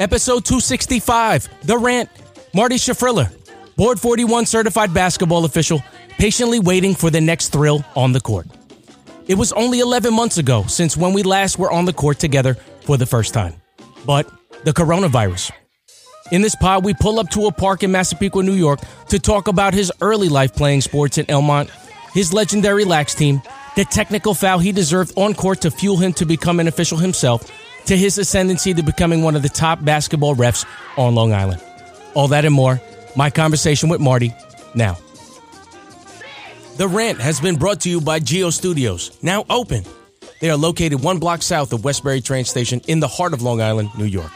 Episode 0.00 0.44
265, 0.44 1.48
The 1.62 1.78
Rant. 1.78 2.10
Marty 2.52 2.76
Chiffriller, 2.76 3.32
Board 3.76 3.98
41 3.98 4.46
certified 4.46 4.94
basketball 4.94 5.44
official, 5.44 5.82
patiently 6.18 6.60
waiting 6.60 6.94
for 6.94 7.10
the 7.10 7.20
next 7.20 7.48
thrill 7.48 7.84
on 7.96 8.12
the 8.12 8.20
court. 8.20 8.46
It 9.26 9.34
was 9.34 9.52
only 9.52 9.80
11 9.80 10.14
months 10.14 10.38
ago 10.38 10.64
since 10.68 10.96
when 10.96 11.12
we 11.12 11.24
last 11.24 11.58
were 11.58 11.70
on 11.70 11.84
the 11.84 11.92
court 11.92 12.18
together 12.20 12.54
for 12.82 12.96
the 12.96 13.06
first 13.06 13.34
time. 13.34 13.54
But 14.06 14.30
the 14.64 14.72
coronavirus. 14.72 15.50
In 16.30 16.42
this 16.42 16.54
pod, 16.54 16.84
we 16.84 16.94
pull 16.94 17.18
up 17.18 17.28
to 17.30 17.46
a 17.46 17.52
park 17.52 17.82
in 17.82 17.90
Massapequa, 17.90 18.42
New 18.42 18.54
York 18.54 18.80
to 19.08 19.18
talk 19.18 19.48
about 19.48 19.74
his 19.74 19.92
early 20.00 20.28
life 20.28 20.54
playing 20.54 20.80
sports 20.80 21.18
in 21.18 21.26
Elmont, 21.26 21.70
his 22.12 22.32
legendary 22.32 22.84
lax 22.84 23.14
team, 23.14 23.42
the 23.74 23.84
technical 23.84 24.34
foul 24.34 24.60
he 24.60 24.70
deserved 24.70 25.12
on 25.16 25.34
court 25.34 25.60
to 25.62 25.70
fuel 25.70 25.96
him 25.96 26.12
to 26.14 26.24
become 26.24 26.60
an 26.60 26.68
official 26.68 26.98
himself, 26.98 27.50
to 27.86 27.96
his 27.96 28.18
ascendancy 28.18 28.74
to 28.74 28.82
becoming 28.82 29.22
one 29.22 29.36
of 29.36 29.42
the 29.42 29.48
top 29.48 29.84
basketball 29.84 30.34
refs 30.34 30.64
on 30.96 31.14
Long 31.14 31.32
Island. 31.32 31.62
All 32.14 32.28
that 32.28 32.44
and 32.44 32.54
more. 32.54 32.80
My 33.16 33.30
conversation 33.30 33.88
with 33.88 34.00
Marty 34.00 34.34
now. 34.74 34.98
The 36.76 36.88
Rant 36.88 37.20
has 37.20 37.40
been 37.40 37.56
brought 37.56 37.82
to 37.82 37.90
you 37.90 38.00
by 38.00 38.18
Geo 38.18 38.50
Studios, 38.50 39.16
now 39.22 39.44
open. 39.48 39.84
They 40.40 40.50
are 40.50 40.56
located 40.56 41.02
one 41.02 41.18
block 41.18 41.42
south 41.42 41.72
of 41.72 41.84
Westbury 41.84 42.20
train 42.20 42.44
station 42.44 42.80
in 42.88 42.98
the 42.98 43.06
heart 43.06 43.32
of 43.32 43.42
Long 43.42 43.60
Island, 43.60 43.90
New 43.96 44.04
York. 44.06 44.32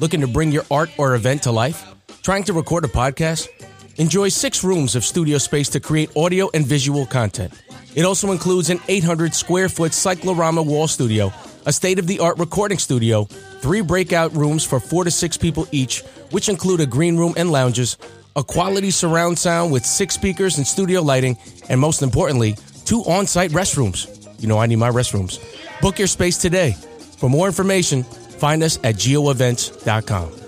Looking 0.00 0.22
to 0.22 0.26
bring 0.26 0.50
your 0.50 0.64
art 0.70 0.90
or 0.98 1.14
event 1.14 1.42
to 1.42 1.52
life? 1.52 1.86
Trying 2.22 2.44
to 2.44 2.54
record 2.54 2.84
a 2.84 2.88
podcast? 2.88 3.48
Enjoy 3.96 4.28
six 4.28 4.64
rooms 4.64 4.96
of 4.96 5.04
studio 5.04 5.38
space 5.38 5.68
to 5.68 5.80
create 5.80 6.10
audio 6.16 6.48
and 6.54 6.66
visual 6.66 7.06
content. 7.06 7.52
It 7.94 8.04
also 8.04 8.32
includes 8.32 8.70
an 8.70 8.80
800 8.88 9.34
square 9.34 9.68
foot 9.68 9.92
cyclorama 9.92 10.62
wall 10.62 10.88
studio, 10.88 11.32
a 11.66 11.72
state 11.72 11.98
of 11.98 12.06
the 12.06 12.18
art 12.20 12.38
recording 12.38 12.78
studio, 12.78 13.24
three 13.60 13.80
breakout 13.80 14.34
rooms 14.34 14.64
for 14.64 14.80
four 14.80 15.04
to 15.04 15.10
six 15.10 15.36
people 15.36 15.66
each, 15.72 16.02
which 16.30 16.48
include 16.48 16.80
a 16.80 16.86
green 16.86 17.16
room 17.16 17.34
and 17.36 17.50
lounges, 17.50 17.96
a 18.36 18.44
quality 18.44 18.90
surround 18.90 19.38
sound 19.38 19.72
with 19.72 19.84
six 19.84 20.14
speakers 20.14 20.58
and 20.58 20.66
studio 20.66 21.00
lighting, 21.00 21.38
and 21.68 21.80
most 21.80 22.02
importantly, 22.02 22.56
two 22.84 23.00
on 23.02 23.26
site 23.26 23.50
restrooms. 23.52 24.10
You 24.40 24.48
know, 24.48 24.58
I 24.58 24.66
need 24.66 24.76
my 24.76 24.90
restrooms. 24.90 25.38
Book 25.80 25.98
your 25.98 26.08
space 26.08 26.36
today. 26.38 26.72
For 27.18 27.30
more 27.30 27.46
information, 27.46 28.02
find 28.02 28.62
us 28.62 28.78
at 28.84 28.96
geoevents.com. 28.96 30.43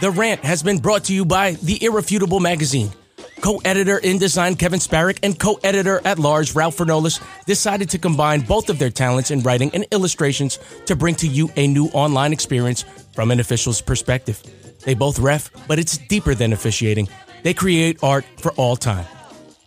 The 0.00 0.10
Rant 0.10 0.42
has 0.46 0.62
been 0.62 0.78
brought 0.78 1.04
to 1.04 1.14
you 1.14 1.26
by 1.26 1.52
The 1.52 1.84
Irrefutable 1.84 2.40
Magazine. 2.40 2.90
Co-editor 3.42 3.98
in 3.98 4.16
design 4.16 4.56
Kevin 4.56 4.80
Sparrick 4.80 5.18
and 5.22 5.38
co-editor 5.38 6.00
at 6.06 6.18
large 6.18 6.54
Ralph 6.54 6.78
Fernolis 6.78 7.22
decided 7.44 7.90
to 7.90 7.98
combine 7.98 8.40
both 8.40 8.70
of 8.70 8.78
their 8.78 8.88
talents 8.88 9.30
in 9.30 9.40
writing 9.40 9.70
and 9.74 9.84
illustrations 9.90 10.58
to 10.86 10.96
bring 10.96 11.16
to 11.16 11.28
you 11.28 11.50
a 11.56 11.66
new 11.66 11.88
online 11.88 12.32
experience 12.32 12.82
from 13.12 13.30
an 13.30 13.40
official's 13.40 13.82
perspective. 13.82 14.42
They 14.86 14.94
both 14.94 15.18
ref, 15.18 15.50
but 15.68 15.78
it's 15.78 15.98
deeper 15.98 16.34
than 16.34 16.54
officiating. 16.54 17.06
They 17.42 17.52
create 17.52 18.02
art 18.02 18.24
for 18.38 18.52
all 18.52 18.76
time. 18.76 19.04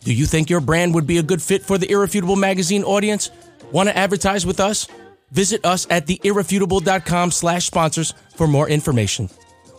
Do 0.02 0.12
you 0.12 0.26
think 0.26 0.50
your 0.50 0.60
brand 0.60 0.94
would 0.94 1.06
be 1.06 1.18
a 1.18 1.22
good 1.22 1.42
fit 1.42 1.62
for 1.62 1.78
the 1.78 1.88
Irrefutable 1.88 2.34
Magazine 2.34 2.82
audience? 2.82 3.30
Want 3.70 3.88
to 3.88 3.96
advertise 3.96 4.44
with 4.44 4.58
us? 4.58 4.88
Visit 5.30 5.64
us 5.64 5.86
at 5.90 6.08
theirrefutable.com 6.08 7.30
slash 7.30 7.66
sponsors 7.66 8.14
for 8.34 8.48
more 8.48 8.68
information. 8.68 9.30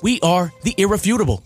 We 0.01 0.19
are 0.21 0.51
The 0.63 0.75
Irrefutable. 0.77 1.41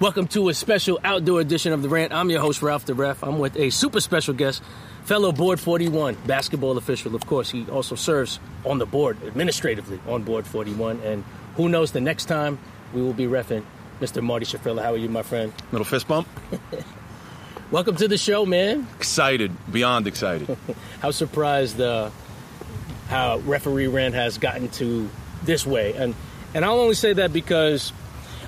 Welcome 0.00 0.26
to 0.28 0.48
a 0.48 0.54
special 0.54 0.98
outdoor 1.04 1.40
edition 1.40 1.72
of 1.72 1.82
The 1.82 1.88
Rant. 1.88 2.12
I'm 2.12 2.30
your 2.30 2.40
host, 2.40 2.62
Ralph 2.62 2.84
the 2.84 2.94
Ref. 2.94 3.22
I'm 3.22 3.38
with 3.38 3.56
a 3.56 3.70
super 3.70 4.00
special 4.00 4.34
guest, 4.34 4.62
fellow 5.04 5.32
Board 5.32 5.58
41 5.58 6.16
basketball 6.26 6.76
official. 6.76 7.14
Of 7.14 7.26
course, 7.26 7.50
he 7.50 7.66
also 7.70 7.94
serves 7.94 8.38
on 8.64 8.78
the 8.78 8.86
board, 8.86 9.18
administratively 9.24 10.00
on 10.06 10.22
Board 10.22 10.46
41. 10.46 11.00
And 11.00 11.24
who 11.56 11.68
knows, 11.68 11.92
the 11.92 12.00
next 12.00 12.26
time 12.26 12.58
we 12.92 13.00
will 13.02 13.14
be 13.14 13.24
refing 13.24 13.64
Mr. 14.00 14.22
Marty 14.22 14.44
Chiffriller. 14.44 14.82
How 14.82 14.92
are 14.92 14.98
you, 14.98 15.08
my 15.08 15.22
friend? 15.22 15.52
Little 15.72 15.84
fist 15.84 16.08
bump. 16.08 16.28
Welcome 17.70 17.96
to 17.96 18.06
the 18.06 18.16
show, 18.16 18.46
man. 18.46 18.86
Excited, 18.96 19.50
beyond 19.72 20.06
excited. 20.06 20.56
how 21.00 21.10
surprised 21.10 21.80
uh, 21.80 22.10
how 23.08 23.38
referee 23.38 23.88
Rand 23.88 24.14
has 24.14 24.38
gotten 24.38 24.68
to 24.70 25.10
this 25.42 25.66
way. 25.66 25.94
And 25.94 26.14
and 26.54 26.64
I'll 26.64 26.78
only 26.78 26.94
say 26.94 27.12
that 27.14 27.32
because 27.32 27.92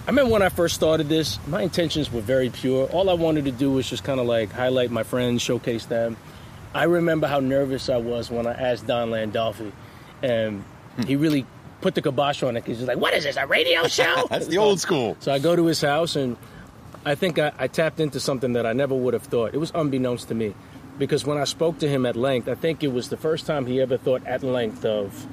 I 0.07 0.11
remember 0.11 0.31
when 0.33 0.43
I 0.43 0.51
first 0.51 0.77
started 0.77 1.09
this, 1.09 1.39
my 1.49 1.63
intentions 1.63 2.13
were 2.13 2.21
very 2.21 2.49
pure. 2.49 2.87
All 2.91 3.11
I 3.11 3.15
wanted 3.15 3.47
to 3.47 3.51
do 3.51 3.73
was 3.73 3.91
just 3.91 4.05
kind 4.05 4.21
of 4.21 4.27
like 4.27 4.53
highlight 4.53 4.93
my 4.93 5.03
friends, 5.03 5.43
showcase 5.43 5.87
them. 5.87 6.17
I 6.73 6.85
remember 6.85 7.27
how 7.27 7.41
nervous 7.41 7.89
I 7.89 7.97
was 7.97 8.31
when 8.31 8.47
I 8.47 8.53
asked 8.53 8.87
Don 8.87 9.11
Landolfi, 9.11 9.73
and 10.23 10.63
he 11.07 11.17
really 11.17 11.45
put 11.81 11.97
the 11.97 12.03
kibosh 12.03 12.45
on 12.45 12.57
it. 12.57 12.61
because 12.61 12.69
He's 12.69 12.77
just 12.79 12.89
like, 12.89 12.99
"What 12.99 13.15
is 13.15 13.25
this? 13.25 13.37
A 13.37 13.47
radio 13.47 13.89
show?" 13.89 14.29
That's 14.31 14.47
the 14.47 14.59
old 14.59 14.79
school. 14.79 15.17
So 15.19 15.33
I 15.33 15.41
go 15.41 15.57
to 15.57 15.67
his 15.67 15.81
house, 15.81 16.15
and 16.15 16.37
I 17.05 17.15
think 17.15 17.39
I, 17.39 17.53
I 17.59 17.69
tapped 17.69 18.01
into 18.01 18.21
something 18.21 18.53
that 18.55 18.67
I 18.67 18.73
never 18.73 18.95
would 18.95 19.15
have 19.15 19.23
thought. 19.23 19.55
It 19.55 19.59
was 19.59 19.71
unbeknownst 19.75 20.29
to 20.29 20.35
me, 20.35 20.55
because 20.99 21.25
when 21.25 21.39
I 21.39 21.45
spoke 21.45 21.79
to 21.81 21.89
him 21.89 22.05
at 22.07 22.17
length, 22.17 22.49
I 22.49 22.55
think 22.55 22.83
it 22.83 22.93
was 22.93 23.09
the 23.09 23.17
first 23.17 23.47
time 23.47 23.67
he 23.67 23.81
ever 23.81 23.97
thought 23.97 24.27
at 24.27 24.43
length 24.43 24.85
of 24.85 25.27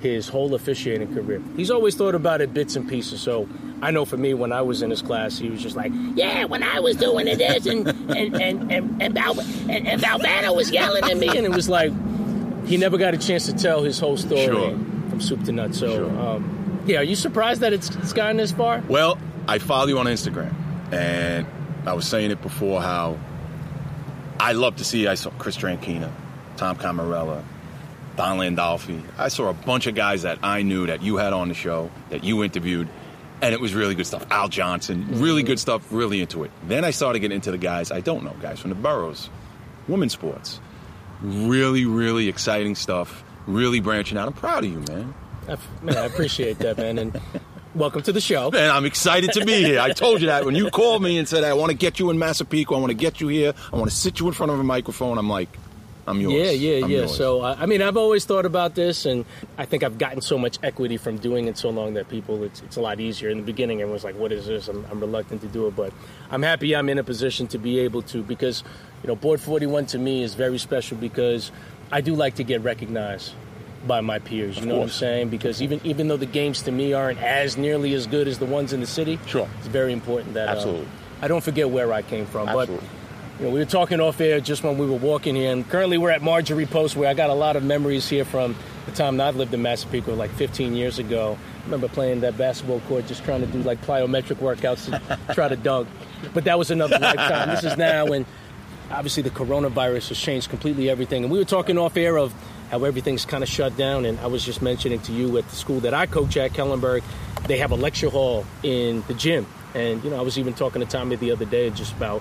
his 0.00 0.28
whole 0.28 0.54
officiating 0.54 1.14
career. 1.14 1.40
He's 1.56 1.70
always 1.70 1.94
thought 1.94 2.14
about 2.14 2.42
it 2.42 2.52
bits 2.52 2.76
and 2.76 2.86
pieces. 2.86 3.22
So 3.22 3.48
I 3.80 3.90
know 3.90 4.04
for 4.04 4.18
me, 4.18 4.34
when 4.34 4.52
I 4.52 4.60
was 4.60 4.82
in 4.82 4.90
his 4.90 5.00
class, 5.00 5.38
he 5.38 5.48
was 5.48 5.62
just 5.62 5.76
like, 5.76 5.92
"Yeah, 6.14 6.44
when 6.44 6.62
I 6.62 6.80
was 6.80 6.96
doing 6.96 7.24
this, 7.24 7.64
and 7.64 7.88
and 7.88 8.34
and 8.36 8.70
and 8.72 9.02
and, 9.02 9.14
Val, 9.14 9.40
and, 9.40 9.88
and 9.88 10.02
Valvano 10.02 10.54
was 10.54 10.70
yelling 10.70 11.04
at 11.04 11.16
me," 11.16 11.28
and 11.28 11.46
it 11.46 11.52
was 11.52 11.70
like 11.70 11.90
he 12.66 12.76
never 12.76 12.98
got 12.98 13.14
a 13.14 13.18
chance 13.18 13.46
to 13.46 13.54
tell 13.54 13.82
his 13.82 13.98
whole 13.98 14.16
story 14.18 14.44
Sure. 14.46 14.70
from 15.08 15.20
soup 15.20 15.42
to 15.44 15.52
nuts. 15.52 15.78
So, 15.78 15.86
Sure. 16.08 16.18
um, 16.20 16.82
yeah, 16.86 16.98
are 16.98 17.02
you 17.02 17.14
surprised 17.14 17.60
that 17.62 17.72
it's, 17.72 17.94
it's 17.96 18.12
gotten 18.14 18.36
this 18.38 18.52
far? 18.52 18.82
Well, 18.88 19.18
I 19.48 19.58
follow 19.58 19.86
you 19.86 19.98
on 19.98 20.06
Instagram, 20.06 20.52
and 20.92 21.46
I 21.86 21.92
was 21.92 22.06
saying 22.06 22.30
it 22.30 22.40
before 22.42 22.80
how 22.80 23.18
I 24.40 24.52
love 24.52 24.76
to 24.76 24.84
see. 24.84 25.06
I 25.06 25.14
saw 25.14 25.30
Chris 25.30 25.56
Tranquina, 25.56 26.10
Tom 26.56 26.76
Caramella, 26.76 27.42
Don 28.16 28.38
Landolfi. 28.38 29.02
I 29.18 29.28
saw 29.28 29.48
a 29.48 29.54
bunch 29.54 29.86
of 29.86 29.94
guys 29.94 30.22
that 30.22 30.38
I 30.42 30.62
knew 30.62 30.86
that 30.86 31.02
you 31.02 31.16
had 31.16 31.32
on 31.32 31.48
the 31.48 31.54
show, 31.54 31.90
that 32.10 32.24
you 32.24 32.44
interviewed, 32.44 32.88
and 33.42 33.52
it 33.52 33.60
was 33.60 33.74
really 33.74 33.94
good 33.94 34.06
stuff. 34.06 34.26
Al 34.30 34.48
Johnson, 34.48 35.06
really 35.20 35.42
good 35.42 35.58
stuff, 35.58 35.92
really 35.92 36.20
into 36.20 36.44
it. 36.44 36.50
Then 36.66 36.84
I 36.84 36.90
started 36.90 37.20
getting 37.20 37.36
into 37.36 37.50
the 37.50 37.58
guys 37.58 37.90
I 37.90 38.00
don't 38.00 38.24
know, 38.24 38.34
guys 38.40 38.60
from 38.60 38.70
the 38.70 38.76
boroughs, 38.76 39.28
women's 39.88 40.12
sports. 40.12 40.60
Really, 41.20 41.86
really 41.86 42.28
exciting 42.28 42.74
stuff. 42.74 43.24
Really 43.46 43.80
branching 43.80 44.18
out. 44.18 44.26
I'm 44.26 44.34
proud 44.34 44.64
of 44.64 44.70
you, 44.70 44.80
man. 44.80 45.14
I, 45.48 45.56
man, 45.82 45.96
I 45.96 46.06
appreciate 46.06 46.58
that, 46.60 46.78
man, 46.78 46.98
and 46.98 47.20
welcome 47.74 48.02
to 48.02 48.12
the 48.12 48.20
show. 48.20 48.46
And 48.46 48.56
I'm 48.56 48.84
excited 48.84 49.32
to 49.32 49.44
be 49.44 49.64
here. 49.64 49.80
I 49.80 49.90
told 49.90 50.20
you 50.20 50.28
that 50.28 50.44
when 50.44 50.54
you 50.54 50.70
called 50.70 51.02
me 51.02 51.18
and 51.18 51.28
said, 51.28 51.44
I 51.44 51.54
want 51.54 51.70
to 51.70 51.76
get 51.76 51.98
you 51.98 52.10
in 52.10 52.18
Massapequa, 52.18 52.76
I 52.76 52.80
want 52.80 52.90
to 52.90 52.96
get 52.96 53.20
you 53.20 53.28
here, 53.28 53.52
I 53.72 53.76
want 53.76 53.90
to 53.90 53.96
sit 53.96 54.20
you 54.20 54.28
in 54.28 54.32
front 54.32 54.52
of 54.52 54.60
a 54.60 54.64
microphone. 54.64 55.18
I'm 55.18 55.28
like, 55.28 55.48
I'm 56.06 56.20
yours. 56.20 56.34
Yeah, 56.34 56.50
yeah, 56.50 56.84
I'm 56.84 56.90
yeah. 56.90 56.98
yours. 56.98 57.16
So, 57.16 57.42
I 57.42 57.66
mean, 57.66 57.80
I've 57.80 57.96
always 57.96 58.26
thought 58.26 58.44
about 58.44 58.74
this, 58.74 59.06
and 59.06 59.24
I 59.56 59.64
think 59.64 59.82
I've 59.82 59.96
gotten 59.96 60.20
so 60.20 60.36
much 60.36 60.58
equity 60.62 60.98
from 60.98 61.16
doing 61.16 61.48
it 61.48 61.56
so 61.56 61.70
long 61.70 61.94
that 61.94 62.08
people, 62.08 62.42
it's, 62.44 62.60
it's 62.62 62.76
a 62.76 62.80
lot 62.80 63.00
easier. 63.00 63.30
In 63.30 63.38
the 63.38 63.44
beginning, 63.44 63.80
everyone's 63.80 64.04
like, 64.04 64.16
what 64.16 64.30
is 64.30 64.46
this? 64.46 64.68
I'm, 64.68 64.84
I'm 64.90 65.00
reluctant 65.00 65.40
to 65.40 65.48
do 65.48 65.66
it, 65.66 65.74
but 65.74 65.92
I'm 66.30 66.42
happy 66.42 66.76
I'm 66.76 66.88
in 66.90 66.98
a 66.98 67.04
position 67.04 67.46
to 67.48 67.58
be 67.58 67.80
able 67.80 68.02
to 68.02 68.22
because, 68.22 68.62
you 69.02 69.08
know, 69.08 69.16
Board 69.16 69.40
41 69.40 69.86
to 69.86 69.98
me 69.98 70.22
is 70.22 70.34
very 70.34 70.58
special 70.58 70.98
because 70.98 71.50
I 71.90 72.02
do 72.02 72.14
like 72.14 72.34
to 72.34 72.44
get 72.44 72.62
recognized 72.62 73.32
by 73.86 74.00
my 74.00 74.18
peers. 74.18 74.58
You 74.58 74.66
know 74.66 74.76
what 74.76 74.82
I'm 74.84 74.88
saying? 74.90 75.28
Because 75.28 75.62
even 75.62 75.80
even 75.84 76.08
though 76.08 76.16
the 76.16 76.26
games 76.26 76.62
to 76.62 76.72
me 76.72 76.92
aren't 76.92 77.20
as 77.20 77.56
nearly 77.56 77.94
as 77.94 78.06
good 78.06 78.28
as 78.28 78.38
the 78.38 78.46
ones 78.46 78.72
in 78.72 78.80
the 78.80 78.86
city, 78.86 79.18
Sure. 79.26 79.48
it's 79.58 79.66
very 79.68 79.92
important 79.92 80.34
that 80.34 80.48
uh, 80.48 80.52
Absolutely. 80.52 80.88
I 81.22 81.28
don't 81.28 81.42
forget 81.44 81.70
where 81.70 81.92
I 81.92 82.02
came 82.02 82.26
from. 82.26 82.48
Absolutely. 82.48 82.76
But 82.76 83.40
you 83.40 83.46
know, 83.46 83.52
we 83.52 83.58
were 83.58 83.64
talking 83.64 84.00
off 84.00 84.20
air 84.20 84.40
just 84.40 84.62
when 84.62 84.78
we 84.78 84.86
were 84.86 84.96
walking 84.96 85.34
here, 85.34 85.52
and 85.52 85.68
currently 85.68 85.98
we're 85.98 86.10
at 86.10 86.22
Marjorie 86.22 86.66
Post, 86.66 86.96
where 86.96 87.08
I 87.08 87.14
got 87.14 87.30
a 87.30 87.34
lot 87.34 87.56
of 87.56 87.64
memories 87.64 88.08
here 88.08 88.24
from 88.24 88.54
the 88.86 88.92
time 88.92 89.16
that 89.16 89.34
I 89.34 89.36
lived 89.36 89.52
in 89.52 89.60
Massapequa, 89.62 90.12
like 90.12 90.30
15 90.32 90.74
years 90.76 90.98
ago. 91.00 91.36
I 91.60 91.64
remember 91.64 91.88
playing 91.88 92.20
that 92.20 92.38
basketball 92.38 92.78
court, 92.80 93.06
just 93.06 93.24
trying 93.24 93.40
to 93.40 93.46
do 93.46 93.58
like 93.62 93.80
plyometric 93.82 94.36
workouts 94.36 94.84
to 94.86 95.18
try 95.34 95.48
to 95.48 95.56
dunk. 95.56 95.88
But 96.32 96.44
that 96.44 96.58
was 96.58 96.70
another 96.70 96.98
lifetime. 96.98 97.48
This 97.48 97.64
is 97.64 97.76
now 97.76 98.06
and 98.06 98.24
obviously 98.90 99.22
the 99.22 99.30
coronavirus 99.30 100.08
has 100.10 100.18
changed 100.18 100.50
completely 100.50 100.88
everything. 100.90 101.24
And 101.24 101.32
we 101.32 101.38
were 101.38 101.44
talking 101.44 101.78
off 101.78 101.96
air 101.96 102.18
of 102.18 102.32
how 102.74 102.84
everything's 102.84 103.24
kind 103.24 103.44
of 103.44 103.48
shut 103.48 103.76
down. 103.76 104.04
And 104.04 104.18
I 104.18 104.26
was 104.26 104.44
just 104.44 104.60
mentioning 104.60 105.00
to 105.02 105.12
you 105.12 105.38
at 105.38 105.48
the 105.48 105.54
school 105.56 105.80
that 105.80 105.94
I 105.94 106.06
coach 106.06 106.36
at, 106.36 106.52
Kellenberg, 106.52 107.04
they 107.46 107.58
have 107.58 107.70
a 107.70 107.76
lecture 107.76 108.10
hall 108.10 108.44
in 108.64 109.04
the 109.06 109.14
gym. 109.14 109.46
And, 109.74 110.02
you 110.02 110.10
know, 110.10 110.16
I 110.18 110.22
was 110.22 110.38
even 110.38 110.54
talking 110.54 110.80
to 110.80 110.86
Tommy 110.86 111.14
the 111.16 111.30
other 111.30 111.44
day 111.44 111.70
just 111.70 111.92
about 111.96 112.20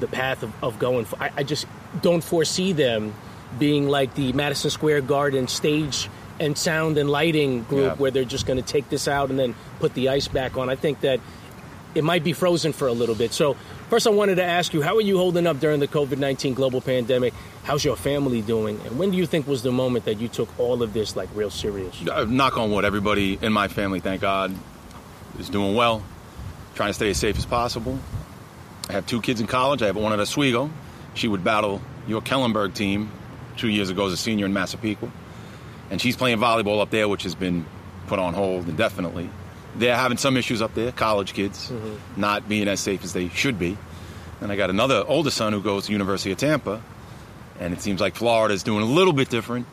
the 0.00 0.06
path 0.06 0.42
of, 0.42 0.52
of 0.62 0.78
going. 0.78 1.06
For, 1.06 1.22
I, 1.22 1.30
I 1.38 1.42
just 1.44 1.66
don't 2.02 2.22
foresee 2.22 2.72
them 2.72 3.14
being 3.58 3.88
like 3.88 4.14
the 4.14 4.32
Madison 4.34 4.70
Square 4.70 5.02
Garden 5.02 5.48
stage 5.48 6.10
and 6.38 6.58
sound 6.58 6.98
and 6.98 7.08
lighting 7.08 7.62
group 7.62 7.92
Yeah. 7.92 7.94
where 7.94 8.10
they're 8.10 8.24
just 8.24 8.44
going 8.46 8.62
to 8.62 8.66
take 8.66 8.88
this 8.90 9.08
out 9.08 9.30
and 9.30 9.38
then 9.38 9.54
put 9.78 9.94
the 9.94 10.10
ice 10.10 10.28
back 10.28 10.58
on. 10.58 10.68
I 10.68 10.76
think 10.76 11.00
that 11.00 11.20
it 11.94 12.04
might 12.04 12.24
be 12.24 12.32
frozen 12.34 12.72
for 12.74 12.88
a 12.88 12.92
little 12.92 13.14
bit. 13.14 13.32
So, 13.32 13.56
first, 13.88 14.06
I 14.06 14.10
wanted 14.10 14.36
to 14.36 14.44
ask 14.44 14.72
you, 14.74 14.82
how 14.82 14.96
are 14.96 15.00
you 15.00 15.18
holding 15.18 15.46
up 15.46 15.60
during 15.60 15.80
the 15.80 15.88
COVID 15.88 16.18
19 16.18 16.54
global 16.54 16.80
pandemic? 16.80 17.34
How's 17.64 17.84
your 17.84 17.96
family 17.96 18.42
doing? 18.42 18.80
And 18.84 18.98
when 18.98 19.10
do 19.10 19.16
you 19.16 19.26
think 19.26 19.46
was 19.46 19.62
the 19.62 19.72
moment 19.72 20.04
that 20.04 20.20
you 20.20 20.28
took 20.28 20.48
all 20.58 20.82
of 20.82 20.92
this 20.92 21.16
like 21.16 21.28
real 21.34 21.50
serious? 21.50 21.96
Uh, 22.06 22.24
knock 22.24 22.56
on 22.58 22.70
wood, 22.70 22.84
everybody 22.84 23.38
in 23.40 23.52
my 23.52 23.68
family, 23.68 24.00
thank 24.00 24.20
God, 24.20 24.54
is 25.38 25.48
doing 25.48 25.74
well. 25.74 26.02
Trying 26.74 26.90
to 26.90 26.94
stay 26.94 27.10
as 27.10 27.18
safe 27.18 27.38
as 27.38 27.46
possible. 27.46 27.98
I 28.88 28.92
have 28.92 29.06
two 29.06 29.20
kids 29.20 29.40
in 29.40 29.46
college. 29.46 29.82
I 29.82 29.86
have 29.86 29.96
one 29.96 30.12
at 30.12 30.20
Oswego. 30.20 30.70
She 31.14 31.28
would 31.28 31.44
battle 31.44 31.80
your 32.06 32.20
Kellenberg 32.20 32.74
team 32.74 33.10
two 33.56 33.68
years 33.68 33.90
ago 33.90 34.06
as 34.06 34.12
a 34.12 34.16
senior 34.16 34.46
in 34.46 34.52
Massapequa. 34.52 35.10
And 35.90 36.00
she's 36.00 36.16
playing 36.16 36.38
volleyball 36.38 36.80
up 36.80 36.90
there, 36.90 37.08
which 37.08 37.22
has 37.22 37.34
been 37.34 37.64
put 38.06 38.18
on 38.18 38.34
hold 38.34 38.68
indefinitely. 38.68 39.30
They're 39.76 39.96
having 39.96 40.18
some 40.18 40.36
issues 40.36 40.62
up 40.62 40.74
there, 40.74 40.92
college 40.92 41.32
kids, 41.32 41.70
mm-hmm. 41.70 42.20
not 42.20 42.48
being 42.48 42.68
as 42.68 42.80
safe 42.80 43.02
as 43.04 43.12
they 43.12 43.28
should 43.28 43.58
be. 43.58 43.76
And 44.40 44.52
I 44.52 44.56
got 44.56 44.70
another 44.70 45.04
older 45.06 45.30
son 45.30 45.52
who 45.52 45.62
goes 45.62 45.86
to 45.86 45.92
University 45.92 46.32
of 46.32 46.38
Tampa, 46.38 46.82
and 47.58 47.72
it 47.72 47.80
seems 47.80 48.00
like 48.00 48.14
Florida 48.14 48.54
is 48.54 48.62
doing 48.62 48.82
a 48.82 48.86
little 48.86 49.12
bit 49.12 49.28
different 49.30 49.66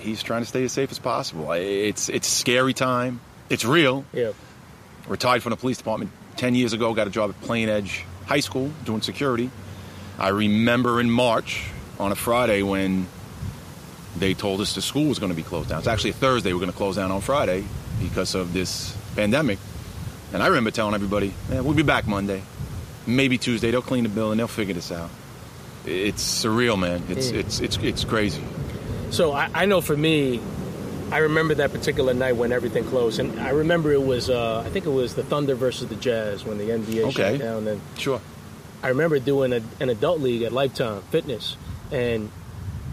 he's 0.00 0.22
trying 0.22 0.42
to 0.42 0.46
stay 0.46 0.64
as 0.64 0.72
safe 0.72 0.90
as 0.90 0.98
possible. 0.98 1.52
It's 1.52 2.08
it's 2.08 2.28
scary 2.28 2.74
time. 2.74 3.20
It's 3.48 3.64
real. 3.64 4.04
Yeah. 4.12 4.32
Retired 5.06 5.42
from 5.42 5.50
the 5.50 5.56
police 5.56 5.78
department 5.78 6.10
ten 6.36 6.54
years 6.54 6.72
ago. 6.72 6.92
Got 6.94 7.06
a 7.06 7.10
job 7.10 7.30
at 7.30 7.40
Plainedge 7.46 8.02
High 8.26 8.40
School 8.40 8.70
doing 8.84 9.02
security. 9.02 9.50
I 10.18 10.28
remember 10.28 11.00
in 11.00 11.10
March 11.10 11.68
on 11.98 12.12
a 12.12 12.14
Friday 12.14 12.62
when 12.62 13.06
they 14.16 14.34
told 14.34 14.60
us 14.60 14.74
the 14.74 14.82
school 14.82 15.06
was 15.06 15.18
going 15.18 15.30
to 15.30 15.36
be 15.36 15.42
closed 15.42 15.68
down. 15.68 15.78
It's 15.78 15.88
actually 15.88 16.10
a 16.10 16.14
Thursday. 16.14 16.52
We're 16.52 16.60
going 16.60 16.72
to 16.72 16.76
close 16.76 16.96
down 16.96 17.10
on 17.10 17.20
Friday 17.20 17.64
because 18.00 18.34
of 18.34 18.52
this 18.52 18.96
pandemic. 19.16 19.58
And 20.32 20.42
I 20.42 20.46
remember 20.48 20.70
telling 20.70 20.94
everybody, 20.94 21.32
"Yeah, 21.50 21.60
we'll 21.60 21.74
be 21.74 21.82
back 21.82 22.06
Monday, 22.06 22.42
maybe 23.06 23.38
Tuesday. 23.38 23.70
They'll 23.70 23.82
clean 23.82 24.04
the 24.04 24.08
bill 24.08 24.30
and 24.30 24.38
they'll 24.40 24.46
figure 24.48 24.74
this 24.74 24.92
out." 24.92 25.10
It's 25.86 26.22
surreal, 26.44 26.78
man. 26.78 27.02
It's 27.08 27.30
Mm. 27.30 27.34
it's 27.40 27.60
it's 27.60 27.76
it's 27.78 28.04
crazy. 28.04 28.42
So 29.10 29.32
I, 29.32 29.48
I 29.54 29.66
know 29.66 29.80
for 29.80 29.96
me, 29.96 30.40
I 31.10 31.18
remember 31.18 31.54
that 31.56 31.72
particular 31.72 32.14
night 32.14 32.36
when 32.36 32.52
everything 32.52 32.84
closed, 32.84 33.18
and 33.18 33.40
I 33.40 33.50
remember 33.50 33.90
it 33.92 34.02
was 34.02 34.30
uh, 34.30 34.62
I 34.64 34.68
think 34.70 34.86
it 34.86 34.90
was 34.90 35.14
the 35.14 35.24
Thunder 35.24 35.54
versus 35.54 35.88
the 35.88 35.96
Jazz 35.96 36.44
when 36.44 36.58
the 36.58 36.64
NBA 36.70 37.06
Okay. 37.08 37.32
shut 37.32 37.40
down. 37.40 37.66
And 37.66 37.80
Sure. 37.98 38.20
I 38.82 38.88
remember 38.88 39.18
doing 39.18 39.52
a, 39.52 39.60
an 39.80 39.90
adult 39.90 40.20
league 40.20 40.42
at 40.42 40.52
Lifetime 40.52 41.02
Fitness, 41.10 41.56
and 41.90 42.30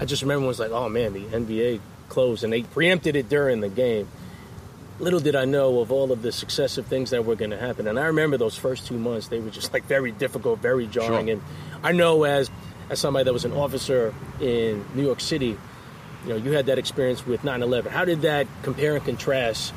I 0.01 0.05
just 0.05 0.21
remember 0.23 0.45
it 0.45 0.47
was 0.47 0.59
like, 0.59 0.71
oh 0.71 0.89
man, 0.89 1.13
the 1.13 1.19
NBA 1.21 1.79
closed, 2.09 2.43
and 2.43 2.51
they 2.51 2.63
preempted 2.63 3.15
it 3.15 3.29
during 3.29 3.59
the 3.61 3.69
game. 3.69 4.07
Little 4.99 5.19
did 5.19 5.35
I 5.35 5.45
know 5.45 5.79
of 5.79 5.91
all 5.91 6.11
of 6.11 6.21
the 6.23 6.31
successive 6.31 6.87
things 6.87 7.11
that 7.11 7.23
were 7.23 7.35
going 7.35 7.51
to 7.51 7.57
happen, 7.57 7.87
and 7.87 7.99
I 7.99 8.07
remember 8.07 8.37
those 8.37 8.57
first 8.57 8.87
two 8.87 8.97
months; 8.97 9.27
they 9.27 9.39
were 9.39 9.51
just 9.51 9.71
like 9.73 9.85
very 9.85 10.11
difficult, 10.11 10.59
very 10.59 10.87
jarring. 10.87 11.27
Sure. 11.27 11.33
And 11.33 11.41
I 11.83 11.91
know 11.91 12.23
as 12.23 12.49
as 12.89 12.99
somebody 12.99 13.25
that 13.25 13.33
was 13.33 13.45
an 13.45 13.53
officer 13.53 14.13
in 14.39 14.85
New 14.95 15.03
York 15.03 15.19
City, 15.19 15.57
you 16.23 16.29
know, 16.29 16.35
you 16.35 16.51
had 16.53 16.65
that 16.65 16.79
experience 16.79 17.25
with 17.25 17.43
9/11. 17.43 17.91
How 17.91 18.05
did 18.05 18.21
that 18.21 18.47
compare 18.63 18.95
and 18.95 19.05
contrast 19.05 19.71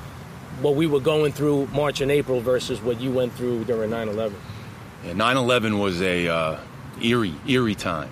what 0.62 0.74
we 0.74 0.86
were 0.86 1.00
going 1.00 1.32
through 1.32 1.68
March 1.72 2.00
and 2.00 2.10
April 2.10 2.40
versus 2.40 2.80
what 2.80 3.00
you 3.00 3.10
went 3.10 3.34
through 3.34 3.64
during 3.64 3.90
9/11? 3.90 4.32
Yeah, 5.04 5.12
9/11 5.12 5.78
was 5.78 6.00
a 6.00 6.28
uh, 6.28 6.60
eerie, 7.02 7.34
eerie 7.46 7.74
time. 7.74 8.10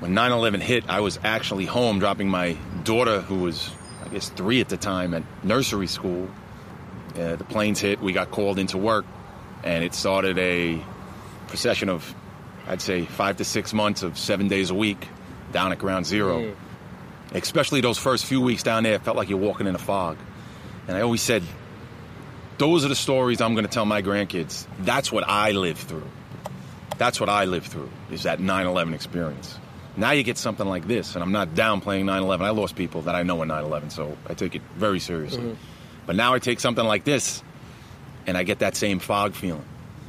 When 0.00 0.14
9/11 0.14 0.60
hit, 0.60 0.84
I 0.88 1.00
was 1.00 1.18
actually 1.24 1.64
home 1.64 1.98
dropping 1.98 2.28
my 2.28 2.56
daughter, 2.84 3.20
who 3.20 3.40
was, 3.40 3.70
I 4.08 4.14
guess, 4.14 4.28
three 4.30 4.60
at 4.60 4.68
the 4.68 4.76
time, 4.76 5.14
at 5.14 5.22
nursery 5.44 5.86
school. 5.86 6.28
Uh, 7.14 7.36
the 7.36 7.44
planes 7.44 7.80
hit. 7.80 8.00
We 8.00 8.12
got 8.12 8.30
called 8.30 8.58
into 8.58 8.78
work, 8.78 9.04
and 9.64 9.84
it 9.84 9.94
started 9.94 10.38
a 10.38 10.82
procession 11.48 11.88
of, 11.88 12.14
I'd 12.66 12.80
say, 12.80 13.04
five 13.04 13.38
to 13.38 13.44
six 13.44 13.72
months 13.72 14.02
of 14.02 14.18
seven 14.18 14.48
days 14.48 14.70
a 14.70 14.74
week 14.74 15.08
down 15.52 15.72
at 15.72 15.78
Ground 15.78 16.06
Zero. 16.06 16.40
Mm. 16.40 16.54
Especially 17.32 17.80
those 17.80 17.98
first 17.98 18.24
few 18.24 18.40
weeks 18.40 18.62
down 18.62 18.84
there, 18.84 18.94
it 18.94 19.02
felt 19.02 19.16
like 19.16 19.28
you're 19.28 19.38
walking 19.38 19.66
in 19.66 19.74
a 19.74 19.78
fog. 19.78 20.16
And 20.86 20.96
I 20.96 21.02
always 21.02 21.20
said, 21.20 21.42
those 22.56 22.84
are 22.84 22.88
the 22.88 22.96
stories 22.96 23.40
I'm 23.40 23.54
going 23.54 23.66
to 23.66 23.70
tell 23.70 23.84
my 23.84 24.02
grandkids. 24.02 24.66
That's 24.80 25.12
what 25.12 25.24
I 25.28 25.50
lived 25.50 25.80
through. 25.80 26.08
That's 26.96 27.20
what 27.20 27.28
I 27.28 27.44
lived 27.44 27.66
through, 27.66 27.90
is 28.10 28.24
that 28.24 28.40
9 28.40 28.66
11 28.66 28.94
experience. 28.94 29.58
Now 29.98 30.12
you 30.12 30.22
get 30.22 30.38
something 30.38 30.66
like 30.66 30.86
this, 30.86 31.14
and 31.14 31.22
I'm 31.22 31.32
not 31.32 31.50
downplaying 31.50 32.04
9 32.04 32.22
11. 32.22 32.46
I 32.46 32.50
lost 32.50 32.76
people 32.76 33.02
that 33.02 33.14
I 33.14 33.22
know 33.24 33.42
in 33.42 33.48
9 33.48 33.64
11, 33.64 33.90
so 33.90 34.16
I 34.28 34.34
take 34.34 34.54
it 34.54 34.62
very 34.76 35.00
seriously. 35.00 35.56
But 36.06 36.16
now 36.16 36.32
I 36.34 36.38
take 36.38 36.60
something 36.60 36.84
like 36.84 37.04
this, 37.04 37.42
and 38.26 38.36
I 38.36 38.44
get 38.44 38.60
that 38.60 38.76
same 38.76 38.98
fog 39.00 39.34
feeling. 39.34 39.64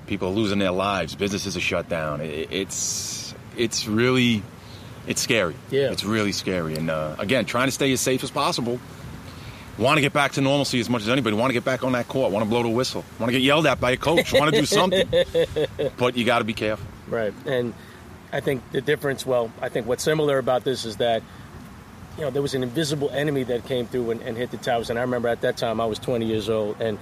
People 0.07 0.29
are 0.29 0.33
losing 0.33 0.59
their 0.59 0.71
lives, 0.71 1.15
businesses 1.15 1.57
are 1.57 1.61
shut 1.61 1.89
down. 1.89 2.21
It- 2.21 2.47
It's, 2.51 3.33
it's 3.57 3.87
really, 3.87 4.43
it's 5.07 5.21
scary. 5.21 5.55
Yeah. 5.71 5.91
It's 5.91 6.03
really 6.05 6.31
scary. 6.31 6.75
And 6.75 6.89
uh, 6.89 7.15
again, 7.19 7.45
trying 7.45 7.67
to 7.67 7.71
stay 7.71 7.91
as 7.91 7.99
safe 8.01 8.23
as 8.23 8.31
possible 8.31 8.79
want 9.77 9.95
to 9.95 10.01
get 10.01 10.11
back 10.11 10.33
to 10.33 10.41
normalcy 10.41 10.77
as 10.81 10.89
much 10.89 11.03
as 11.03 11.07
anybody. 11.09 11.33
Want 11.37 11.49
to 11.51 11.53
get 11.53 11.63
back 11.63 11.85
on 11.85 11.93
that 11.93 12.05
court. 12.09 12.33
Want 12.33 12.43
to 12.43 12.49
blow 12.49 12.63
the 12.63 12.67
whistle. 12.69 13.05
Want 13.17 13.29
to 13.29 13.31
get 13.31 13.41
yelled 13.41 13.65
at 13.65 13.79
by 13.79 13.91
a 13.91 13.97
coach. 13.97 14.33
want 14.33 14.53
to 14.53 14.59
do 14.59 14.65
something. 14.65 15.07
But 15.97 16.17
you 16.17 16.25
got 16.25 16.39
to 16.39 16.43
be 16.43 16.53
careful. 16.53 16.85
Right. 17.07 17.33
And 17.45 17.73
I 18.31 18.39
think 18.39 18.69
the 18.71 18.81
difference, 18.81 19.25
well, 19.25 19.51
I 19.61 19.69
think 19.69 19.87
what's 19.87 20.03
similar 20.03 20.37
about 20.37 20.63
this 20.63 20.85
is 20.85 20.97
that, 20.97 21.23
you 22.17 22.23
know, 22.23 22.29
there 22.29 22.41
was 22.41 22.53
an 22.53 22.63
invisible 22.63 23.09
enemy 23.11 23.43
that 23.43 23.65
came 23.65 23.87
through 23.87 24.11
and, 24.11 24.21
and 24.21 24.37
hit 24.37 24.51
the 24.51 24.57
towers. 24.57 24.89
And 24.89 24.99
I 24.99 25.01
remember 25.03 25.27
at 25.29 25.41
that 25.41 25.57
time 25.57 25.81
I 25.81 25.85
was 25.85 25.97
20 25.99 26.25
years 26.25 26.49
old. 26.49 26.79
And 26.79 26.99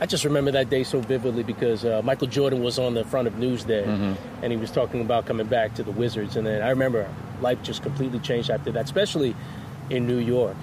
I 0.00 0.06
just 0.06 0.24
remember 0.24 0.52
that 0.52 0.70
day 0.70 0.84
so 0.84 1.00
vividly 1.00 1.42
because 1.42 1.84
uh, 1.84 2.00
Michael 2.04 2.28
Jordan 2.28 2.62
was 2.62 2.78
on 2.78 2.94
the 2.94 3.04
front 3.04 3.26
of 3.26 3.34
Newsday 3.34 3.84
and 4.42 4.52
he 4.52 4.56
was 4.56 4.70
talking 4.70 5.00
about 5.00 5.26
coming 5.26 5.48
back 5.48 5.74
to 5.74 5.82
the 5.82 5.90
Wizards. 5.90 6.36
And 6.36 6.46
then 6.46 6.62
I 6.62 6.70
remember 6.70 7.12
life 7.40 7.60
just 7.62 7.82
completely 7.82 8.20
changed 8.20 8.50
after 8.50 8.70
that, 8.72 8.84
especially 8.84 9.34
in 9.90 10.06
New 10.06 10.18
York. 10.18 10.56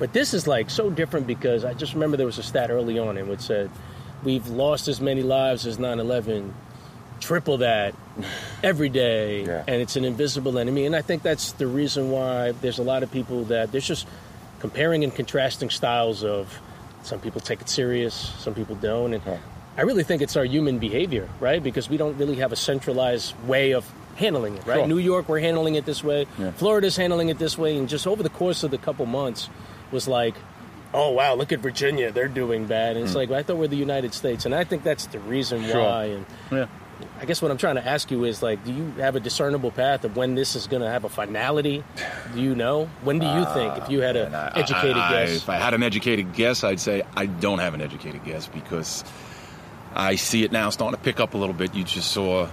But 0.00 0.12
this 0.12 0.34
is 0.34 0.48
like 0.48 0.70
so 0.70 0.90
different 0.90 1.28
because 1.28 1.64
I 1.64 1.74
just 1.74 1.94
remember 1.94 2.16
there 2.16 2.26
was 2.26 2.38
a 2.38 2.42
stat 2.42 2.70
early 2.70 2.98
on 2.98 3.16
in 3.16 3.28
which 3.28 3.40
said 3.40 3.70
we've 4.24 4.48
lost 4.48 4.88
as 4.88 5.00
many 5.00 5.22
lives 5.22 5.66
as 5.66 5.78
9 5.78 6.00
11, 6.00 6.52
triple 7.24 7.58
that 7.58 7.94
every 8.62 8.88
day, 8.88 9.44
Yeah. 9.44 9.64
and 9.66 9.80
it's 9.82 9.96
an 9.96 10.04
invisible 10.04 10.58
enemy. 10.58 10.86
And 10.86 10.94
I 10.94 11.02
think 11.02 11.22
that's 11.22 11.52
the 11.52 11.66
reason 11.66 12.10
why 12.10 12.52
there's 12.52 12.78
a 12.78 12.82
lot 12.82 13.02
of 13.02 13.10
people 13.10 13.44
that 13.44 13.72
there's 13.72 13.86
just 13.86 14.06
comparing 14.60 15.04
and 15.04 15.14
contrasting 15.14 15.70
styles 15.70 16.22
of 16.24 16.60
some 17.02 17.20
people 17.20 17.40
take 17.40 17.60
it 17.60 17.68
serious, 17.68 18.32
some 18.38 18.54
people 18.54 18.76
don't. 18.76 19.14
And 19.14 19.22
Yeah. 19.26 19.38
I 19.76 19.82
really 19.82 20.04
think 20.04 20.22
it's 20.22 20.36
our 20.36 20.44
human 20.44 20.78
behavior, 20.78 21.28
right? 21.40 21.62
Because 21.62 21.90
we 21.90 21.96
don't 21.96 22.16
really 22.16 22.36
have 22.36 22.52
a 22.52 22.56
centralized 22.56 23.34
way 23.46 23.72
of 23.72 23.84
handling 24.16 24.56
it, 24.56 24.66
right? 24.66 24.78
Sure. 24.80 24.86
New 24.86 24.98
York, 24.98 25.28
we're 25.28 25.40
handling 25.40 25.74
it 25.74 25.84
this 25.84 26.04
way. 26.04 26.26
Yeah. 26.38 26.52
Florida's 26.52 26.96
handling 26.96 27.28
it 27.30 27.38
this 27.38 27.58
way. 27.58 27.76
And 27.76 27.88
just 27.88 28.06
over 28.06 28.22
the 28.22 28.28
course 28.30 28.62
of 28.62 28.70
the 28.70 28.78
couple 28.78 29.04
months 29.06 29.48
was 29.90 30.06
like, 30.06 30.34
oh, 30.94 31.10
wow, 31.10 31.34
look 31.34 31.50
at 31.52 31.58
Virginia. 31.58 32.12
They're 32.12 32.28
doing 32.28 32.66
bad. 32.66 32.96
And 32.96 33.04
it's 33.04 33.16
like, 33.16 33.30
I 33.32 33.42
thought 33.42 33.56
we're 33.56 33.66
the 33.66 33.76
United 33.76 34.14
States. 34.14 34.46
And 34.46 34.54
I 34.54 34.62
think 34.62 34.84
that's 34.84 35.06
the 35.06 35.18
reason 35.18 35.62
Hmm. 35.62 35.70
Sure. 35.70 35.82
why. 35.82 36.04
And 36.04 36.26
Yeah. 36.52 36.66
I 37.20 37.24
guess 37.26 37.40
what 37.40 37.50
I'm 37.50 37.56
trying 37.56 37.76
to 37.76 37.86
ask 37.86 38.10
you 38.10 38.24
is 38.24 38.42
like, 38.42 38.64
do 38.64 38.72
you 38.72 38.90
have 38.98 39.16
a 39.16 39.20
discernible 39.20 39.70
path 39.70 40.04
of 40.04 40.16
when 40.16 40.34
this 40.34 40.56
is 40.56 40.66
going 40.66 40.82
to 40.82 40.88
have 40.90 41.04
a 41.04 41.08
finality? 41.08 41.82
Do 42.34 42.40
you 42.42 42.54
know? 42.54 42.86
When 43.02 43.18
do 43.18 43.26
you 43.26 43.44
think, 43.54 43.76
if 43.78 43.88
you 43.88 44.00
had 44.00 44.16
an 44.16 44.34
educated 44.34 44.96
I- 44.96 45.08
I- 45.08 45.26
guess? 45.26 45.36
If 45.36 45.48
I 45.48 45.56
had 45.56 45.74
an 45.74 45.82
educated 45.82 46.34
guess, 46.34 46.64
I'd 46.64 46.80
say 46.80 47.02
I 47.16 47.26
don't 47.26 47.58
have 47.60 47.74
an 47.74 47.80
educated 47.80 48.24
guess 48.24 48.46
because 48.48 49.04
I 49.94 50.16
see 50.16 50.42
it 50.44 50.52
now 50.52 50.70
starting 50.70 50.96
to 50.96 51.02
pick 51.02 51.20
up 51.20 51.34
a 51.34 51.38
little 51.38 51.54
bit. 51.54 51.74
You 51.74 51.84
just 51.84 52.10
saw 52.10 52.48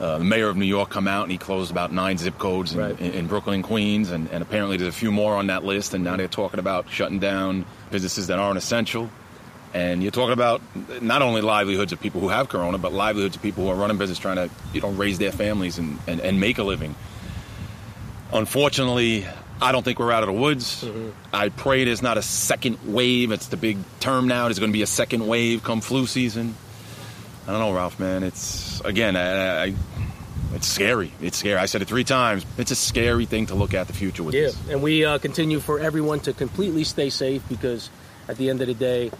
uh, 0.00 0.18
the 0.18 0.24
mayor 0.24 0.48
of 0.48 0.56
New 0.56 0.64
York 0.66 0.90
come 0.90 1.06
out 1.08 1.22
and 1.22 1.32
he 1.32 1.38
closed 1.38 1.70
about 1.70 1.92
nine 1.92 2.18
zip 2.18 2.36
codes 2.38 2.72
in, 2.74 2.80
Right. 2.80 3.00
in, 3.00 3.12
in 3.12 3.26
Brooklyn 3.26 3.62
Queens, 3.62 4.10
and, 4.10 4.28
and 4.30 4.42
apparently 4.42 4.76
there's 4.76 4.94
a 4.94 4.98
few 4.98 5.12
more 5.12 5.34
on 5.36 5.46
that 5.46 5.64
list. 5.64 5.94
And 5.94 6.04
now 6.04 6.16
they're 6.16 6.28
talking 6.28 6.58
about 6.60 6.90
shutting 6.90 7.20
down 7.20 7.64
businesses 7.90 8.26
that 8.26 8.38
aren't 8.38 8.58
essential. 8.58 9.08
And 9.74 10.02
you're 10.04 10.12
talking 10.12 10.32
about 10.32 10.62
not 11.02 11.20
only 11.20 11.40
livelihoods 11.40 11.92
of 11.92 12.00
people 12.00 12.20
who 12.20 12.28
have 12.28 12.48
corona, 12.48 12.78
but 12.78 12.92
livelihoods 12.92 13.34
of 13.34 13.42
people 13.42 13.64
who 13.64 13.70
are 13.70 13.74
running 13.74 13.98
business 13.98 14.18
trying 14.20 14.36
to 14.36 14.48
you 14.72 14.80
know 14.80 14.90
raise 14.90 15.18
their 15.18 15.32
families 15.32 15.78
and, 15.78 15.98
and, 16.06 16.20
and 16.20 16.38
make 16.40 16.58
a 16.58 16.62
living. 16.62 16.94
Unfortunately, 18.32 19.26
I 19.60 19.72
don't 19.72 19.82
think 19.82 19.98
we're 19.98 20.12
out 20.12 20.22
of 20.22 20.28
the 20.28 20.32
woods. 20.40 20.84
I 21.32 21.48
pray 21.48 21.84
there's 21.84 22.02
not 22.02 22.18
a 22.18 22.22
second 22.22 22.78
wave. 22.86 23.30
It's 23.32 23.48
the 23.48 23.56
big 23.56 23.78
term 24.00 24.28
now. 24.28 24.44
There's 24.44 24.58
going 24.58 24.70
to 24.70 24.76
be 24.76 24.82
a 24.82 24.86
second 24.86 25.26
wave 25.26 25.62
come 25.62 25.80
flu 25.80 26.06
season. 26.06 26.54
I 27.46 27.50
don't 27.50 27.60
know, 27.60 27.74
Ralph, 27.74 27.98
man. 28.00 28.22
It's 28.22 28.80
again, 28.80 29.16
I, 29.16 29.64
I, 29.66 29.74
it's 30.54 30.66
scary. 30.66 31.12
It's 31.20 31.38
scary. 31.38 31.58
I 31.58 31.66
said 31.66 31.82
it 31.82 31.88
three 31.88 32.04
times. 32.04 32.46
It's 32.58 32.70
a 32.70 32.76
scary 32.76 33.26
thing 33.26 33.46
to 33.46 33.54
look 33.54 33.74
at 33.74 33.86
the 33.86 33.92
future 33.92 34.22
with 34.22 34.34
Yeah, 34.34 34.42
this. 34.46 34.68
and 34.70 34.82
we 34.82 35.04
uh, 35.04 35.18
continue 35.18 35.60
for 35.60 35.78
everyone 35.80 36.20
to 36.20 36.32
completely 36.32 36.84
stay 36.84 37.10
safe 37.10 37.42
because 37.48 37.90
at 38.28 38.36
the 38.36 38.50
end 38.50 38.60
of 38.62 38.68
the 38.68 38.74
day, 38.74 39.10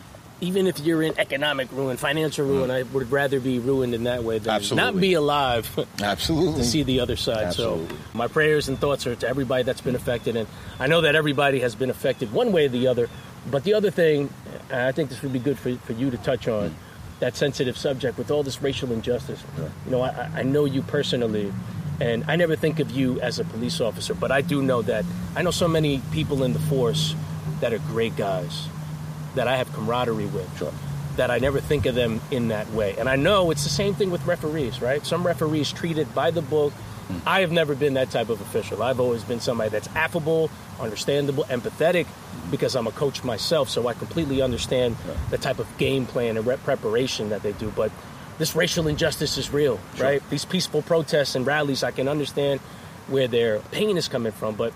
even 0.41 0.67
if 0.67 0.81
you're 0.81 1.03
in 1.03 1.19
economic 1.19 1.71
ruin, 1.73 1.97
financial 1.97 2.47
ruin, 2.47 2.71
mm. 2.71 2.75
I 2.75 2.83
would 2.83 3.11
rather 3.11 3.41
be 3.41 3.59
ruined 3.59 3.95
in 3.95 4.05
that 4.05 4.25
way 4.25 4.39
than 4.39 4.55
Absolutely. 4.55 4.93
not 4.93 5.01
be 5.01 5.15
alive 5.15 5.89
Absolutely. 6.03 6.61
to 6.61 6.65
see 6.65 6.83
the 6.83 7.01
other 7.01 7.17
side. 7.17 7.47
Absolutely. 7.47 7.89
So 7.89 7.97
my 8.15 8.29
prayers 8.29 8.69
and 8.69 8.79
thoughts 8.79 9.07
are 9.07 9.15
to 9.15 9.29
everybody 9.29 9.63
that's 9.63 9.81
been 9.81 9.95
affected, 9.95 10.37
and 10.37 10.49
I 10.79 10.87
know 10.87 11.03
that 11.03 11.15
everybody 11.15 11.61
has 11.61 11.75
been 11.75 11.91
affected 11.91 12.33
one 12.33 12.53
way 12.53 12.67
or 12.67 12.69
the 12.69 12.89
other. 12.89 13.09
But 13.51 13.65
the 13.65 13.75
other 13.75 13.91
thing, 13.91 14.31
and 14.71 14.81
I 14.81 14.93
think 14.93 15.11
this 15.11 15.23
would 15.23 15.33
be 15.33 15.39
good 15.39 15.59
for, 15.59 15.75
for 15.77 15.93
you 15.93 16.11
to 16.11 16.17
touch 16.19 16.49
on, 16.49 16.71
mm. 16.71 16.75
that 17.21 17.37
sensitive 17.37 17.77
subject 17.77 18.19
with 18.19 18.31
all 18.31 18.43
this 18.43 18.61
racial 18.61 18.91
injustice. 18.93 19.43
You 19.87 19.91
know, 19.91 20.03
I, 20.03 20.31
I 20.35 20.43
know 20.43 20.65
you 20.65 20.83
personally, 20.83 21.53
and 22.01 22.25
I 22.27 22.37
never 22.37 22.57
think 22.57 22.81
of 22.81 22.91
you 22.91 23.21
as 23.21 23.39
a 23.39 23.45
police 23.45 23.81
officer, 23.81 24.15
but 24.15 24.33
I 24.33 24.41
do 24.41 24.63
know 24.63 24.83
that 24.83 25.05
I 25.37 25.43
know 25.43 25.53
so 25.53 25.69
many 25.69 26.03
people 26.13 26.43
in 26.43 26.53
the 26.55 26.59
force 26.59 27.15
that 27.61 27.73
are 27.73 27.79
great 27.79 28.17
guys 28.17 28.69
that 29.35 29.49
I 29.49 29.57
have 29.57 29.73
camaraderie 29.73 30.27
with. 30.27 30.59
Sure. 30.59 30.73
That 31.17 31.31
I 31.31 31.39
never 31.39 31.61
think 31.61 31.87
of 31.87 31.95
them 31.95 32.21
in 32.31 32.49
that 32.49 32.69
way. 32.71 32.97
And 32.99 33.09
I 33.09 33.17
know 33.17 33.51
it's 33.51 33.63
the 33.65 33.71
same 33.71 33.95
thing 33.95 34.11
with 34.11 34.27
referees, 34.27 34.83
right? 34.83 35.05
Some 35.07 35.25
referees 35.27 35.73
treated 35.73 36.13
by 36.15 36.31
the 36.31 36.43
book. 36.43 36.73
Hmm. 36.73 37.19
I 37.27 37.41
have 37.41 37.53
never 37.53 37.75
been 37.75 37.95
that 37.95 38.11
type 38.11 38.31
of 38.31 38.41
official. 38.41 38.83
I've 38.83 38.99
always 38.99 39.23
been 39.23 39.39
somebody 39.41 39.71
that's 39.71 39.89
affable, 39.95 40.51
understandable, 40.81 41.45
empathetic, 41.45 42.07
hmm. 42.07 42.51
because 42.51 42.75
I'm 42.75 42.87
a 42.87 42.93
coach 42.93 43.23
myself, 43.23 43.69
so 43.69 43.87
I 43.87 43.95
completely 43.95 44.43
understand 44.43 44.97
the 45.31 45.39
type 45.39 45.59
of 45.59 45.79
game 45.79 46.07
plan 46.07 46.37
and 46.37 46.47
rep 46.47 46.63
preparation 46.65 47.29
that 47.29 47.43
they 47.43 47.53
do. 47.53 47.71
But 47.77 47.93
this 48.39 48.57
racial 48.57 48.89
injustice 48.89 49.39
is 49.39 49.53
real, 49.53 49.79
Sure. 49.95 50.07
right? 50.07 50.31
These 50.31 50.45
peaceful 50.45 50.83
protests 50.83 51.37
and 51.37 51.47
rallies, 51.47 51.85
I 51.85 51.93
can 51.93 52.09
understand 52.09 52.61
where 53.07 53.29
their 53.29 53.61
pain 53.71 53.97
is 53.97 54.09
coming 54.09 54.33
from, 54.33 54.57
but 54.57 54.73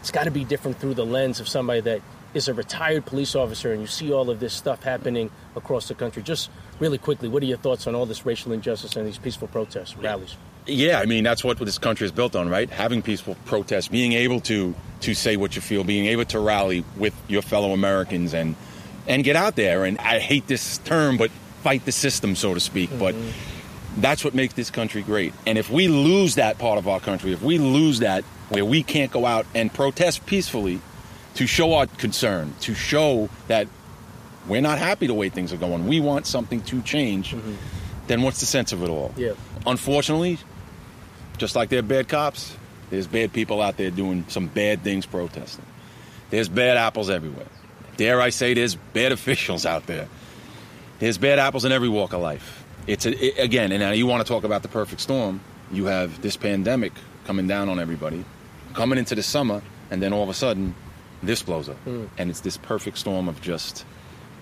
it's 0.00 0.10
got 0.10 0.24
to 0.24 0.30
be 0.30 0.44
different 0.44 0.78
through 0.80 0.94
the 0.94 1.06
lens 1.06 1.38
of 1.38 1.48
somebody 1.48 1.80
that 1.82 2.00
is 2.34 2.48
a 2.48 2.54
retired 2.54 3.06
police 3.06 3.34
officer 3.34 3.72
and 3.72 3.80
you 3.80 3.86
see 3.86 4.12
all 4.12 4.30
of 4.30 4.40
this 4.40 4.52
stuff 4.52 4.82
happening 4.82 5.30
across 5.56 5.88
the 5.88 5.94
country. 5.94 6.22
Just 6.22 6.50
really 6.78 6.98
quickly, 6.98 7.28
what 7.28 7.42
are 7.42 7.46
your 7.46 7.58
thoughts 7.58 7.86
on 7.86 7.94
all 7.94 8.06
this 8.06 8.26
racial 8.26 8.52
injustice 8.52 8.96
and 8.96 9.06
these 9.06 9.18
peaceful 9.18 9.48
protests, 9.48 9.96
rallies? 9.96 10.36
Yeah, 10.66 11.00
I 11.00 11.06
mean 11.06 11.24
that's 11.24 11.42
what 11.42 11.58
this 11.58 11.78
country 11.78 12.04
is 12.04 12.12
built 12.12 12.36
on, 12.36 12.48
right? 12.48 12.68
Having 12.68 13.02
peaceful 13.02 13.36
protests, 13.46 13.88
being 13.88 14.12
able 14.12 14.40
to 14.42 14.74
to 15.00 15.14
say 15.14 15.36
what 15.36 15.56
you 15.56 15.62
feel, 15.62 15.82
being 15.82 16.06
able 16.06 16.26
to 16.26 16.38
rally 16.38 16.84
with 16.96 17.14
your 17.26 17.40
fellow 17.40 17.72
Americans, 17.72 18.34
and 18.34 18.54
and 19.06 19.24
get 19.24 19.34
out 19.34 19.56
there. 19.56 19.84
And 19.84 19.98
I 19.98 20.18
hate 20.18 20.46
this 20.46 20.76
term, 20.78 21.16
but 21.16 21.30
fight 21.62 21.86
the 21.86 21.92
system, 21.92 22.36
so 22.36 22.52
to 22.52 22.60
speak. 22.60 22.90
But 22.98 23.14
mm-hmm. 23.14 24.00
that's 24.02 24.24
what 24.24 24.34
makes 24.34 24.52
this 24.54 24.70
country 24.70 25.00
great. 25.00 25.32
And 25.46 25.56
if 25.56 25.70
we 25.70 25.88
lose 25.88 26.34
that 26.34 26.58
part 26.58 26.76
of 26.76 26.86
our 26.86 27.00
country, 27.00 27.32
if 27.32 27.40
we 27.40 27.58
lose 27.58 28.00
that 28.00 28.24
where 28.50 28.64
we 28.64 28.82
can't 28.82 29.10
go 29.10 29.24
out 29.24 29.46
and 29.54 29.72
protest 29.72 30.26
peacefully 30.26 30.80
to 31.38 31.46
show 31.46 31.74
our 31.74 31.86
concern, 31.86 32.52
to 32.58 32.74
show 32.74 33.28
that 33.46 33.68
we're 34.48 34.60
not 34.60 34.76
happy 34.76 35.06
the 35.06 35.14
way 35.14 35.28
things 35.28 35.52
are 35.52 35.56
going, 35.56 35.86
we 35.86 36.00
want 36.00 36.26
something 36.26 36.60
to 36.62 36.82
change, 36.82 37.30
mm-hmm. 37.30 37.54
then 38.08 38.22
what's 38.22 38.40
the 38.40 38.46
sense 38.46 38.72
of 38.72 38.82
it 38.82 38.88
all? 38.88 39.14
Yeah. 39.16 39.34
Unfortunately, 39.64 40.38
just 41.36 41.54
like 41.54 41.68
there 41.68 41.78
are 41.78 41.82
bad 41.82 42.08
cops, 42.08 42.56
there's 42.90 43.06
bad 43.06 43.32
people 43.32 43.62
out 43.62 43.76
there 43.76 43.92
doing 43.92 44.24
some 44.26 44.48
bad 44.48 44.82
things 44.82 45.06
protesting. 45.06 45.64
There's 46.30 46.48
bad 46.48 46.76
apples 46.76 47.08
everywhere. 47.08 47.46
Dare 47.96 48.20
I 48.20 48.30
say, 48.30 48.54
there's 48.54 48.74
bad 48.74 49.12
officials 49.18 49.64
out 49.64 49.86
there. 49.86 50.08
There's 50.98 51.18
bad 51.18 51.38
apples 51.38 51.64
in 51.64 51.70
every 51.70 51.88
walk 51.88 52.14
of 52.14 52.20
life. 52.20 52.64
It's 52.88 53.06
a, 53.06 53.12
it- 53.12 53.38
again, 53.38 53.70
and 53.70 53.80
now 53.80 53.92
you 53.92 54.08
want 54.08 54.26
to 54.26 54.28
talk 54.28 54.42
about 54.42 54.62
the 54.62 54.68
perfect 54.68 55.00
storm. 55.00 55.40
You 55.70 55.84
have 55.84 56.20
this 56.20 56.36
pandemic 56.36 56.94
coming 57.26 57.46
down 57.46 57.68
on 57.68 57.78
everybody, 57.78 58.24
coming 58.74 58.98
into 58.98 59.14
the 59.14 59.22
summer, 59.22 59.62
and 59.92 60.02
then 60.02 60.12
all 60.12 60.24
of 60.24 60.28
a 60.30 60.34
sudden, 60.34 60.74
this 61.22 61.42
blows 61.42 61.68
up, 61.68 61.76
hmm. 61.78 62.06
and 62.16 62.30
it's 62.30 62.40
this 62.40 62.56
perfect 62.56 62.98
storm 62.98 63.28
of 63.28 63.40
just 63.40 63.84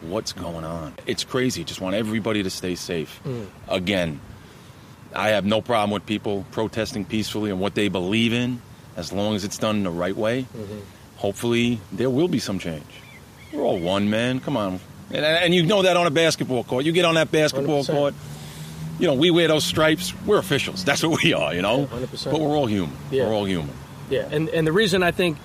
what's 0.03 0.33
going 0.33 0.65
on. 0.65 0.95
It's 1.07 1.25
crazy. 1.25 1.65
Just 1.65 1.81
want 1.81 1.95
everybody 1.97 2.43
to 2.43 2.51
stay 2.51 2.75
safe. 2.75 3.19
Hmm. 3.19 3.45
Again, 3.69 4.21
I 5.15 5.31
have 5.31 5.45
no 5.45 5.61
problem 5.61 5.91
with 5.91 6.07
people 6.07 6.45
protesting 6.53 7.05
peacefully 7.05 7.51
and 7.51 7.61
what 7.61 7.75
they 7.75 7.89
believe 7.89 8.33
in, 8.33 8.61
as 8.97 9.13
long 9.13 9.35
as 9.35 9.45
it's 9.45 9.59
done 9.59 9.77
in 9.77 9.83
the 9.85 9.91
right 9.91 10.17
way. 10.17 10.43
Mm-hmm. 10.43 10.79
Hopefully, 11.17 11.81
there 11.93 12.11
will 12.11 12.29
be 12.29 12.39
some 12.39 12.59
change. 12.59 12.85
We're 13.53 13.63
all 13.63 13.79
one, 13.79 14.11
man. 14.11 14.41
Come 14.41 14.57
on. 14.57 14.81
And, 15.11 15.25
and 15.25 15.55
you 15.55 15.65
know 15.65 15.83
that 15.83 15.97
on 15.97 16.07
a 16.07 16.11
basketball 16.11 16.65
court. 16.65 16.85
You 16.85 16.93
get 16.93 17.05
on 17.05 17.15
that 17.15 17.31
basketball 17.31 17.85
100%. 17.85 17.93
court, 17.93 18.15
you 18.99 19.07
know, 19.07 19.15
we 19.15 19.31
wear 19.31 19.49
those 19.49 19.65
stripes. 19.65 20.13
We're 20.27 20.39
officials. 20.39 20.85
That's 20.85 21.03
what 21.03 21.23
we 21.23 21.33
are, 21.33 21.55
you 21.55 21.63
know? 21.63 21.81
Yeah, 21.81 22.07
100%. 22.07 22.31
But 22.31 22.41
we're 22.41 22.57
all 22.57 22.67
human. 22.67 22.97
Yeah. 23.11 23.27
We're 23.27 23.35
all 23.35 23.45
human. 23.47 23.75
Yeah, 24.11 24.29
and, 24.31 24.49
and 24.51 24.67
the 24.67 24.73
reason 24.73 25.03
I 25.03 25.11
think 25.11 25.39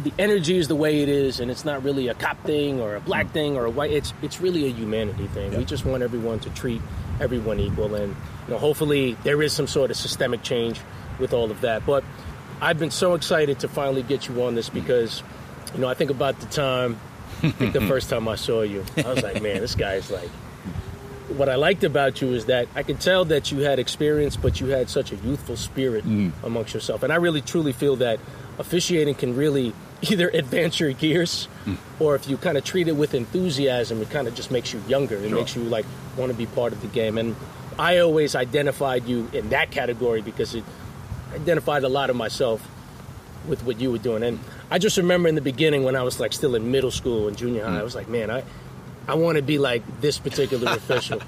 the 0.00 0.12
energy 0.18 0.56
is 0.56 0.68
the 0.68 0.76
way 0.76 1.02
it 1.02 1.08
is, 1.08 1.40
and 1.40 1.50
it's 1.50 1.64
not 1.64 1.82
really 1.82 2.08
a 2.08 2.14
cop 2.14 2.42
thing 2.44 2.80
or 2.80 2.94
a 2.94 3.00
black 3.00 3.30
thing 3.30 3.56
or 3.56 3.64
a 3.64 3.70
white. 3.70 3.90
It's 3.90 4.12
it's 4.22 4.40
really 4.40 4.66
a 4.66 4.70
humanity 4.70 5.26
thing. 5.28 5.52
Yeah. 5.52 5.58
We 5.58 5.64
just 5.64 5.84
want 5.84 6.02
everyone 6.02 6.40
to 6.40 6.50
treat 6.50 6.80
everyone 7.20 7.58
equal, 7.58 7.94
and 7.94 8.14
you 8.46 8.54
know, 8.54 8.58
hopefully 8.58 9.16
there 9.24 9.42
is 9.42 9.52
some 9.52 9.66
sort 9.66 9.90
of 9.90 9.96
systemic 9.96 10.42
change 10.42 10.80
with 11.18 11.32
all 11.32 11.50
of 11.50 11.60
that. 11.62 11.84
But 11.84 12.04
I've 12.60 12.78
been 12.78 12.90
so 12.90 13.14
excited 13.14 13.60
to 13.60 13.68
finally 13.68 14.02
get 14.02 14.28
you 14.28 14.42
on 14.44 14.54
this 14.54 14.70
mm. 14.70 14.74
because, 14.74 15.22
you 15.74 15.80
know, 15.80 15.88
I 15.88 15.94
think 15.94 16.10
about 16.10 16.38
the 16.40 16.46
time, 16.46 16.98
I 17.42 17.50
think 17.50 17.72
the 17.72 17.80
first 17.86 18.08
time 18.08 18.28
I 18.28 18.36
saw 18.36 18.62
you, 18.62 18.84
I 18.96 19.12
was 19.12 19.22
like, 19.22 19.42
man, 19.42 19.60
this 19.60 19.74
guy's 19.74 20.10
like. 20.10 20.28
What 21.36 21.50
I 21.50 21.56
liked 21.56 21.84
about 21.84 22.22
you 22.22 22.32
is 22.32 22.46
that 22.46 22.68
I 22.74 22.82
could 22.82 23.00
tell 23.00 23.26
that 23.26 23.52
you 23.52 23.58
had 23.58 23.78
experience, 23.78 24.34
but 24.34 24.62
you 24.62 24.68
had 24.68 24.88
such 24.88 25.12
a 25.12 25.16
youthful 25.16 25.56
spirit 25.56 26.06
mm. 26.06 26.32
amongst 26.42 26.72
yourself. 26.72 27.02
And 27.02 27.12
I 27.12 27.16
really 27.16 27.42
truly 27.42 27.72
feel 27.72 27.96
that 27.96 28.18
officiating 28.58 29.14
can 29.14 29.36
really 29.36 29.74
either 30.02 30.28
advance 30.28 30.78
your 30.78 30.92
gears 30.92 31.46
hmm. 31.64 31.74
or 31.98 32.14
if 32.14 32.28
you 32.28 32.36
kind 32.36 32.56
of 32.56 32.64
treat 32.64 32.88
it 32.88 32.92
with 32.96 33.14
enthusiasm, 33.14 34.00
it 34.00 34.10
kind 34.10 34.28
of 34.28 34.34
just 34.34 34.50
makes 34.50 34.72
you 34.72 34.80
younger. 34.86 35.16
It 35.16 35.28
Sure. 35.28 35.38
makes 35.38 35.56
you 35.56 35.62
like 35.62 35.86
want 36.16 36.30
to 36.30 36.38
be 36.38 36.46
part 36.46 36.72
of 36.72 36.80
the 36.80 36.86
game. 36.88 37.18
And 37.18 37.34
I 37.78 37.98
always 37.98 38.34
identified 38.34 39.06
you 39.06 39.28
in 39.32 39.50
that 39.50 39.70
category 39.70 40.20
because 40.20 40.54
it 40.54 40.64
identified 41.34 41.84
a 41.84 41.88
lot 41.88 42.10
of 42.10 42.16
myself 42.16 42.66
with 43.46 43.62
what 43.64 43.80
you 43.80 43.90
were 43.90 43.98
doing. 43.98 44.22
And 44.22 44.38
I 44.70 44.78
just 44.78 44.96
remember 44.96 45.28
in 45.28 45.34
the 45.34 45.40
beginning 45.40 45.82
when 45.82 45.96
I 45.96 46.02
was 46.02 46.20
like 46.20 46.32
still 46.32 46.54
in 46.54 46.70
middle 46.70 46.90
school 46.90 47.28
and 47.28 47.36
junior 47.36 47.64
high, 47.64 47.72
hmm. 47.72 47.78
I 47.78 47.82
was 47.82 47.94
like, 47.94 48.08
man, 48.08 48.30
I, 48.30 48.44
I 49.06 49.14
want 49.14 49.36
to 49.36 49.42
be 49.42 49.58
like 49.58 49.82
this 50.00 50.18
particular 50.18 50.70
official. 50.76 51.20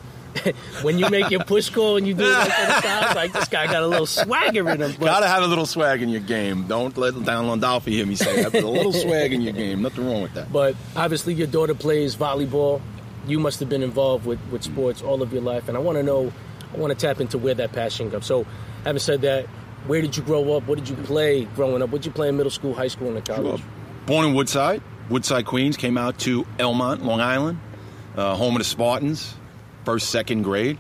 when 0.83 0.99
you 0.99 1.09
make 1.11 1.31
your 1.31 1.45
push 1.45 1.71
call 1.71 1.97
and 1.97 2.07
you 2.07 2.15
do 2.15 2.25
it 2.25 2.33
like 2.33 2.49
that, 2.49 3.13
like, 3.15 3.33
this 3.33 3.49
guy 3.49 3.67
got 3.67 3.83
a 3.83 3.87
little 3.87 4.07
swagger 4.07 4.69
in 4.71 4.81
him. 4.81 4.93
But 4.99 5.07
Gotta 5.07 5.29
have 5.29 5.43
a 5.43 5.47
little 5.47 5.67
swag 5.67 6.03
in 6.03 6.09
your 6.09 6.21
game. 6.21 6.67
Don't 6.67 6.97
let 6.97 7.15
Don 7.25 7.61
Landolfi 7.61 7.89
hear 7.89 8.07
me 8.07 8.15
say 8.15 8.43
that. 8.43 8.53
But 8.53 8.63
a 8.63 8.69
little 8.69 8.93
swag 9.05 9.33
in 9.33 9.41
your 9.41 9.53
game. 9.53 9.83
Nothing 9.83 10.07
wrong 10.07 10.23
with 10.23 10.35
that. 10.35 10.53
But 10.53 10.77
obviously, 10.97 11.35
your 11.35 11.47
daughter 11.47 11.75
plays 11.75 12.17
volleyball. 12.17 12.81
You 13.27 13.39
must 13.39 13.61
have 13.61 13.69
been 13.69 13.83
involved 13.83 14.27
with, 14.27 14.41
with 14.51 14.63
sports 14.63 15.03
all 15.03 15.23
of 15.23 15.33
your 15.33 15.43
life, 15.43 15.69
and 15.69 15.77
I 15.77 15.81
want 15.81 15.97
to 15.99 16.03
know, 16.03 16.33
I 16.75 16.79
want 16.79 16.99
to 16.99 17.07
tap 17.07 17.21
into 17.21 17.39
where 17.39 17.55
that 17.55 17.73
passion 17.73 18.11
comes. 18.11 18.27
So, 18.27 18.47
having 18.85 18.99
said 19.01 19.21
that, 19.23 19.47
where 19.87 20.01
did 20.01 20.17
you 20.17 20.23
grow 20.23 20.57
up? 20.57 20.67
What 20.67 20.79
did 20.79 20.89
you 20.89 20.97
play 20.97 21.45
growing 21.45 21.83
up? 21.83 21.91
What 21.91 22.03
did 22.03 22.07
you 22.07 22.13
play 22.13 22.29
in 22.29 22.37
middle 22.37 22.51
school, 22.51 22.75
high 22.75 22.89
school, 22.89 23.15
and 23.15 23.25
college? 23.25 23.63
Born 24.07 24.27
in 24.27 24.35
Woodside, 24.35 24.83
Woodside, 25.11 25.45
Queens. 25.47 25.77
Came 25.77 25.99
out 25.99 26.19
to 26.21 26.45
Elmont, 26.59 27.03
Long 27.05 27.21
Island, 27.21 27.61
uh, 28.17 28.35
home 28.35 28.55
of 28.57 28.61
the 28.61 28.65
Spartans. 28.65 29.35
First, 29.91 30.11
second 30.11 30.43
grade. 30.43 30.79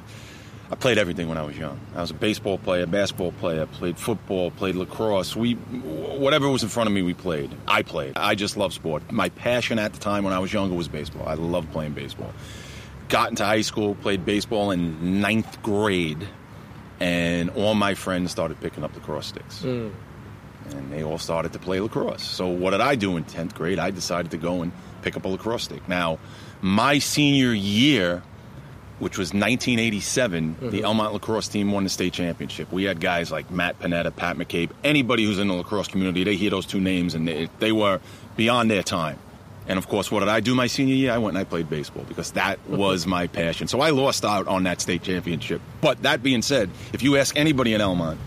I 0.70 0.76
played 0.76 0.96
everything 0.96 1.28
when 1.28 1.36
I 1.36 1.42
was 1.42 1.58
young. 1.58 1.80
I 1.96 2.00
was 2.00 2.12
a 2.12 2.14
baseball 2.14 2.58
player, 2.58 2.86
basketball 2.86 3.32
player, 3.32 3.66
played 3.66 3.98
football, 3.98 4.52
played 4.52 4.76
lacrosse. 4.76 5.34
We, 5.34 5.54
whatever 5.54 6.48
was 6.48 6.62
in 6.62 6.68
front 6.68 6.86
of 6.86 6.94
me, 6.94 7.02
we 7.02 7.12
played. 7.12 7.50
I 7.66 7.82
played. 7.82 8.12
I 8.14 8.36
just 8.36 8.56
love 8.56 8.72
sport. 8.72 9.10
My 9.10 9.30
passion 9.30 9.80
at 9.80 9.94
the 9.94 9.98
time 9.98 10.22
when 10.22 10.32
I 10.32 10.38
was 10.38 10.52
younger 10.52 10.76
was 10.76 10.86
baseball. 10.86 11.26
I 11.26 11.34
loved 11.34 11.72
playing 11.72 11.94
baseball. 11.94 12.32
Got 13.08 13.30
into 13.30 13.44
high 13.44 13.62
school, 13.62 13.96
played 13.96 14.24
baseball 14.24 14.70
in 14.70 15.20
ninth 15.20 15.60
grade, 15.60 16.28
and 17.00 17.50
all 17.50 17.74
my 17.74 17.94
friends 17.94 18.30
started 18.30 18.60
picking 18.60 18.84
up 18.84 18.94
lacrosse 18.94 19.26
sticks 19.26 19.62
hmm. 19.62 19.88
and 20.68 20.92
they 20.92 21.02
all 21.02 21.18
started 21.18 21.52
to 21.54 21.58
play 21.58 21.80
lacrosse. 21.80 22.22
So 22.22 22.46
what 22.46 22.70
did 22.70 22.80
I 22.80 22.94
do 22.94 23.16
in 23.16 23.24
10th 23.24 23.54
grade? 23.54 23.80
I 23.80 23.90
decided 23.90 24.30
to 24.30 24.36
go 24.36 24.62
and 24.62 24.70
pick 25.02 25.16
up 25.16 25.24
a 25.24 25.28
lacrosse 25.28 25.64
stick. 25.64 25.88
Now, 25.88 26.20
my 26.62 27.00
senior 27.00 27.52
year, 27.52 28.22
which 29.00 29.18
was 29.18 29.28
1987, 29.28 30.56
the 30.60 30.66
mm-hmm. 30.66 30.76
Elmont 30.84 31.12
lacrosse 31.12 31.48
team 31.48 31.72
won 31.72 31.84
the 31.84 31.90
state 31.90 32.12
championship. 32.12 32.70
We 32.70 32.84
had 32.84 33.00
guys 33.00 33.32
like 33.32 33.50
Matt 33.50 33.78
Panetta, 33.80 34.14
Pat 34.14 34.36
McCabe, 34.36 34.70
anybody 34.84 35.24
who's 35.24 35.38
in 35.38 35.48
the 35.48 35.54
lacrosse 35.54 35.88
community, 35.88 36.22
they 36.22 36.36
hear 36.36 36.50
those 36.50 36.66
two 36.66 36.80
names 36.80 37.14
and 37.14 37.26
they, 37.26 37.48
they 37.58 37.72
were 37.72 38.00
beyond 38.36 38.70
their 38.70 38.82
time. 38.82 39.18
And 39.66 39.78
of 39.78 39.88
course, 39.88 40.10
what 40.10 40.20
did 40.20 40.28
I 40.28 40.40
do 40.40 40.54
my 40.54 40.66
senior 40.66 40.94
year? 40.94 41.12
I 41.12 41.18
went 41.18 41.36
and 41.36 41.46
I 41.46 41.48
played 41.48 41.70
baseball 41.70 42.04
because 42.06 42.32
that 42.32 42.58
was 42.68 43.06
my 43.06 43.26
passion. 43.26 43.68
So 43.68 43.80
I 43.80 43.90
lost 43.90 44.24
out 44.24 44.46
on 44.48 44.64
that 44.64 44.80
state 44.80 45.02
championship. 45.02 45.62
But 45.80 46.02
that 46.02 46.22
being 46.22 46.42
said, 46.42 46.70
if 46.92 47.02
you 47.02 47.16
ask 47.16 47.36
anybody 47.36 47.72
in 47.72 47.80
Elmont, 47.80 48.18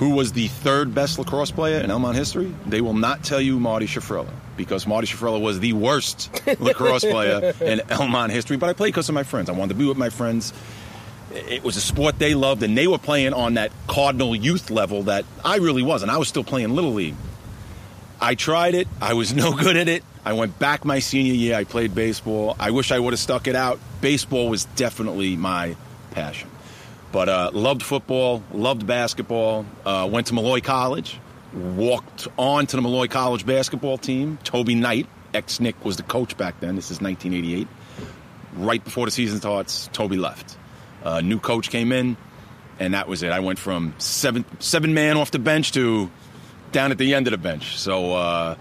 who 0.00 0.14
was 0.14 0.32
the 0.32 0.48
third 0.48 0.94
best 0.94 1.18
lacrosse 1.18 1.50
player 1.50 1.78
in 1.78 1.90
Elmont 1.90 2.14
history, 2.14 2.50
they 2.64 2.80
will 2.80 2.94
not 2.94 3.22
tell 3.22 3.38
you 3.38 3.60
Marty 3.60 3.84
Chiffriller 3.84 4.32
because 4.56 4.86
Marty 4.86 5.06
Chiffriller 5.06 5.42
was 5.42 5.60
the 5.60 5.74
worst 5.74 6.30
lacrosse 6.60 7.04
player 7.04 7.52
in 7.60 7.80
Elmont 7.80 8.30
history. 8.30 8.56
But 8.56 8.70
I 8.70 8.72
played 8.72 8.94
because 8.94 9.10
of 9.10 9.14
my 9.14 9.24
friends. 9.24 9.50
I 9.50 9.52
wanted 9.52 9.74
to 9.74 9.78
be 9.78 9.84
with 9.84 9.98
my 9.98 10.08
friends. 10.08 10.54
It 11.32 11.62
was 11.62 11.76
a 11.76 11.82
sport 11.82 12.18
they 12.18 12.34
loved, 12.34 12.62
and 12.62 12.78
they 12.78 12.86
were 12.86 12.96
playing 12.96 13.34
on 13.34 13.54
that 13.54 13.72
Cardinal 13.88 14.34
youth 14.34 14.70
level 14.70 15.02
that 15.02 15.26
I 15.44 15.56
really 15.56 15.82
wasn't. 15.82 16.10
I 16.10 16.16
was 16.16 16.28
still 16.28 16.44
playing 16.44 16.70
Little 16.70 16.94
League. 16.94 17.14
I 18.22 18.36
tried 18.36 18.74
it. 18.74 18.88
I 19.02 19.12
was 19.12 19.34
no 19.44 19.52
good 19.52 19.76
at 19.76 19.88
it. 19.88 20.02
I 20.24 20.32
went 20.32 20.58
back 20.58 20.86
my 20.86 21.00
senior 21.00 21.34
year. 21.34 21.56
I 21.56 21.64
played 21.64 21.94
baseball. 21.94 22.56
I 22.58 22.70
wish 22.70 22.90
I 22.90 22.98
would 22.98 23.12
have 23.12 23.20
stuck 23.20 23.46
it 23.46 23.54
out. 23.54 23.78
Baseball 24.00 24.48
was 24.48 24.64
definitely 24.64 25.36
my 25.36 25.76
passion. 26.12 26.49
But 27.12 27.28
uh, 27.28 27.50
loved 27.52 27.82
football, 27.82 28.42
loved 28.52 28.86
basketball. 28.86 29.66
Uh, 29.84 30.08
went 30.10 30.28
to 30.28 30.34
Molloy 30.34 30.60
College, 30.60 31.18
walked 31.52 32.28
on 32.38 32.66
to 32.66 32.76
the 32.76 32.82
Molloy 32.82 33.08
College 33.08 33.44
basketball 33.44 33.98
team. 33.98 34.38
Toby 34.44 34.76
Knight, 34.76 35.08
ex 35.34 35.58
Knick, 35.58 35.84
was 35.84 35.96
the 35.96 36.04
coach 36.04 36.36
back 36.36 36.60
then. 36.60 36.76
This 36.76 36.90
is 36.90 37.00
1988. 37.00 37.66
Right 38.54 38.82
before 38.82 39.06
the 39.06 39.10
season 39.10 39.38
starts, 39.38 39.88
Toby 39.92 40.16
left. 40.16 40.56
Uh, 41.02 41.20
new 41.20 41.40
coach 41.40 41.70
came 41.70 41.92
in, 41.92 42.16
and 42.78 42.94
that 42.94 43.08
was 43.08 43.22
it. 43.22 43.32
I 43.32 43.40
went 43.40 43.58
from 43.58 43.94
seven 43.98 44.44
seven 44.60 44.94
man 44.94 45.16
off 45.16 45.30
the 45.30 45.38
bench 45.38 45.72
to 45.72 46.10
down 46.72 46.92
at 46.92 46.98
the 46.98 47.14
end 47.14 47.26
of 47.26 47.32
the 47.32 47.38
bench. 47.38 47.76
So 47.76 48.12
uh, 48.14 48.54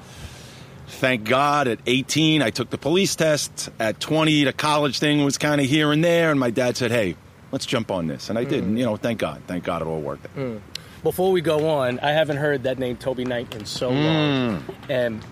thank 0.87 1.25
God 1.25 1.67
at 1.67 1.79
18 1.85 2.41
I 2.41 2.49
took 2.49 2.69
the 2.69 2.77
police 2.77 3.15
test. 3.15 3.69
At 3.79 3.99
20 3.99 4.45
the 4.45 4.53
college 4.53 4.99
thing 4.99 5.23
was 5.23 5.37
kind 5.37 5.61
of 5.61 5.67
here 5.67 5.91
and 5.91 6.03
there, 6.03 6.31
and 6.31 6.39
my 6.39 6.49
dad 6.49 6.77
said, 6.77 6.91
"Hey, 6.91 7.15
let's 7.51 7.65
jump 7.65 7.91
on 7.91 8.07
this," 8.07 8.29
and 8.29 8.37
I 8.37 8.43
did. 8.43 8.63
And, 8.63 8.77
you 8.77 8.85
know, 8.85 8.95
thank 8.95 9.19
God, 9.19 9.41
thank 9.47 9.63
God 9.63 9.81
it 9.81 9.87
all 9.87 10.01
worked. 10.01 10.25
out. 10.25 10.35
Mm. 10.35 10.59
Before 11.03 11.31
we 11.31 11.41
go 11.41 11.69
on, 11.69 11.99
I 11.99 12.11
haven't 12.11 12.37
heard 12.37 12.63
that 12.63 12.77
name 12.77 12.97
Toby 12.97 13.23
Knight 13.25 13.55
in 13.55 13.65
so 13.65 13.89
long, 13.89 14.59
mm. 14.59 14.61
and 14.89 15.25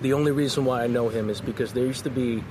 the 0.00 0.12
only 0.12 0.32
reason 0.32 0.64
why 0.64 0.84
I 0.84 0.86
know 0.86 1.08
him 1.08 1.28
is 1.28 1.40
because 1.40 1.72
there 1.72 1.84
used 1.84 2.04
to 2.04 2.10
be 2.10 2.42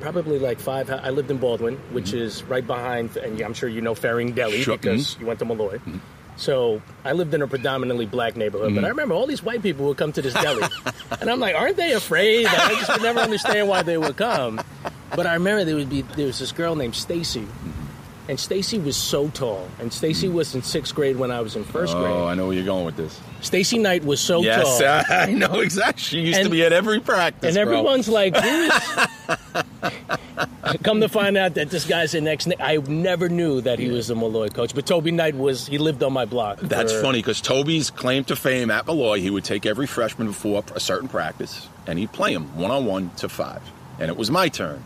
probably 0.00 0.38
like 0.38 0.60
five. 0.60 0.90
I 0.90 1.10
lived 1.10 1.30
in 1.30 1.38
Baldwin, 1.38 1.76
which 1.92 2.06
mm-hmm. 2.06 2.18
is 2.18 2.42
right 2.44 2.66
behind, 2.66 3.16
and 3.16 3.40
I'm 3.40 3.54
sure 3.54 3.68
you 3.68 3.80
know 3.80 3.94
Faring 3.94 4.32
Deli 4.32 4.62
Sure. 4.62 4.76
because 4.76 5.12
mm-hmm. 5.12 5.20
you 5.20 5.26
went 5.26 5.38
to 5.40 5.44
Molloy. 5.44 5.76
Mm-hmm. 5.78 5.98
So 6.36 6.80
I 7.04 7.12
lived 7.12 7.34
in 7.34 7.42
a 7.42 7.48
predominantly 7.48 8.06
black 8.06 8.36
neighborhood, 8.36 8.72
but 8.72 8.84
I 8.84 8.88
remember 8.88 9.14
all 9.14 9.26
these 9.26 9.42
white 9.42 9.60
people 9.60 9.86
would 9.86 9.96
come 9.96 10.12
to 10.12 10.22
this 10.22 10.34
deli, 10.34 10.62
and 11.20 11.28
I'm 11.28 11.40
like, 11.40 11.56
aren't 11.56 11.76
they 11.76 11.92
afraid? 11.92 12.44
Like, 12.44 12.58
I 12.58 12.74
just 12.74 12.90
could 12.92 13.02
never 13.02 13.18
understand 13.18 13.68
why 13.68 13.82
they 13.82 13.98
would 13.98 14.16
come. 14.16 14.60
But 15.16 15.26
I 15.26 15.34
remember 15.34 15.64
there 15.64 15.74
would 15.74 15.90
be 15.90 16.02
there 16.02 16.26
was 16.26 16.38
this 16.38 16.52
girl 16.52 16.76
named 16.76 16.94
Stacy, 16.94 17.44
and 18.28 18.38
Stacy 18.38 18.78
was 18.78 18.96
so 18.96 19.28
tall, 19.28 19.66
and 19.80 19.92
Stacy 19.92 20.28
hmm. 20.28 20.34
was 20.34 20.54
in 20.54 20.62
sixth 20.62 20.94
grade 20.94 21.16
when 21.16 21.30
I 21.30 21.40
was 21.40 21.56
in 21.56 21.64
first 21.64 21.94
grade. 21.94 22.06
Oh, 22.06 22.14
grade. 22.14 22.28
I 22.28 22.34
know 22.34 22.46
where 22.46 22.54
you're 22.54 22.64
going 22.64 22.84
with 22.84 22.96
this. 22.96 23.18
Stacy 23.40 23.78
Knight 23.78 24.04
was 24.04 24.20
so 24.20 24.42
yes, 24.42 24.78
tall. 24.78 25.02
I 25.18 25.32
know 25.32 25.60
exactly. 25.60 26.02
She 26.02 26.20
used 26.20 26.42
to 26.42 26.50
be 26.50 26.64
at 26.64 26.72
every 26.72 27.00
practice, 27.00 27.56
And 27.56 27.66
bro. 27.66 27.78
everyone's 27.78 28.08
like, 28.08 28.36
who 28.36 28.48
is. 28.48 28.72
Come 30.82 31.00
to 31.00 31.08
find 31.08 31.36
out 31.36 31.54
that 31.54 31.70
this 31.70 31.86
guy's 31.86 32.14
an 32.14 32.28
ex. 32.28 32.46
I 32.60 32.76
never 32.76 33.28
knew 33.28 33.60
that 33.62 33.78
he 33.78 33.88
was 33.88 34.10
a 34.10 34.14
Molloy 34.14 34.48
coach, 34.48 34.74
but 34.74 34.86
Toby 34.86 35.10
Knight 35.10 35.34
was. 35.34 35.66
He 35.66 35.78
lived 35.78 36.02
on 36.02 36.12
my 36.12 36.24
block. 36.24 36.60
That's 36.60 36.92
for- 36.92 37.02
funny 37.02 37.20
because 37.20 37.40
Toby's 37.40 37.90
claim 37.90 38.24
to 38.24 38.36
fame 38.36 38.70
at 38.70 38.86
Molloy, 38.86 39.20
he 39.20 39.30
would 39.30 39.44
take 39.44 39.66
every 39.66 39.86
freshman 39.86 40.28
before 40.28 40.62
a 40.74 40.80
certain 40.80 41.08
practice 41.08 41.68
and 41.86 41.98
he'd 41.98 42.12
play 42.12 42.34
him 42.34 42.54
one 42.56 42.70
on 42.70 42.84
one 42.84 43.10
to 43.16 43.28
five. 43.28 43.62
And 43.98 44.10
it 44.10 44.16
was 44.16 44.30
my 44.30 44.48
turn. 44.48 44.84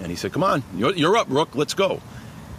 And 0.00 0.08
he 0.08 0.16
said, 0.16 0.32
Come 0.32 0.42
on, 0.42 0.62
you're, 0.74 0.94
you're 0.94 1.16
up, 1.16 1.28
Rook, 1.28 1.54
let's 1.54 1.74
go. 1.74 2.00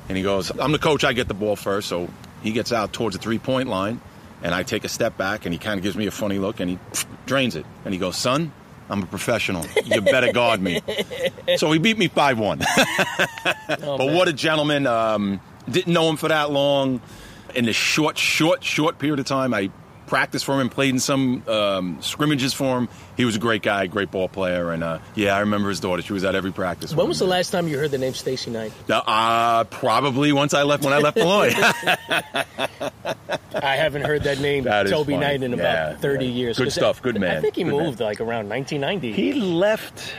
And 0.10 0.18
he 0.18 0.24
goes, 0.24 0.50
I'm 0.60 0.72
the 0.72 0.80
coach, 0.80 1.04
I 1.04 1.14
get 1.14 1.28
the 1.28 1.34
ball 1.34 1.56
first. 1.56 1.88
So 1.88 2.10
he 2.44 2.52
gets 2.52 2.74
out 2.74 2.92
towards 2.94 3.16
the 3.16 3.22
three 3.22 3.40
point 3.40 3.70
line 3.70 4.02
and 4.42 4.54
I 4.56 4.64
take 4.64 4.84
a 4.84 4.90
step 4.90 5.18
back 5.18 5.46
and 5.46 5.54
he 5.54 5.60
kind 5.60 5.78
of 5.78 5.84
gives 5.84 5.96
me 5.96 6.08
a 6.08 6.12
funny 6.12 6.40
look 6.40 6.60
and 6.60 6.70
he 6.72 6.80
drains 7.26 7.56
it. 7.56 7.66
And 7.86 7.94
he 7.94 8.00
goes, 8.00 8.18
Son, 8.18 8.52
I'm 8.90 9.04
a 9.04 9.06
professional. 9.06 9.66
You 9.86 10.02
better 10.02 10.34
guard 10.34 10.62
me. 10.62 10.82
So 11.58 11.72
he 11.72 11.78
beat 11.80 11.98
me 11.98 12.08
5 12.08 12.40
1. 12.40 12.62
Oh, 13.82 13.98
But 13.98 14.08
man. 14.08 14.16
what 14.16 14.28
a 14.28 14.34
gentleman. 14.34 14.88
Um, 14.88 15.40
didn't 15.70 15.94
know 15.94 16.10
him 16.10 16.18
for 16.18 16.28
that 16.30 16.50
long. 16.52 17.02
In 17.56 17.66
the 17.66 17.74
short, 17.74 18.18
short, 18.18 18.64
short 18.64 18.98
period 19.00 19.20
of 19.20 19.26
time, 19.26 19.54
I 19.54 19.70
practiced 20.10 20.44
for 20.44 20.56
him 20.56 20.62
and 20.62 20.72
played 20.72 20.90
in 20.94 21.00
some 21.00 21.48
um, 21.48 21.98
scrimmages 22.02 22.54
for 22.54 22.78
him. 22.78 22.90
He 23.16 23.24
was 23.26 23.36
a 23.36 23.40
great 23.40 23.62
guy, 23.62 23.88
great 23.88 24.12
ball 24.12 24.28
player. 24.28 24.72
And 24.72 24.84
uh, 24.84 25.00
yeah, 25.16 25.36
I 25.36 25.40
remember 25.42 25.70
his 25.70 25.80
daughter. 25.80 26.02
She 26.02 26.12
was 26.14 26.24
at 26.24 26.36
every 26.36 26.52
practice. 26.52 26.94
When 26.94 27.08
was 27.08 27.20
the 27.20 27.26
last 27.28 27.52
time 27.52 27.68
you 27.68 27.78
heard 27.78 27.92
the 27.92 27.98
name 27.98 28.14
Stacy 28.14 28.50
Knight? 28.52 28.74
Uh, 28.90 29.64
probably 29.66 30.32
once 30.34 30.54
I 30.54 30.64
left 30.64 30.84
when 30.84 30.94
I 30.94 30.98
left 30.98 31.18
Molloy. 31.20 31.52
I 33.62 33.76
haven't 33.76 34.04
heard 34.04 34.24
that 34.24 34.40
name 34.40 34.64
That 34.70 34.86
is 34.88 34.92
Toby 34.92 35.14
funny. 35.14 35.26
Knight 35.26 35.44
in 35.44 35.54
about 35.54 36.02
30 36.02 36.26
yeah. 36.26 36.32
years. 36.32 36.58
Good 36.58 36.66
'Cause 36.66 36.74
stuff, 36.74 37.02
good 37.02 37.20
man. 37.20 37.38
I 37.38 37.42
think 37.42 37.56
he 37.56 37.64
good 37.64 37.76
man. 37.76 37.84
moved 37.86 38.00
like 38.00 38.20
around 38.20 38.50
1990. 38.50 39.14
he 39.14 39.34
left. 39.34 40.14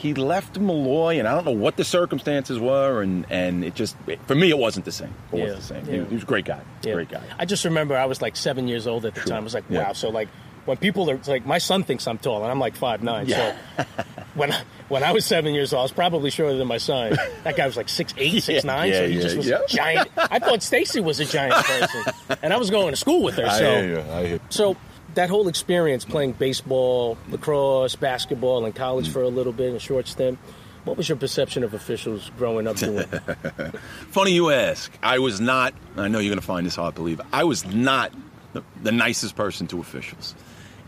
He 0.00 0.14
left 0.14 0.58
Molloy, 0.58 1.18
and 1.18 1.28
I 1.28 1.34
don't 1.34 1.44
know 1.44 1.50
what 1.52 1.76
the 1.76 1.84
circumstances 1.84 2.58
were, 2.58 3.02
and, 3.02 3.26
and 3.28 3.62
it 3.64 3.74
just 3.74 3.96
for 4.26 4.34
me 4.34 4.48
it 4.50 4.56
wasn't 4.58 4.86
the 4.86 4.92
same. 4.92 5.12
It 5.32 5.36
Yeah, 5.38 5.44
wasn't 5.44 5.60
the 5.60 5.66
same. 5.66 5.84
He, 5.86 5.96
yeah. 5.98 6.04
he 6.06 6.14
was 6.14 6.22
a 6.22 6.26
great 6.26 6.44
guy. 6.46 6.60
Yeah. 6.82 6.94
Great 6.94 7.10
guy. 7.10 7.22
I 7.38 7.44
just 7.44 7.64
remember 7.66 7.96
I 7.96 8.06
was 8.06 8.22
like 8.22 8.34
seven 8.36 8.66
years 8.66 8.86
old 8.86 9.04
at 9.04 9.14
the 9.14 9.20
Sure. 9.20 9.28
time. 9.30 9.42
I 9.42 9.44
was 9.44 9.52
like, 9.54 9.68
wow. 9.68 9.92
So 9.92 10.08
like 10.08 10.28
when 10.64 10.76
people 10.78 11.10
are 11.10 11.18
like, 11.26 11.44
my 11.44 11.58
son 11.58 11.82
thinks 11.84 12.06
I'm 12.06 12.16
tall, 12.18 12.42
and 12.42 12.50
I'm 12.50 12.58
like 12.58 12.76
five 12.76 13.02
nine. 13.02 13.28
So 13.28 13.54
when 14.34 14.52
I, 14.52 14.62
when 14.88 15.02
I 15.04 15.12
was 15.12 15.24
seven 15.26 15.52
years 15.54 15.72
old, 15.74 15.80
I 15.80 15.82
was 15.82 15.92
probably 15.92 16.30
shorter 16.30 16.56
than 16.56 16.66
my 16.68 16.78
son. 16.78 17.16
That 17.44 17.56
guy 17.56 17.66
was 17.66 17.76
like 17.76 17.88
six 17.90 18.14
eight, 18.16 18.42
six 18.42 18.64
nine. 18.74 18.90
Yeah, 18.90 18.98
so 19.00 19.08
he 19.08 19.14
just 19.20 19.36
was 19.36 19.52
giant. 19.68 20.08
I 20.16 20.38
thought 20.38 20.62
Stacy 20.62 21.00
was 21.00 21.20
a 21.20 21.24
giant 21.26 21.54
person, 21.66 22.04
and 22.42 22.52
I 22.52 22.56
was 22.56 22.70
going 22.70 22.90
to 22.92 22.96
school 22.96 23.22
with 23.22 23.34
her. 23.36 23.44
I 23.46 23.58
so 23.58 23.70
hear 23.82 23.88
you. 23.88 24.12
I 24.12 24.26
hear. 24.26 24.40
so 24.48 24.76
that 25.14 25.28
whole 25.30 25.48
experience 25.48 26.04
playing 26.04 26.32
baseball, 26.32 27.18
lacrosse, 27.30 27.96
basketball 27.96 28.64
in 28.66 28.72
college 28.72 29.08
Mm. 29.08 29.12
for 29.12 29.22
a 29.22 29.28
little 29.28 29.52
bit, 29.52 29.74
a 29.74 29.78
short 29.80 30.06
stint. 30.08 30.38
What 30.84 30.96
was 30.96 31.08
your 31.08 31.16
perception 31.18 31.62
of 31.62 31.74
officials 31.74 32.30
growing 32.38 32.66
up 32.66 32.76
doing? 32.76 33.06
Funny 34.10 34.32
you 34.32 34.50
ask. 34.50 34.90
I 35.02 35.18
was 35.18 35.40
not, 35.40 35.74
I 35.96 36.08
know 36.08 36.18
you're 36.20 36.30
going 36.30 36.40
to 36.40 36.46
find 36.46 36.64
this 36.66 36.76
hard 36.76 36.94
to 36.94 37.00
believe, 37.00 37.20
I 37.32 37.44
was 37.44 37.66
not 37.66 38.12
the, 38.54 38.62
the 38.82 38.92
nicest 38.92 39.36
person 39.36 39.66
to 39.68 39.80
officials. 39.80 40.34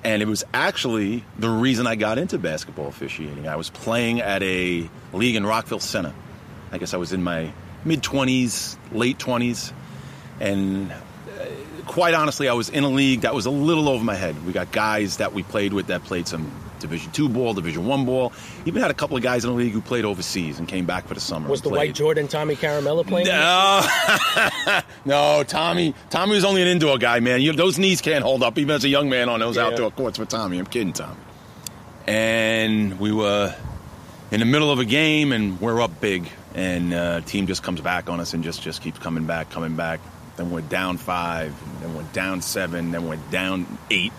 And 0.04 0.22
it 0.22 0.26
was 0.26 0.44
actually 0.54 1.24
the 1.38 1.48
reason 1.50 1.86
I 1.86 1.94
got 1.94 2.18
into 2.18 2.38
basketball 2.38 2.88
officiating. 2.88 3.46
I 3.46 3.56
was 3.56 3.70
playing 3.70 4.20
at 4.20 4.42
a 4.42 4.88
league 5.12 5.36
in 5.36 5.44
Rockville 5.46 5.78
Centre. 5.78 6.14
I 6.72 6.78
guess 6.78 6.94
I 6.94 6.96
was 6.96 7.12
in 7.12 7.22
my 7.22 7.52
mid 7.84 8.02
20s, 8.02 8.76
late 8.92 9.18
20s. 9.18 9.72
And 10.40 10.92
quite 11.86 12.14
honestly, 12.14 12.48
I 12.48 12.52
was 12.54 12.68
in 12.68 12.84
a 12.84 12.88
league 12.88 13.22
that 13.22 13.34
was 13.34 13.46
a 13.46 13.50
little 13.50 13.88
over 13.88 14.02
my 14.04 14.14
head. 14.14 14.44
We 14.46 14.52
got 14.52 14.72
guys 14.72 15.18
that 15.18 15.32
we 15.32 15.42
played 15.42 15.72
with 15.72 15.86
that 15.88 16.04
played 16.04 16.26
some 16.28 16.50
Division 16.80 17.12
two 17.12 17.28
ball, 17.28 17.54
Division 17.54 17.86
one 17.86 18.04
ball. 18.04 18.32
Even 18.66 18.82
had 18.82 18.90
a 18.90 18.94
couple 18.94 19.16
of 19.16 19.22
guys 19.22 19.44
in 19.44 19.50
the 19.50 19.56
league 19.56 19.72
who 19.72 19.80
played 19.80 20.04
overseas 20.04 20.58
and 20.58 20.66
came 20.66 20.84
back 20.84 21.06
for 21.06 21.14
the 21.14 21.20
summer. 21.20 21.48
Was 21.48 21.62
the 21.62 21.68
played. 21.68 21.78
white 21.90 21.94
Jordan 21.94 22.26
Tommy 22.26 22.56
Caramella 22.56 23.06
playing? 23.06 23.28
No, 23.28 24.80
no, 25.04 25.44
Tommy. 25.44 25.94
Tommy 26.10 26.34
was 26.34 26.44
only 26.44 26.60
an 26.62 26.66
indoor 26.68 26.98
guy, 26.98 27.20
man. 27.20 27.40
You, 27.40 27.52
those 27.52 27.78
knees 27.78 28.00
can't 28.00 28.24
hold 28.24 28.42
up, 28.42 28.58
even 28.58 28.74
as 28.74 28.82
a 28.84 28.88
young 28.88 29.08
man 29.08 29.28
on 29.28 29.38
those 29.38 29.56
Yeah. 29.56 29.66
outdoor 29.66 29.92
courts 29.92 30.18
with 30.18 30.28
Tommy. 30.28 30.58
I'm 30.58 30.66
kidding, 30.66 30.92
Tommy. 30.92 31.14
And 32.06 32.98
we 32.98 33.12
were 33.12 33.54
in 34.32 34.40
the 34.40 34.46
middle 34.46 34.70
of 34.72 34.80
a 34.80 34.84
game, 34.84 35.30
and 35.30 35.60
we're 35.60 35.80
up 35.80 36.00
big, 36.00 36.28
and 36.54 36.92
uh, 36.92 37.20
team 37.20 37.46
just 37.46 37.62
comes 37.62 37.80
back 37.80 38.08
on 38.10 38.18
us 38.18 38.34
and 38.34 38.42
just 38.42 38.60
just 38.62 38.82
keeps 38.82 38.98
coming 38.98 39.24
back, 39.24 39.50
coming 39.50 39.76
back. 39.76 40.00
Then 40.36 40.50
we're 40.50 40.62
down 40.62 40.96
five, 40.96 41.54
then 41.80 41.94
we're 41.94 42.02
down 42.04 42.40
seven, 42.40 42.90
then 42.90 43.06
we're 43.06 43.18
down 43.30 43.78
eight, 43.90 44.12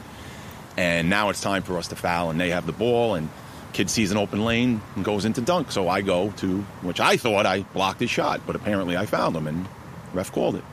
and 0.77 1.09
now 1.09 1.29
it's 1.29 1.41
time 1.41 1.63
for 1.63 1.77
us 1.77 1.87
to 1.87 1.95
foul, 1.95 2.29
and 2.29 2.39
they 2.39 2.51
have 2.51 2.65
the 2.65 2.71
ball, 2.71 3.15
and 3.15 3.29
kid 3.73 3.89
sees 3.89 4.11
an 4.11 4.17
open 4.17 4.45
lane 4.45 4.81
and 4.95 5.03
goes 5.03 5.25
into 5.25 5.41
dunk. 5.41 5.71
So 5.71 5.89
I 5.89 6.01
go 6.01 6.31
to, 6.37 6.61
which 6.81 6.99
I 6.99 7.17
thought 7.17 7.45
I 7.45 7.61
blocked 7.61 7.99
his 7.99 8.11
shot, 8.11 8.41
but 8.45 8.55
apparently 8.55 8.95
I 8.95 9.05
fouled 9.07 9.35
him, 9.35 9.47
and 9.47 9.67
ref 10.13 10.31
called 10.31 10.55
it. 10.55 10.63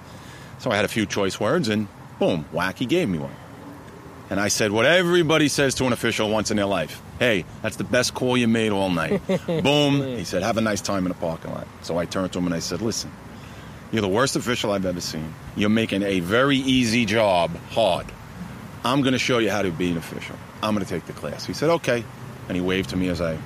So 0.58 0.70
I 0.70 0.76
had 0.76 0.84
a 0.84 0.88
few 0.88 1.06
choice 1.06 1.40
words, 1.40 1.68
and 1.68 1.88
boom, 2.18 2.44
whack, 2.52 2.78
he 2.78 2.86
gave 2.86 3.08
me 3.08 3.18
one. 3.18 3.34
And 4.28 4.38
I 4.38 4.46
said 4.46 4.70
what 4.70 4.86
everybody 4.86 5.48
says 5.48 5.74
to 5.76 5.86
an 5.86 5.92
official 5.92 6.30
once 6.30 6.52
in 6.52 6.56
their 6.56 6.66
life. 6.66 7.02
Hey, 7.18 7.44
that's 7.62 7.76
the 7.76 7.84
best 7.84 8.14
call 8.14 8.36
you 8.36 8.46
made 8.46 8.70
all 8.70 8.88
night. 8.88 9.20
boom. 9.46 10.02
He 10.02 10.22
said, 10.22 10.44
have 10.44 10.56
a 10.56 10.60
nice 10.60 10.80
time 10.80 11.04
in 11.04 11.08
the 11.08 11.18
parking 11.18 11.50
lot. 11.50 11.66
So 11.82 11.98
I 11.98 12.04
turned 12.04 12.32
to 12.34 12.38
him 12.38 12.46
and 12.46 12.54
I 12.54 12.60
said, 12.60 12.80
listen, 12.80 13.10
you're 13.92 14.02
the 14.02 14.08
worst 14.08 14.36
official 14.36 14.72
I've 14.72 14.86
ever 14.86 15.00
seen. 15.00 15.34
You're 15.56 15.70
making 15.70 16.02
a 16.02 16.20
very 16.20 16.56
easy 16.56 17.04
job 17.04 17.50
hard. 17.70 18.06
I'm 18.84 19.02
going 19.02 19.12
to 19.12 19.18
show 19.18 19.38
you 19.38 19.50
how 19.50 19.62
to 19.62 19.70
be 19.70 19.90
an 19.90 19.96
official. 19.96 20.36
I'm 20.62 20.74
going 20.74 20.84
to 20.84 20.90
take 20.90 21.06
the 21.06 21.12
class. 21.12 21.44
He 21.44 21.52
said, 21.52 21.70
okay. 21.70 22.04
And 22.48 22.56
he 22.56 22.60
waved 22.60 22.90
to 22.90 22.96
me 22.96 23.08
as 23.08 23.20
I 23.20 23.38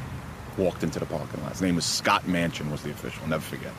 walked 0.57 0.83
into 0.83 0.99
the 0.99 1.07
parking 1.07 1.43
lot. 1.43 1.53
His 1.53 1.63
name 1.63 1.77
was 1.77 1.85
Scott 1.85 2.25
Manchin, 2.25 2.71
was 2.71 2.83
the 2.83 2.91
official. 2.91 3.23
I'll 3.25 3.31
never 3.31 3.43
forget. 3.43 3.73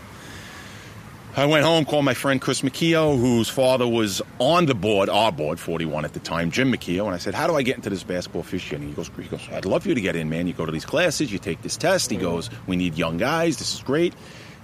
I 1.37 1.45
went 1.47 1.65
home, 1.65 1.83
called 1.83 2.05
my 2.05 2.13
friend 2.13 2.39
Chris 2.39 2.61
McKeo, 2.61 3.19
whose 3.19 3.49
father 3.49 3.85
was 3.85 4.21
on 4.39 4.67
the 4.67 4.73
board, 4.73 5.09
our 5.09 5.33
board, 5.33 5.59
41 5.59 6.05
at 6.05 6.13
the 6.13 6.19
time, 6.21 6.49
Jim 6.49 6.71
McKeo, 6.71 7.05
and 7.05 7.13
I 7.13 7.17
said, 7.17 7.33
How 7.33 7.45
do 7.45 7.55
I 7.55 7.61
get 7.61 7.75
into 7.75 7.89
this 7.89 8.03
basketball 8.03 8.39
officiating? 8.39 8.87
He 8.87 8.93
goes, 8.93 9.11
he 9.19 9.23
goes, 9.23 9.41
I'd 9.51 9.65
love 9.65 9.83
for 9.83 9.89
you 9.89 9.95
to 9.95 10.01
get 10.01 10.15
in, 10.15 10.29
man. 10.29 10.47
You 10.47 10.53
go 10.53 10.65
to 10.65 10.71
these 10.71 10.85
classes, 10.85 11.33
you 11.33 11.37
take 11.37 11.61
this 11.61 11.75
test. 11.75 12.09
He 12.09 12.15
goes, 12.15 12.49
We 12.67 12.77
need 12.77 12.97
young 12.97 13.17
guys. 13.17 13.57
This 13.57 13.73
is 13.73 13.83
great. 13.83 14.13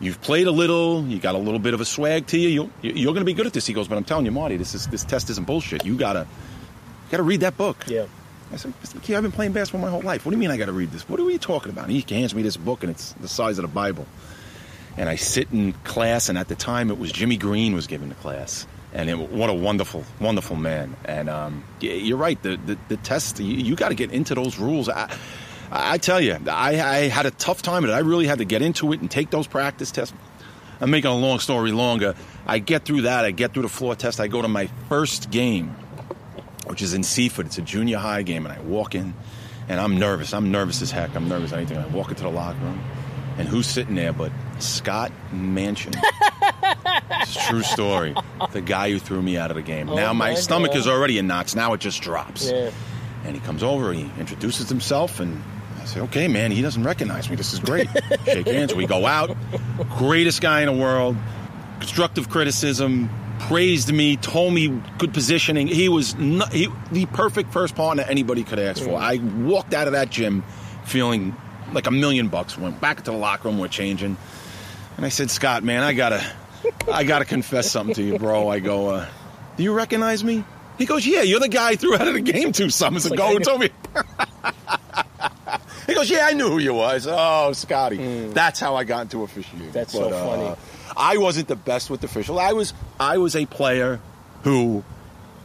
You've 0.02 0.20
played 0.20 0.48
a 0.48 0.52
little, 0.52 1.06
you 1.06 1.20
got 1.20 1.36
a 1.36 1.38
little 1.38 1.60
bit 1.60 1.76
of 1.76 1.80
a 1.80 1.86
swag 1.86 2.26
to 2.28 2.38
you. 2.38 2.72
you 2.82 2.92
you're 2.92 3.14
going 3.14 3.22
to 3.22 3.26
be 3.26 3.34
good 3.34 3.46
at 3.46 3.54
this. 3.54 3.68
He 3.68 3.74
goes, 3.74 3.88
But 3.88 3.98
I'm 3.98 4.04
telling 4.04 4.26
you, 4.26 4.32
Marty, 4.32 4.58
this 4.58 4.74
is 4.74 4.88
this 4.88 5.04
test 5.04 5.30
isn't 5.30 5.46
bullshit. 5.46 5.86
You 5.86 5.96
gotta 5.96 6.28
gotta 7.12 7.24
read 7.24 7.42
that 7.42 7.56
book. 7.56 7.86
Yeah. 7.88 8.08
I 8.52 8.58
said, 8.58 8.74
Mr. 8.82 9.00
McKee, 9.00 9.16
I've 9.16 9.24
been 9.24 9.32
playing 9.32 9.54
basketball 9.54 9.82
my 9.82 9.90
whole 9.90 10.02
life. 10.02 10.26
What 10.26 10.32
do 10.32 10.36
you 10.36 10.40
mean 10.40 10.52
I 10.52 10.58
got 10.58 10.66
to 10.66 10.74
read 10.74 10.92
this? 10.92 11.08
What 11.08 11.20
are 11.22 11.30
you 11.30 11.38
talking 11.38 11.72
about? 11.72 11.86
And 11.86 11.94
he 11.94 12.04
hands 12.14 12.36
me 12.36 12.42
this 12.42 12.58
book, 12.58 12.84
and 12.84 12.92
it's 12.92 13.14
the 13.14 13.30
size 13.30 13.58
of 13.58 13.62
the 13.62 13.70
Bible. 13.70 14.06
And 14.98 15.08
I 15.08 15.16
sit 15.16 15.54
in 15.54 15.72
class, 15.86 16.28
and 16.28 16.38
at 16.38 16.50
the 16.50 16.56
time 16.56 16.90
it 16.90 16.98
was 16.98 17.14
Jimmy 17.14 17.38
Green 17.38 17.74
was 17.74 17.88
giving 17.88 18.10
the 18.10 18.16
class. 18.16 18.68
And 18.94 19.10
it, 19.10 19.18
what 19.18 19.50
a 19.50 19.54
wonderful, 19.54 20.04
wonderful 20.20 20.58
man. 20.58 20.98
And 21.06 21.30
um, 21.30 21.64
you're 21.80 22.18
right. 22.18 22.42
The 22.42 22.58
the, 22.58 22.78
the 22.90 22.98
test 22.98 23.40
you, 23.40 23.46
you 23.46 23.76
got 23.78 23.90
to 23.90 23.96
get 23.96 24.12
into 24.12 24.36
those 24.36 24.58
rules. 24.58 24.90
I, 24.90 25.10
I 25.72 25.98
tell 26.00 26.20
you, 26.20 26.38
I, 26.50 26.82
I 26.82 26.98
had 27.08 27.26
a 27.26 27.32
tough 27.32 27.62
time 27.62 27.84
with 27.84 27.92
it. 27.92 27.94
I 27.94 28.00
really 28.00 28.28
had 28.28 28.40
to 28.40 28.46
get 28.46 28.62
into 28.62 28.92
it 28.92 29.00
and 29.00 29.10
take 29.10 29.30
those 29.30 29.48
practice 29.48 29.90
tests. 29.92 30.14
I'm 30.82 30.90
making 30.90 31.10
a 31.12 31.16
long 31.16 31.40
story 31.40 31.72
longer. 31.72 32.16
I 32.46 32.60
get 32.60 32.84
through 32.84 33.04
that. 33.04 33.24
I 33.24 33.32
get 33.32 33.54
through 33.54 33.62
the 33.64 33.70
floor 33.70 33.96
test. 33.96 34.20
I 34.20 34.28
go 34.28 34.42
to 34.42 34.48
my 34.48 34.68
first 34.90 35.32
game, 35.32 35.70
which 36.66 36.82
is 36.82 36.94
in 36.94 37.04
Seaford. 37.04 37.46
It's 37.46 37.58
a 37.58 37.62
junior 37.62 38.00
high 38.00 38.24
game, 38.24 38.46
and 38.46 38.54
I 38.54 38.60
walk 38.60 38.96
in, 38.96 39.14
and 39.70 39.80
I'm 39.80 39.98
nervous. 39.98 40.34
I'm 40.34 40.52
nervous 40.52 40.82
as 40.82 40.92
heck. 40.92 41.16
I'm 41.16 41.30
nervous. 41.30 41.54
Anything. 41.54 41.78
I 41.78 41.88
walk 41.88 42.10
into 42.10 42.24
the 42.24 42.30
locker 42.30 42.60
room, 42.60 42.82
and 43.38 43.48
who's 43.48 43.68
sitting 43.68 43.96
there 43.96 44.12
but 44.12 44.32
Scott 44.60 45.12
Mansion? 45.32 45.94
it's 47.22 47.36
a 47.36 47.40
true 47.48 47.64
story. 47.64 48.16
The 48.52 48.62
guy 48.62 48.92
who 48.92 49.00
threw 49.00 49.22
me 49.22 49.38
out 49.38 49.52
of 49.52 49.56
the 49.56 49.64
game. 49.64 49.88
Oh 49.88 49.96
now 49.96 50.14
my, 50.14 50.32
my 50.32 50.36
stomach 50.36 50.72
God. 50.72 50.80
is 50.80 50.88
already 50.88 51.18
in 51.18 51.28
knots. 51.28 51.56
Now 51.56 51.74
it 51.74 51.80
just 51.80 52.02
drops. 52.02 52.50
Yeah. 52.50 52.72
And 53.24 53.36
he 53.36 53.42
comes 53.42 53.62
over, 53.62 53.94
he 53.94 54.10
introduces 54.20 54.68
himself, 54.68 55.20
and 55.20 55.44
I 55.82 55.86
say, 55.86 56.00
okay, 56.02 56.28
man, 56.28 56.52
he 56.52 56.62
doesn't 56.62 56.84
recognize 56.84 57.30
me. 57.30 57.36
This 57.36 57.54
is 57.54 57.60
great. 57.60 57.90
Shake 58.26 58.48
hands. 58.48 58.74
We 58.76 58.86
go 58.86 59.08
out. 59.08 59.36
Greatest 59.98 60.40
guy 60.40 60.62
in 60.62 60.68
the 60.68 60.80
world. 60.80 61.18
Constructive 61.80 62.30
criticism. 62.30 63.10
Praised 63.40 63.92
me, 63.92 64.18
told 64.18 64.54
me 64.54 64.68
good 65.00 65.12
positioning. 65.12 65.68
He 65.68 65.90
was 65.90 66.14
not, 66.16 66.54
he, 66.54 66.68
the 66.92 67.08
perfect 67.08 67.52
first 67.52 67.74
partner 67.74 68.04
anybody 68.04 68.44
could 68.44 68.60
ask 68.60 68.84
for. 68.84 68.96
I 68.96 69.18
walked 69.18 69.74
out 69.74 69.88
of 69.88 69.94
that 69.94 70.12
gym 70.12 70.44
feeling 70.86 71.36
like 71.74 71.88
a 71.88 71.92
million 71.92 72.28
bucks. 72.28 72.56
Went 72.56 72.80
back 72.80 72.98
to 72.98 73.12
the 73.12 73.18
locker 73.18 73.48
room. 73.48 73.58
We're 73.58 73.68
changing, 73.68 74.16
and 74.98 75.06
I 75.06 75.10
said, 75.10 75.32
Scott, 75.32 75.64
man, 75.64 75.82
I 75.82 75.94
gotta, 75.94 76.24
I 76.92 77.04
gotta 77.04 77.26
confess 77.26 77.72
something 77.72 77.96
to 77.96 78.04
you, 78.04 78.20
bro. 78.20 78.48
I 78.50 78.60
go, 78.60 78.90
uh, 78.90 79.08
do 79.58 79.64
you 79.64 79.74
recognize 79.74 80.24
me? 80.24 80.44
He 80.78 80.86
goes, 80.86 81.08
yeah, 81.08 81.24
you're 81.24 81.40
the 81.40 81.50
guy 81.50 81.70
I 81.70 81.76
threw 81.76 81.96
out 81.96 82.08
of 82.08 82.14
the 82.14 82.22
game 82.22 82.52
two 82.52 82.70
summers 82.70 83.08
ago 83.08 83.26
I 83.26 83.32
who 83.34 83.40
told 83.40 83.62
me. 83.62 83.70
he 85.92 85.96
goes, 85.96 86.10
yeah, 86.10 86.26
I 86.30 86.34
knew 86.34 86.50
who 86.50 86.58
you 86.60 86.74
was. 86.74 87.08
Oh, 87.10 87.52
Scotty. 87.54 88.28
That's 88.30 88.60
how 88.60 88.76
I 88.76 88.84
got 88.84 89.02
into 89.04 89.24
officiating. 89.24 89.72
That's 89.72 89.94
so 89.94 90.10
funny. 90.10 90.56
I 90.98 91.18
wasn't 91.18 91.48
the 91.48 91.56
best 91.56 91.90
with 91.90 92.02
the 92.02 92.08
official. 92.08 92.40
I 92.40 92.54
was, 92.54 92.74
I 93.00 93.18
was 93.18 93.36
a 93.36 93.46
player 93.46 94.00
who 94.44 94.84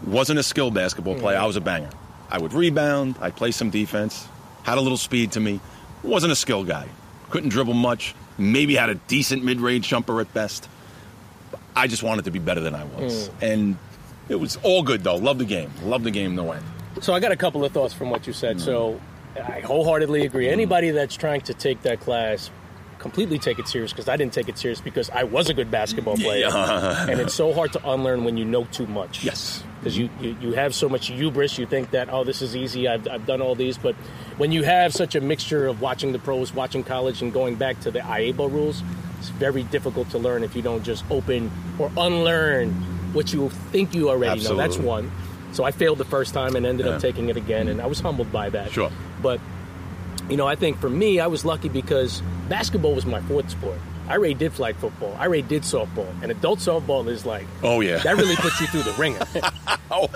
wasn't 0.04 0.38
a 0.38 0.42
skilled 0.42 0.74
basketball 0.74 1.14
Hmm. 1.14 1.20
player. 1.20 1.38
I 1.38 1.46
was 1.46 1.56
a 1.56 1.60
banger. 1.60 1.90
I 2.30 2.38
would 2.38 2.52
rebound. 2.52 3.16
I'd 3.20 3.36
play 3.36 3.50
some 3.52 3.70
defense. 3.70 4.26
Had 4.64 4.78
a 4.78 4.80
little 4.80 4.98
speed 4.98 5.32
to 5.32 5.40
me. 5.40 5.60
Wasn't 6.02 6.32
a 6.32 6.36
skill 6.36 6.64
guy. 6.64 6.88
Couldn't 7.30 7.50
dribble 7.50 7.74
much. 7.74 8.14
Maybe 8.38 8.74
had 8.74 8.90
a 8.90 8.94
decent 8.96 9.44
mid-range 9.44 9.86
jumper 9.88 10.20
at 10.20 10.32
best. 10.34 10.68
I 11.74 11.86
just 11.86 12.02
wanted 12.02 12.24
to 12.24 12.30
be 12.30 12.38
better 12.38 12.60
than 12.60 12.74
I 12.74 12.84
was. 12.84 13.28
Hmm. 13.28 13.44
And 13.44 13.76
it 14.28 14.36
was 14.36 14.56
all 14.62 14.82
good 14.82 15.04
though. 15.04 15.16
Love 15.16 15.38
the 15.38 15.44
game. 15.44 15.70
Love 15.84 16.02
the 16.02 16.10
game 16.10 16.34
no 16.34 16.52
end. 16.52 16.64
So 17.00 17.14
I 17.14 17.20
got 17.20 17.30
a 17.32 17.36
couple 17.36 17.64
of 17.64 17.72
thoughts 17.72 17.94
from 17.94 18.10
what 18.10 18.26
you 18.26 18.32
said. 18.32 18.60
So 18.60 19.00
I 19.44 19.60
wholeheartedly 19.60 20.24
agree. 20.24 20.48
Anybody 20.48 20.90
that's 20.90 21.16
trying 21.16 21.40
to 21.42 21.54
take 21.54 21.82
that 21.82 22.00
class, 22.00 22.50
completely 22.98 23.38
take 23.38 23.58
it 23.58 23.68
serious 23.68 23.92
because 23.92 24.08
I 24.08 24.16
didn't 24.16 24.32
take 24.32 24.48
it 24.48 24.58
serious 24.58 24.80
because 24.80 25.10
I 25.10 25.24
was 25.24 25.48
a 25.48 25.54
good 25.54 25.70
basketball 25.70 26.16
player, 26.16 26.48
and 26.52 27.20
it's 27.20 27.34
so 27.34 27.52
hard 27.52 27.72
to 27.74 27.90
unlearn 27.90 28.24
when 28.24 28.36
you 28.36 28.44
know 28.44 28.64
too 28.64 28.86
much. 28.86 29.24
Yes. 29.24 29.62
because 29.78 29.96
you, 29.96 30.08
you 30.20 30.36
you 30.40 30.52
have 30.52 30.74
so 30.74 30.88
much 30.88 31.08
hubris. 31.08 31.58
You 31.58 31.66
think 31.66 31.90
that 31.90 32.08
oh 32.10 32.24
this 32.24 32.42
is 32.42 32.56
easy. 32.56 32.88
I've 32.88 33.06
I've 33.08 33.26
done 33.26 33.40
all 33.42 33.54
these, 33.54 33.78
but 33.78 33.94
when 34.38 34.52
you 34.52 34.62
have 34.62 34.92
such 34.92 35.14
a 35.14 35.20
mixture 35.20 35.66
of 35.66 35.80
watching 35.80 36.12
the 36.12 36.18
pros, 36.18 36.52
watching 36.54 36.84
college, 36.84 37.22
and 37.22 37.32
going 37.32 37.56
back 37.56 37.80
to 37.80 37.90
the 37.90 38.00
IABO 38.00 38.50
rules, 38.50 38.82
it's 39.18 39.28
very 39.30 39.62
difficult 39.64 40.10
to 40.10 40.18
learn 40.18 40.42
if 40.44 40.54
you 40.56 40.62
don't 40.62 40.82
just 40.82 41.04
open 41.10 41.50
or 41.78 41.90
unlearn 41.96 42.72
what 43.12 43.32
you 43.32 43.48
think 43.72 43.94
you 43.94 44.10
already 44.10 44.42
know. 44.42 44.56
That's 44.56 44.76
one. 44.76 45.10
So 45.56 45.64
I 45.64 45.70
failed 45.70 45.96
the 45.96 46.04
first 46.04 46.34
time 46.34 46.54
and 46.54 46.66
ended 46.66 46.86
up 46.86 47.00
taking 47.00 47.30
it 47.30 47.38
again, 47.38 47.68
and 47.68 47.80
I 47.80 47.86
was 47.86 47.98
humbled 47.98 48.30
by 48.30 48.50
that. 48.50 48.70
Sure. 48.72 48.90
But 49.22 49.40
you 50.28 50.36
know, 50.36 50.46
I 50.46 50.54
think 50.54 50.78
for 50.78 50.90
me, 50.90 51.18
I 51.18 51.28
was 51.28 51.46
lucky 51.46 51.70
because 51.70 52.20
basketball 52.48 52.94
was 52.94 53.06
my 53.06 53.22
fourth 53.22 53.48
sport. 53.48 53.78
I 54.06 54.12
already 54.12 54.34
did 54.34 54.52
flag 54.52 54.76
football. 54.76 55.16
I 55.18 55.26
already 55.26 55.42
did 55.42 55.62
softball, 55.62 56.08
and 56.22 56.30
adult 56.30 56.58
softball 56.58 57.08
is 57.08 57.24
like 57.24 57.46
Oh 57.62 57.80
yeah. 57.80 57.98
that 58.02 58.16
really 58.16 58.36
puts 58.36 58.60
you 58.60 58.66
through 58.66 58.82
the 58.82 58.92
ringer. 58.92 59.18
oh. 59.90 60.08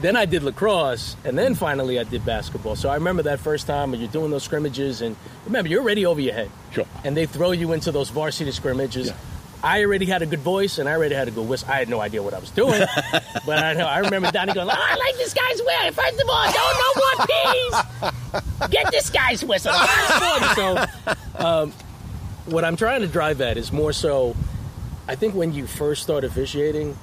then 0.00 0.14
I 0.16 0.26
did 0.26 0.44
lacrosse, 0.44 1.16
and 1.24 1.36
then 1.36 1.56
finally 1.56 1.98
I 1.98 2.04
did 2.04 2.24
basketball. 2.24 2.76
So 2.76 2.88
I 2.88 2.94
remember 2.94 3.24
that 3.24 3.40
first 3.40 3.66
time 3.66 3.90
when 3.90 3.98
you're 4.00 4.08
doing 4.12 4.30
those 4.30 4.44
scrimmages, 4.44 5.02
and 5.02 5.16
remember 5.44 5.68
you're 5.70 5.82
already 5.82 6.06
over 6.06 6.20
your 6.20 6.34
head, 6.34 6.50
Sure. 6.70 6.86
and 7.02 7.16
they 7.16 7.26
throw 7.26 7.50
you 7.50 7.72
into 7.72 7.90
those 7.90 8.10
varsity 8.10 8.52
scrimmages. 8.52 9.08
Yeah. 9.08 9.16
I 9.64 9.82
already 9.82 10.04
had 10.04 10.20
a 10.22 10.26
good 10.26 10.40
voice, 10.40 10.78
and 10.78 10.88
I 10.88 10.92
already 10.92 11.14
had 11.14 11.26
a 11.26 11.30
good 11.30 11.48
whistle. 11.48 11.68
I 11.70 11.78
had 11.78 11.88
no 11.88 11.98
idea 12.00 12.22
what 12.22 12.34
I 12.34 12.38
was 12.38 12.50
doing, 12.50 12.80
but 13.46 13.58
I 13.64 13.72
know 13.72 13.86
I 13.86 13.98
remember 13.98 14.30
Donnie 14.30 14.52
going, 14.52 14.68
oh, 14.70 14.74
"I 14.76 14.94
like 14.96 15.16
this 15.16 15.32
guy's 15.32 15.58
whistle. 15.60 15.92
First 16.04 16.20
of 16.20 16.28
all, 16.28 16.44
don't 16.52 16.76
know 16.78 16.92
what 17.00 18.10
piece. 18.60 18.68
Get 18.70 18.90
this 18.92 19.08
guy's 19.10 19.42
whistle." 19.44 19.72
so, 20.54 20.84
um, 21.38 21.72
what 22.46 22.64
I'm 22.64 22.76
trying 22.76 23.00
to 23.00 23.06
drive 23.06 23.40
at 23.40 23.56
is 23.56 23.72
more 23.72 23.92
so. 23.92 24.36
I 25.08 25.14
think 25.16 25.34
when 25.34 25.52
you 25.54 25.66
first 25.66 26.02
start 26.02 26.24
officiating, 26.24 26.96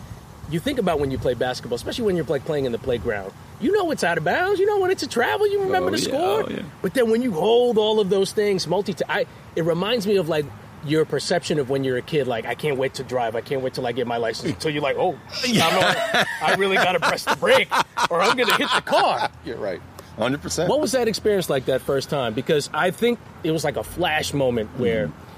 you 0.52 0.60
think 0.60 0.78
about 0.80 1.00
when 1.00 1.10
you 1.12 1.18
play 1.18 1.34
basketball, 1.34 1.76
especially 1.76 2.06
when 2.06 2.16
you're 2.16 2.26
like 2.26 2.46
playing 2.46 2.66
in 2.66 2.72
the 2.72 2.80
playground. 2.80 3.34
You 3.60 3.72
know 3.72 3.92
it's 3.92 4.04
out 4.04 4.18
of 4.18 4.24
bounds. 4.24 4.60
You 4.60 4.66
know 4.68 4.80
when 4.80 4.90
it's 4.92 5.04
a 5.04 5.08
travel. 5.08 5.48
You 5.48 5.62
remember 5.64 5.90
Oh, 5.90 5.96
the 5.96 6.00
yeah, 6.00 6.08
score. 6.08 6.44
oh, 6.44 6.48
yeah. 6.50 6.62
But 6.82 6.94
then 6.94 7.10
when 7.12 7.22
you 7.22 7.32
hold 7.32 7.78
all 7.78 8.00
of 8.00 8.10
those 8.10 8.32
things, 8.34 8.68
multi, 8.68 8.96
I 9.10 9.26
it 9.56 9.64
reminds 9.66 10.06
me 10.08 10.16
of 10.18 10.30
like 10.30 10.46
your 10.84 11.06
perception 11.06 11.60
of 11.60 11.70
when 11.70 11.84
you're 11.84 11.98
a 11.98 12.02
kid. 12.02 12.28
Like 12.28 12.46
I 12.46 12.56
can't 12.56 12.78
wait 12.78 12.96
to 12.96 13.04
drive. 13.04 13.36
I 13.36 13.42
can't 13.42 13.62
wait 13.62 13.74
till 13.74 13.86
I 13.88 13.92
get 13.92 14.08
my 14.08 14.18
license. 14.18 14.54
Until 14.54 14.72
you're 14.72 14.82
like, 14.82 14.98
oh, 14.98 15.18
I'm 15.44 15.56
not- 15.58 16.28
I 16.42 16.56
really 16.58 16.76
got 16.76 16.94
to 16.94 17.00
press 17.00 17.26
the 17.26 17.36
brake, 17.36 17.70
or 18.10 18.22
I'm 18.22 18.36
going 18.36 18.50
to 18.50 18.56
hit 18.56 18.70
the 18.76 18.82
car. 18.82 19.30
You're 19.46 19.58
right. 19.58 19.82
100%. 20.18 20.68
What 20.68 20.82
was 20.82 20.92
that 20.92 21.08
experience 21.08 21.50
like 21.50 21.66
that 21.66 21.82
first 21.82 22.10
time? 22.10 22.34
Because 22.34 22.70
I 22.74 22.92
think 22.92 23.18
it 23.44 23.52
was 23.52 23.64
like 23.64 23.78
a 23.78 23.84
flash 23.84 24.34
moment 24.34 24.70
where. 24.78 25.08
Mm-hmm. 25.08 25.31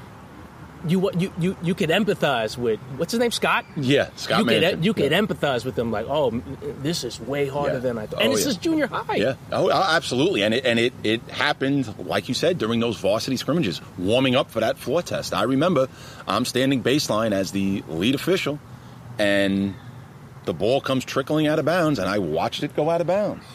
You, 0.85 1.09
you 1.17 1.31
you 1.39 1.55
you 1.63 1.75
could 1.75 1.89
empathize 1.89 2.57
with 2.57 2.77
what's 2.97 3.13
his 3.13 3.19
name 3.19 3.31
Scott 3.31 3.63
yeah, 3.77 4.09
Scott 4.17 4.39
you 4.39 4.45
Manson. 4.45 4.69
could 4.71 4.85
you 4.85 4.93
could 4.93 5.11
yeah. 5.11 5.19
empathize 5.21 5.63
with 5.63 5.75
them 5.75 5.91
like 5.91 6.05
oh 6.09 6.31
this 6.81 7.05
is 7.05 7.21
way 7.21 7.47
harder 7.47 7.75
Yeah. 7.75 7.79
than 7.79 7.97
I 7.97 8.05
thought 8.05 8.19
Oh, 8.19 8.23
and 8.25 8.33
this 8.33 8.43
yeah. 8.43 8.49
is 8.49 8.57
junior 8.57 8.87
high 8.87 9.15
Yeah. 9.15 9.35
Oh, 9.51 9.69
oh, 9.71 9.71
absolutely. 9.95 10.43
And 10.43 10.53
it 10.53 10.65
and 10.65 10.77
it 10.79 10.91
it 11.03 11.21
happened, 11.29 11.93
like 12.05 12.27
you 12.27 12.33
said, 12.35 12.57
during 12.57 12.81
those 12.81 12.97
varsity 12.97 13.37
scrimmages, 13.37 13.79
warming 13.97 14.35
up 14.35 14.51
for 14.51 14.59
that 14.59 14.77
floor 14.77 15.01
test. 15.01 15.33
I 15.33 15.43
remember 15.43 15.87
I'm 16.27 16.43
standing 16.43 16.83
baseline 16.83 17.31
as 17.31 17.51
the 17.53 17.81
lead 17.87 18.13
official, 18.15 18.59
and 19.17 19.75
the 20.45 20.53
ball 20.53 20.81
comes 20.81 21.05
trickling 21.05 21.47
out 21.47 21.59
of 21.59 21.65
bounds, 21.65 21.97
and 21.99 22.09
I 22.09 22.19
watched 22.19 22.63
it 22.63 22.75
go 22.75 22.89
out 22.89 22.99
of 22.99 23.07
bounds. 23.07 23.45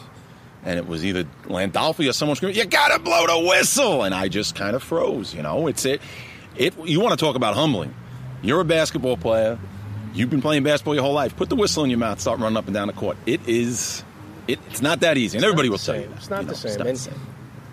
And 0.65 0.77
it 0.77 0.87
was 0.87 1.05
either 1.05 1.23
Landolfi 1.45 2.09
or 2.09 2.13
someone 2.13 2.35
screaming, 2.35 2.57
"You 2.57 2.65
gotta 2.65 2.99
blow 2.99 3.27
the 3.27 3.47
whistle!" 3.47 4.03
And 4.03 4.13
I 4.15 4.27
just 4.27 4.55
kind 4.55 4.75
of 4.75 4.83
froze. 4.83 5.33
You 5.33 5.41
know, 5.43 5.67
it's 5.67 5.85
it. 5.85 6.01
It. 6.59 6.75
You 6.85 6.99
want 6.99 7.17
to 7.17 7.25
talk 7.25 7.35
about 7.35 7.55
humbling? 7.55 7.93
You're 8.43 8.61
a 8.61 8.65
basketball 8.65 9.17
player. 9.17 9.57
You've 10.13 10.29
been 10.29 10.41
playing 10.41 10.63
basketball 10.63 10.93
your 10.93 11.03
whole 11.03 11.13
life. 11.13 11.35
Put 11.35 11.49
the 11.49 11.55
whistle 11.55 11.83
in 11.83 11.89
your 11.89 11.99
mouth. 11.99 12.19
Start 12.19 12.39
running 12.39 12.57
up 12.57 12.65
and 12.65 12.73
down 12.73 12.87
the 12.87 12.93
court. 12.93 13.17
It 13.25 13.41
is. 13.47 14.03
It, 14.47 14.59
it's 14.69 14.81
not 14.81 14.99
that 15.01 15.17
easy, 15.17 15.37
and 15.37 15.45
everybody 15.45 15.69
will 15.69 15.77
the 15.77 15.83
tell 15.85 15.95
you. 15.95 16.07
that, 16.07 16.17
It's 16.17 16.29
not 16.29 16.41
you 16.41 16.45
the 16.47 16.51
know, 16.53 16.57
same. 16.57 16.77
not 16.77 16.87
And- 16.87 16.95
the 16.97 17.01
same. 17.01 17.19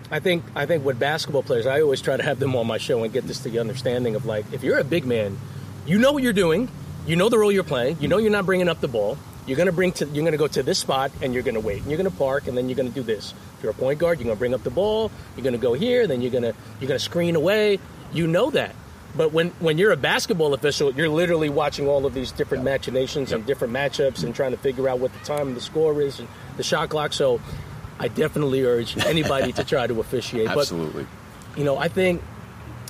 I 0.09 0.19
think 0.21 0.43
I 0.55 0.65
think 0.65 0.85
with 0.85 0.97
basketball 0.99 1.43
players 1.43 1.65
I 1.67 1.81
always 1.81 1.99
try 1.99 2.15
to 2.15 2.23
have 2.23 2.39
them 2.39 2.55
on 2.55 2.65
my 2.65 2.77
show 2.77 3.03
and 3.03 3.11
get 3.11 3.27
this 3.27 3.39
to 3.39 3.49
the 3.49 3.59
understanding 3.59 4.15
of 4.15 4.25
like 4.25 4.45
if 4.53 4.63
you're 4.63 4.77
a 4.79 4.83
big 4.85 5.05
man 5.05 5.37
you 5.85 5.99
know 5.99 6.13
what 6.13 6.23
you're 6.23 6.31
doing 6.31 6.69
you 7.05 7.17
know 7.17 7.27
the 7.27 7.37
role 7.37 7.51
you're 7.51 7.65
playing 7.65 7.97
you 7.99 8.07
know 8.07 8.17
you're 8.17 8.31
not 8.31 8.45
bringing 8.45 8.69
up 8.69 8.79
the 8.79 8.87
ball 8.87 9.17
you're 9.47 9.57
gonna 9.57 9.73
bring 9.73 9.91
to 9.91 10.05
you're 10.05 10.23
gonna 10.23 10.37
go 10.37 10.47
to 10.47 10.63
this 10.63 10.79
spot 10.79 11.11
and 11.21 11.33
you're 11.33 11.43
gonna 11.43 11.59
wait 11.59 11.81
and 11.81 11.91
you're 11.91 11.97
gonna 11.97 12.09
park 12.09 12.47
and 12.47 12.57
then 12.57 12.69
you're 12.69 12.77
gonna 12.77 12.87
do 12.89 13.03
this 13.03 13.33
if 13.57 13.63
you're 13.63 13.71
a 13.73 13.75
point 13.75 13.99
guard 13.99 14.17
you're 14.19 14.23
gonna 14.27 14.39
bring 14.39 14.53
up 14.53 14.63
the 14.63 14.69
ball 14.69 15.11
you're 15.35 15.43
gonna 15.43 15.57
go 15.57 15.73
here 15.73 16.07
then 16.07 16.21
you're 16.21 16.31
gonna 16.31 16.53
you're 16.79 16.87
gonna 16.87 16.97
screen 16.99 17.35
away 17.35 17.77
you 18.13 18.27
know 18.27 18.49
that 18.51 18.73
but 19.17 19.33
when, 19.33 19.49
when 19.59 19.79
you're 19.79 19.91
a 19.91 19.97
basketball 19.97 20.53
official, 20.53 20.93
you're 20.93 21.09
literally 21.09 21.49
watching 21.49 21.87
all 21.87 22.05
of 22.05 22.13
these 22.13 22.31
different 22.31 22.63
machinations 22.63 23.31
and 23.31 23.45
different 23.45 23.73
matchups 23.73 24.23
and 24.23 24.35
trying 24.35 24.51
to 24.51 24.57
figure 24.57 24.87
out 24.87 24.99
what 24.99 25.11
the 25.11 25.19
time 25.25 25.47
and 25.47 25.57
the 25.57 25.61
score 25.61 25.99
is 26.01 26.19
and 26.19 26.27
the 26.55 26.63
shot 26.63 26.89
clock. 26.89 27.13
So 27.13 27.41
I 27.99 28.09
definitely 28.09 28.63
urge 28.63 28.95
anybody 29.05 29.51
to 29.53 29.63
try 29.63 29.87
to 29.87 29.99
officiate. 29.99 30.47
But 30.47 30.59
Absolutely. 30.59 31.07
you 31.55 31.63
know, 31.63 31.77
I 31.77 31.87
think 31.87 32.21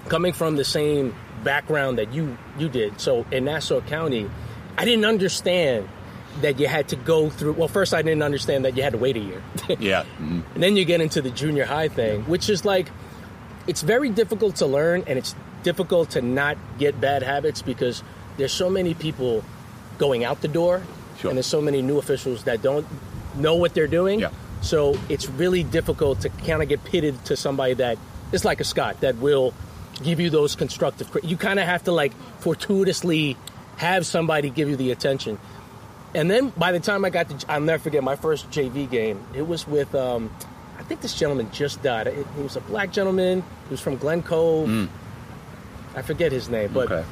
coming 0.10 0.34
from 0.34 0.58
the 0.58 0.66
same 0.66 1.16
background 1.44 1.98
that 1.98 2.12
you 2.12 2.38
you 2.60 2.68
did, 2.68 3.00
so 3.00 3.26
in 3.32 3.46
Nassau 3.46 3.80
County, 3.82 4.30
I 4.78 4.84
didn't 4.84 5.06
understand 5.06 5.88
that 6.42 6.60
you 6.60 6.68
had 6.68 6.90
to 6.90 6.98
go 6.98 7.30
through. 7.30 7.54
Well, 7.54 7.70
first 7.70 7.94
I 7.94 8.02
didn't 8.02 8.22
understand 8.24 8.66
that 8.66 8.76
you 8.76 8.84
had 8.84 8.94
to 8.94 9.00
wait 9.00 9.16
a 9.16 9.20
year, 9.22 9.42
yeah. 9.80 10.04
Mhm. 10.20 10.44
and 10.56 10.64
then 10.64 10.76
you 10.76 10.84
get 10.84 11.00
into 11.00 11.22
the 11.22 11.32
junior 11.32 11.64
high 11.66 11.88
thing, 11.88 12.24
which 12.24 12.50
is 12.50 12.66
like 12.66 12.88
it's 13.68 13.82
very 13.82 14.10
difficult 14.10 14.58
to 14.58 14.66
learn, 14.66 15.04
and 15.08 15.18
it's 15.20 15.36
difficult 15.64 16.12
to 16.12 16.22
not 16.22 16.58
get 16.80 17.00
bad 17.02 17.24
habits 17.24 17.62
because 17.62 18.04
there's 18.38 18.54
so 18.54 18.70
many 18.70 18.94
people 18.94 19.44
going 19.98 20.24
out 20.24 20.42
the 20.42 20.48
door, 20.48 20.84
Sure. 21.20 21.30
and 21.30 21.38
there's 21.38 21.48
so 21.48 21.62
many 21.62 21.82
new 21.82 21.98
officials 21.98 22.44
that 22.44 22.62
don't 22.62 22.86
know 23.36 23.56
what 23.56 23.74
they're 23.74 23.88
doing. 23.88 24.20
Yeah. 24.20 24.30
So 24.62 24.98
it's 25.10 25.28
really 25.30 25.64
difficult 25.64 26.22
to 26.22 26.30
kind 26.30 26.62
of 26.62 26.70
get 26.70 26.84
pitted 26.84 27.24
to 27.26 27.36
somebody 27.36 27.74
that 27.76 27.98
is 28.32 28.44
like 28.46 28.60
a 28.60 28.64
Scott 28.64 29.02
that 29.02 29.18
will 29.18 29.54
give 30.04 30.20
you 30.20 30.30
those 30.30 30.56
constructive. 30.56 31.10
You 31.24 31.38
kind 31.38 31.60
of 31.60 31.66
have 31.66 31.84
to 31.86 31.92
like 31.92 32.14
fortuitously 32.40 33.38
have 33.78 34.06
somebody 34.06 34.50
give 34.50 34.70
you 34.70 34.76
the 34.76 34.92
attention. 34.92 35.38
And 36.16 36.30
then 36.32 36.50
by 36.50 36.72
the 36.72 36.80
time 36.80 37.06
I 37.06 37.10
got 37.10 37.30
to, 37.30 37.52
I'll 37.52 37.62
never 37.62 37.82
forget 37.84 38.04
my 38.04 38.16
first 38.16 38.50
JV 38.50 38.90
game. 38.90 39.24
It 39.36 39.48
was 39.48 39.68
with, 39.68 39.94
um, 39.94 40.32
think 40.88 41.02
this 41.02 41.14
gentleman 41.14 41.50
just 41.52 41.82
died. 41.84 42.08
It- 42.08 42.26
He 42.36 42.42
was 42.44 42.56
a 42.56 42.62
black 42.62 42.92
gentleman. 42.92 43.42
He 43.68 43.74
was 43.74 43.82
from 43.82 43.98
Glen 43.98 44.22
Cove. 44.24 44.90
I 45.96 46.02
forget 46.02 46.32
his 46.32 46.50
name, 46.50 46.72
but 46.74 46.90
Mm. 46.90 46.92
Okay. 46.92 47.04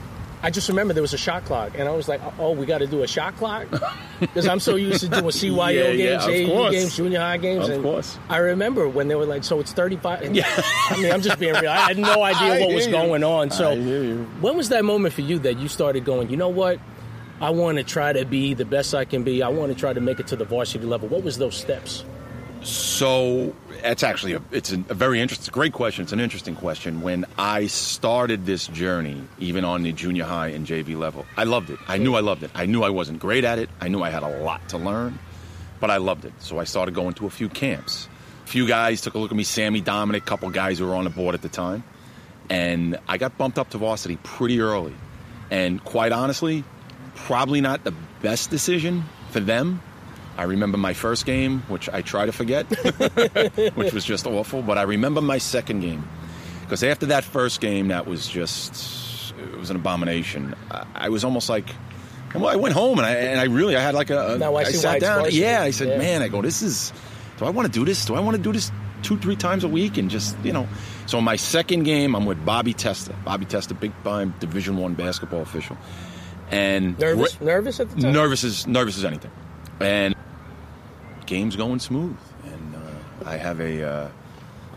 I 0.43 0.51
just 0.51 0.69
remember 0.69 0.93
there 0.93 1.01
was 1.01 1.13
a 1.13 1.17
shot 1.17 1.43
clock, 1.45 1.71
and 1.75 1.87
I 1.89 1.91
was 1.95 2.07
like, 2.07 2.21
"Oh, 2.37 2.51
we 2.51 2.67
got 2.67 2.77
to 2.79 2.85
do 2.87 3.01
a 3.01 3.07
shot 3.07 3.35
clock," 3.37 3.65
because 4.19 4.47
I'm 4.47 4.59
so 4.59 4.75
used 4.75 4.99
to 4.99 5.07
doing 5.09 5.31
CYO 5.31 5.71
Yeah, 5.73 5.87
yeah, 5.89 6.27
games, 6.27 6.49
JV 6.49 6.71
games, 6.71 6.95
junior 6.97 7.19
high 7.19 7.37
games. 7.37 7.63
Of 7.67 7.75
and 7.75 7.83
course. 7.83 8.19
I 8.29 8.37
remember 8.37 8.87
when 8.87 9.07
they 9.07 9.15
were 9.15 9.25
like, 9.25 9.43
"So 9.43 9.59
it's 9.59 9.71
35." 9.73 10.35
Yeah. 10.35 10.45
I 10.91 10.97
mean, 11.01 11.11
I'm 11.11 11.21
just 11.21 11.39
being 11.39 11.55
real. 11.55 11.71
I 11.71 11.77
had 11.87 11.97
no 11.97 12.21
idea 12.31 12.63
what 12.63 12.75
was 12.75 12.85
you. 12.85 12.91
going 12.91 13.23
on. 13.23 13.49
So, 13.49 13.71
I 13.71 13.75
hear 13.75 14.03
you. 14.03 14.27
when 14.39 14.55
was 14.55 14.69
that 14.69 14.85
moment 14.85 15.15
for 15.15 15.21
you 15.21 15.39
that 15.39 15.57
you 15.57 15.67
started 15.67 16.05
going? 16.05 16.29
You 16.29 16.37
know 16.37 16.49
what? 16.49 16.79
I 17.41 17.49
want 17.49 17.79
to 17.79 17.83
try 17.83 18.13
to 18.13 18.23
be 18.23 18.53
the 18.53 18.65
best 18.65 18.93
I 18.93 19.03
can 19.05 19.23
be. 19.23 19.41
I 19.41 19.47
want 19.49 19.73
to 19.73 19.77
try 19.79 19.93
to 19.93 20.01
make 20.01 20.19
it 20.19 20.27
to 20.27 20.35
the 20.35 20.45
varsity 20.45 20.85
level. 20.85 21.07
What 21.07 21.23
was 21.23 21.37
those 21.39 21.55
steps? 21.55 22.05
So 22.65 23.53
that's 23.83 24.01
actually 24.01 24.33
a, 24.33 24.41
it's 24.51 24.71
a, 24.71 24.77
very 24.77 25.21
interesting, 25.21 25.51
great 25.51 25.71
question. 25.71 26.01
It's 26.01 26.13
an 26.13 26.19
interesting 26.19 26.55
question. 26.55 27.01
When 27.01 27.25
I 27.37 27.67
started 27.67 28.47
this 28.47 28.65
journey, 28.65 29.21
even 29.37 29.63
on 29.63 29.83
the 29.83 29.91
junior 29.91 30.23
high 30.23 30.47
and 30.47 30.65
JV 30.65 30.97
level, 30.97 31.27
I 31.37 31.43
loved 31.43 31.69
it. 31.69 31.77
I 31.87 31.97
knew 31.97 32.15
I 32.15 32.21
loved 32.21 32.41
it. 32.41 32.49
I 32.55 32.65
knew 32.65 32.81
I 32.81 32.89
wasn't 32.89 33.19
great 33.19 33.43
at 33.43 33.59
it. 33.59 33.69
I 33.79 33.87
knew 33.87 34.01
I 34.01 34.09
had 34.09 34.23
a 34.23 34.41
lot 34.41 34.67
to 34.69 34.79
learn, 34.79 35.19
but 35.79 35.91
I 35.91 35.97
loved 35.97 36.25
it. 36.25 36.33
So 36.39 36.57
I 36.57 36.63
started 36.63 36.95
going 36.95 37.13
to 37.13 37.27
a 37.27 37.29
few 37.29 37.49
camps. 37.49 38.09
A 38.45 38.47
few 38.47 38.67
guys 38.67 39.01
took 39.01 39.13
a 39.13 39.19
look 39.19 39.29
at 39.29 39.37
me, 39.37 39.43
Sammy 39.43 39.81
Dominic, 39.81 40.23
a 40.23 40.25
couple 40.25 40.49
guys 40.49 40.79
who 40.79 40.87
were 40.87 40.95
on 40.95 41.03
the 41.03 41.11
board 41.11 41.35
at 41.35 41.43
the 41.43 41.49
time, 41.49 41.83
and 42.49 42.97
I 43.07 43.19
got 43.19 43.37
bumped 43.37 43.59
up 43.59 43.69
to 43.71 43.77
varsity 43.77 44.17
pretty 44.23 44.59
early. 44.59 44.95
And 45.51 45.83
quite 45.83 46.11
honestly, 46.11 46.63
probably 47.13 47.61
not 47.61 47.83
the 47.83 47.93
best 48.23 48.49
decision 48.49 49.03
for 49.29 49.39
them. 49.39 49.83
I 50.37 50.43
remember 50.43 50.77
my 50.77 50.93
first 50.93 51.25
game, 51.25 51.61
which 51.67 51.89
I 51.89 52.01
try 52.01 52.25
to 52.25 52.31
forget, 52.31 52.65
which 53.75 53.93
was 53.93 54.03
just 54.05 54.27
awful. 54.27 54.61
But 54.61 54.77
I 54.77 54.83
remember 54.83 55.21
my 55.21 55.37
second 55.37 55.79
game 55.81 56.07
because 56.61 56.83
after 56.83 57.05
that 57.07 57.23
first 57.23 57.61
game, 57.61 57.87
that 57.89 58.05
was 58.07 58.27
just 58.27 59.33
it 59.39 59.57
was 59.57 59.69
an 59.69 59.75
abomination. 59.75 60.55
I, 60.71 60.85
I 60.95 61.09
was 61.09 61.23
almost 61.23 61.49
like. 61.49 61.65
Well, 62.33 62.47
I 62.47 62.57
went 62.57 62.73
home 62.73 62.97
and 62.99 63.05
I, 63.05 63.11
and 63.13 63.39
I 63.39 63.45
really 63.45 63.77
I 63.77 63.81
had 63.81 63.95
like 63.95 64.09
a 64.09 64.35
Now 64.37 64.47
I 64.47 64.49
why 64.49 64.63
sat 64.65 64.99
down. 64.99 65.27
Yeah, 65.31 65.61
I 65.61 65.71
said, 65.71 65.87
Yeah. 65.87 65.97
man, 65.99 66.21
I 66.21 66.27
go, 66.27 66.41
this 66.41 66.61
is. 66.61 66.91
Do 67.37 67.45
I 67.45 67.49
want 67.49 67.65
to 67.65 67.71
do 67.71 67.85
this? 67.85 68.03
Do 68.03 68.13
I 68.15 68.19
want 68.19 68.35
to 68.35 68.43
do 68.43 68.51
this 68.51 68.73
two, 69.03 69.17
three 69.17 69.37
times 69.37 69.63
a 69.63 69.69
week 69.69 69.97
and 69.97 70.09
just 70.09 70.35
you 70.43 70.51
know? 70.51 70.67
So 71.05 71.21
my 71.21 71.37
second 71.37 71.83
game, 71.83 72.13
I'm 72.13 72.25
with 72.25 72.43
Bobby 72.43 72.73
Testa. 72.73 73.15
Bobby 73.23 73.45
Testa, 73.45 73.73
big 73.73 73.93
time 74.03 74.33
Division 74.41 74.75
One 74.75 74.95
basketball 74.95 75.43
official, 75.43 75.77
and 76.51 76.99
Nervous? 76.99 77.39
nervous 77.39 77.79
at 77.79 77.89
the 77.91 78.01
time? 78.01 78.11
nervous 78.11 78.43
as 78.43 78.67
nervous 78.67 78.97
as 78.97 79.05
anything, 79.05 79.31
and 79.79 80.13
game's 81.25 81.55
going 81.55 81.79
smooth. 81.79 82.17
And 82.45 82.75
uh, 82.75 83.29
I 83.29 83.37
have 83.37 83.59
a, 83.59 83.83
uh, 83.87 84.07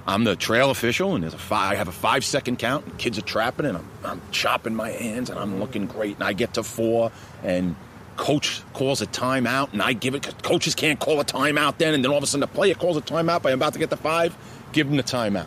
I'm 0.06 0.24
the 0.24 0.36
trail 0.36 0.70
official, 0.70 1.14
and 1.14 1.22
there's 1.22 1.34
a 1.34 1.38
five, 1.38 1.72
I 1.72 1.74
have 1.76 1.88
a 1.88 1.92
five 1.92 2.24
second 2.24 2.58
count. 2.58 2.86
And 2.86 2.98
kids 2.98 3.18
are 3.18 3.22
trapping, 3.22 3.66
and 3.66 3.76
I'm, 3.78 3.88
I'm 4.04 4.20
chopping 4.30 4.74
my 4.74 4.90
hands, 4.90 5.30
and 5.30 5.38
I'm 5.38 5.60
looking 5.60 5.86
great. 5.86 6.14
And 6.16 6.24
I 6.24 6.32
get 6.32 6.54
to 6.54 6.62
four, 6.62 7.12
and 7.42 7.76
coach 8.16 8.62
calls 8.72 9.00
a 9.02 9.06
timeout, 9.06 9.72
and 9.72 9.82
I 9.82 9.92
give 9.92 10.14
it. 10.14 10.22
'cause 10.22 10.34
Coaches 10.42 10.74
can't 10.74 10.98
call 10.98 11.20
a 11.20 11.24
timeout 11.24 11.78
then, 11.78 11.94
and 11.94 12.02
then 12.02 12.10
all 12.10 12.18
of 12.18 12.24
a 12.24 12.26
sudden 12.26 12.40
the 12.40 12.46
player 12.46 12.74
calls 12.74 12.96
a 12.96 13.00
timeout, 13.00 13.42
but 13.42 13.52
I'm 13.52 13.58
about 13.58 13.74
to 13.74 13.78
get 13.78 13.90
the 13.90 13.96
five. 13.96 14.36
Give 14.72 14.88
him 14.88 14.96
the 14.96 15.02
timeout. 15.02 15.46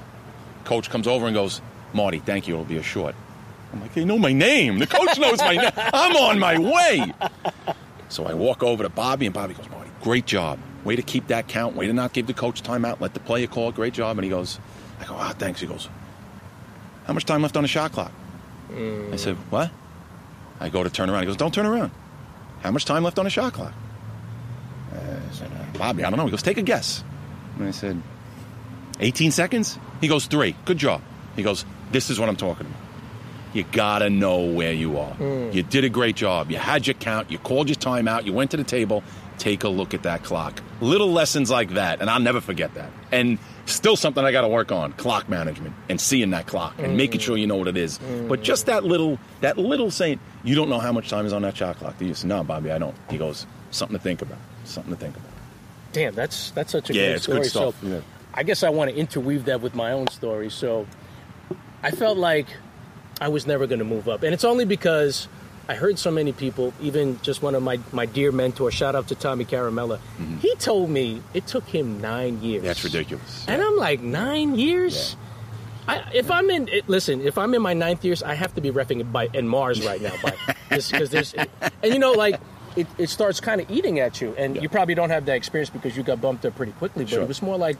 Coach 0.64 0.90
comes 0.90 1.08
over 1.08 1.26
and 1.28 1.36
goes, 1.36 1.60
Marty, 1.94 2.20
thank 2.20 2.48
you. 2.48 2.54
It'll 2.54 2.66
be 2.66 2.78
a 2.78 2.84
short. 2.84 3.16
I'm 3.74 3.82
like, 3.82 3.94
they 3.94 4.06
know 4.06 4.18
my 4.18 4.32
name. 4.34 4.80
The 4.80 4.88
coach 4.88 5.18
knows 5.18 5.40
my 5.40 5.56
name. 5.56 5.72
I'm 5.76 6.16
on 6.16 6.40
my 6.40 6.58
way. 6.60 7.14
So 8.10 8.26
I 8.26 8.34
walk 8.34 8.64
over 8.64 8.84
to 8.84 8.90
Bobby, 8.90 9.26
and 9.26 9.34
Bobby 9.34 9.54
goes, 9.54 9.70
Marty, 9.70 9.90
great 10.02 10.26
job. 10.26 10.60
Way 10.84 10.96
to 10.96 11.02
keep 11.02 11.28
that 11.28 11.48
count. 11.48 11.76
Way 11.76 11.88
to 11.88 11.94
not 11.94 12.14
give 12.14 12.28
the 12.28 12.34
coach 12.34 12.64
timeout. 12.64 13.00
Let 13.00 13.14
the 13.14 13.20
player 13.20 13.48
call. 13.48 13.72
Great 13.72 13.94
job. 13.94 14.18
And 14.18 14.24
he 14.24 14.30
goes, 14.30 14.60
I 15.00 15.06
go, 15.06 15.16
ah, 15.16 15.34
thanks. 15.38 15.62
He 15.62 15.68
goes, 15.68 15.90
how 17.06 17.14
much 17.14 17.26
time 17.26 17.42
left 17.42 17.56
on 17.58 17.64
the 17.64 17.68
shot 17.68 17.92
clock? 17.92 18.12
I 18.74 19.16
said, 19.18 19.36
what? 19.50 19.70
I 20.60 20.70
go 20.70 20.84
to 20.84 20.90
turn 20.90 21.10
around. 21.10 21.22
He 21.22 21.28
goes, 21.28 21.36
don't 21.38 21.54
turn 21.54 21.66
around. 21.66 21.92
How 22.62 22.72
much 22.72 22.86
time 22.86 23.04
left 23.04 23.20
on 23.20 23.26
the 23.26 23.32
shot 23.32 23.54
clock? 23.54 23.74
I 24.94 25.34
said, 25.34 25.52
uh, 25.52 25.78
Bobby, 25.78 26.04
I 26.04 26.10
don't 26.10 26.18
know. 26.18 26.26
He 26.26 26.32
goes, 26.32 26.44
take 26.44 26.58
a 26.58 26.62
guess. 26.62 27.04
And 27.58 27.68
I 27.68 27.72
said, 27.72 28.02
18 29.00 29.32
seconds? 29.32 29.78
He 30.00 30.08
goes, 30.08 30.26
three. 30.26 30.56
Good 30.66 30.78
job. 30.78 31.02
He 31.36 31.44
goes, 31.44 31.66
this 31.92 32.10
is 32.10 32.20
what 32.20 32.30
I'm 32.30 32.36
talking 32.36 32.68
about. 32.68 32.78
You 33.54 33.64
gotta 33.72 34.10
know 34.10 34.46
where 34.46 34.72
you 34.72 34.98
are. 34.98 35.14
You 35.52 35.64
did 35.64 35.84
a 35.84 35.90
great 35.90 36.16
job. 36.16 36.50
You 36.52 36.58
had 36.58 36.88
your 36.88 36.94
count. 36.94 37.30
You 37.30 37.38
called 37.38 37.68
your 37.68 37.76
timeout. 37.76 38.24
You 38.26 38.32
went 38.32 38.52
to 38.52 38.58
the 38.58 38.64
table. 38.64 39.04
Take 39.42 39.64
a 39.64 39.70
look 39.70 39.96
at 39.96 40.04
that 40.04 40.24
clock. 40.24 40.62
Little 40.82 41.12
lessons 41.12 41.50
like 41.50 41.72
that, 41.72 42.00
and 42.00 42.12
I'll 42.12 42.20
never 42.20 42.40
forget 42.42 42.76
that. 42.76 42.92
And 43.12 43.40
still 43.66 43.96
something 43.96 44.24
I 44.24 44.32
got 44.32 44.42
to 44.42 44.48
work 44.48 44.72
on: 44.72 44.94
clock 44.94 45.28
management 45.30 45.74
and 45.90 46.00
seeing 46.00 46.30
that 46.30 46.46
clock 46.46 46.76
and 46.78 46.96
making 46.96 47.22
sure 47.22 47.36
you 47.38 47.48
know 47.48 47.56
what 47.56 47.68
it 47.68 47.76
is. 47.76 47.98
But 48.28 48.44
just 48.44 48.68
that 48.68 48.84
little, 48.84 49.18
that 49.40 49.58
little 49.58 49.90
saying, 49.90 50.20
you 50.44 50.54
don't 50.54 50.70
know 50.70 50.78
how 50.78 50.92
much 50.92 51.10
time 51.10 51.26
is 51.26 51.34
on 51.34 51.42
that 51.42 51.58
shot 51.58 51.78
clock. 51.78 51.98
Do 51.98 52.06
you? 52.06 52.14
say, 52.14 52.28
No, 52.28 52.44
Bobby, 52.44 52.72
I 52.72 52.78
don't. 52.78 52.96
He 53.10 53.18
goes, 53.18 53.48
something 53.72 53.98
to 53.98 54.04
think 54.04 54.22
about. 54.22 54.38
Something 54.64 54.94
to 54.94 55.00
think 55.00 55.16
about. 55.18 55.30
Damn, 55.92 56.14
that's 56.14 56.52
that's 56.52 56.72
such 56.72 56.92
a 56.92 56.94
Yeah, 56.94 57.00
great 57.02 57.16
it's 57.16 57.24
story. 57.24 57.40
good 57.40 57.50
stuff. 57.50 57.82
So, 57.82 57.88
Yeah. 57.88 58.02
I 58.36 58.44
guess 58.44 58.62
I 58.62 58.70
want 58.70 58.92
to 58.92 58.96
interweave 58.96 59.46
that 59.46 59.60
with 59.62 59.74
my 59.74 59.92
own 59.92 60.08
story. 60.10 60.52
So, 60.52 60.86
I 61.82 61.90
felt 61.90 62.20
like 62.20 62.46
I 63.20 63.30
was 63.30 63.48
never 63.48 63.66
going 63.66 63.80
to 63.80 63.86
move 63.86 64.08
up, 64.08 64.22
and 64.22 64.36
it's 64.36 64.46
only 64.46 64.66
because 64.66 65.28
I 65.70 65.76
heard 65.76 65.98
so 66.00 66.12
many 66.12 66.32
people, 66.34 66.74
even 66.82 67.20
just 67.22 67.42
one 67.42 67.56
of 67.56 67.64
my 67.64 67.80
my 67.92 68.06
dear 68.06 68.32
mentors. 68.32 68.74
Shout 68.74 68.96
out 68.96 69.08
to 69.10 69.16
Tommy 69.16 69.46
Caramella. 69.46 70.00
He 70.42 70.56
told 70.56 70.90
me 70.90 71.22
it 71.34 71.48
took 71.48 71.66
him 71.66 72.02
nine 72.02 72.42
years. 72.42 72.60
Mm-hmm. 72.60 72.68
That's 72.68 72.84
ridiculous. 72.84 73.46
And 73.48 73.62
I'm 73.62 73.78
like, 73.78 74.02
nine 74.02 74.56
years? 74.56 75.16
I, 75.88 76.04
if 76.14 76.30
I'm 76.30 76.50
in, 76.52 76.68
it, 76.68 76.88
listen, 76.88 77.22
if 77.22 77.38
I'm 77.38 77.54
in 77.56 77.62
my 77.62 77.74
ninth 77.74 78.06
years, 78.06 78.22
I 78.22 78.36
have 78.36 78.54
to 78.56 78.62
be 78.62 78.70
refing 78.72 79.12
by 79.12 79.30
in 79.34 79.48
Mars 79.48 79.84
right 79.86 80.00
now, 80.02 80.14
because 80.70 80.90
there's, 81.10 81.34
and 81.34 81.48
you 81.84 81.98
know, 82.00 82.12
like 82.12 82.40
it, 82.76 82.86
it 83.00 83.10
starts 83.10 83.40
kind 83.40 83.60
of 83.60 83.70
eating 83.70 84.00
at 84.00 84.22
you, 84.22 84.34
and 84.38 84.56
Yeah. 84.56 84.62
you 84.62 84.70
probably 84.70 84.94
don't 84.96 85.10
have 85.10 85.26
that 85.26 85.36
experience 85.36 85.70
because 85.72 85.98
you 85.98 86.04
got 86.04 86.22
bumped 86.22 86.46
up 86.46 86.56
pretty 86.56 86.74
quickly. 86.74 87.04
But 87.06 87.10
Sure. 87.14 87.22
it 87.24 87.28
was 87.28 87.42
more 87.42 87.58
like 87.58 87.78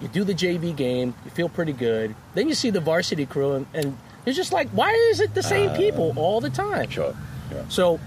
you 0.00 0.08
do 0.08 0.24
the 0.24 0.32
JV 0.34 0.74
game, 0.74 1.14
you 1.24 1.30
feel 1.30 1.48
pretty 1.50 1.72
good, 1.72 2.14
then 2.34 2.48
you 2.48 2.54
see 2.54 2.70
the 2.70 2.80
varsity 2.80 3.26
crew, 3.26 3.52
and, 3.52 3.66
and 3.74 3.98
it's 4.26 4.36
just 4.36 4.52
like, 4.52 4.68
why 4.70 4.90
is 5.10 5.20
it 5.20 5.34
the 5.34 5.42
same 5.42 5.70
uh, 5.70 5.76
people 5.76 6.12
all 6.16 6.40
the 6.40 6.50
time? 6.50 6.90
Sure. 6.90 7.14
Yeah. 7.52 7.62
So 7.68 8.00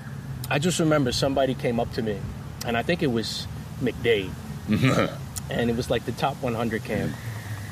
I 0.49 0.59
just 0.59 0.79
remember 0.79 1.11
somebody 1.11 1.55
came 1.55 1.79
up 1.79 1.91
to 1.93 2.01
me, 2.01 2.19
and 2.65 2.77
I 2.77 2.83
think 2.83 3.01
it 3.01 3.11
was 3.11 3.47
McDade, 3.81 4.31
and 5.49 5.69
it 5.69 5.75
was 5.75 5.89
like 5.89 6.05
the 6.05 6.11
top 6.11 6.41
100 6.41 6.83
camp, 6.83 7.13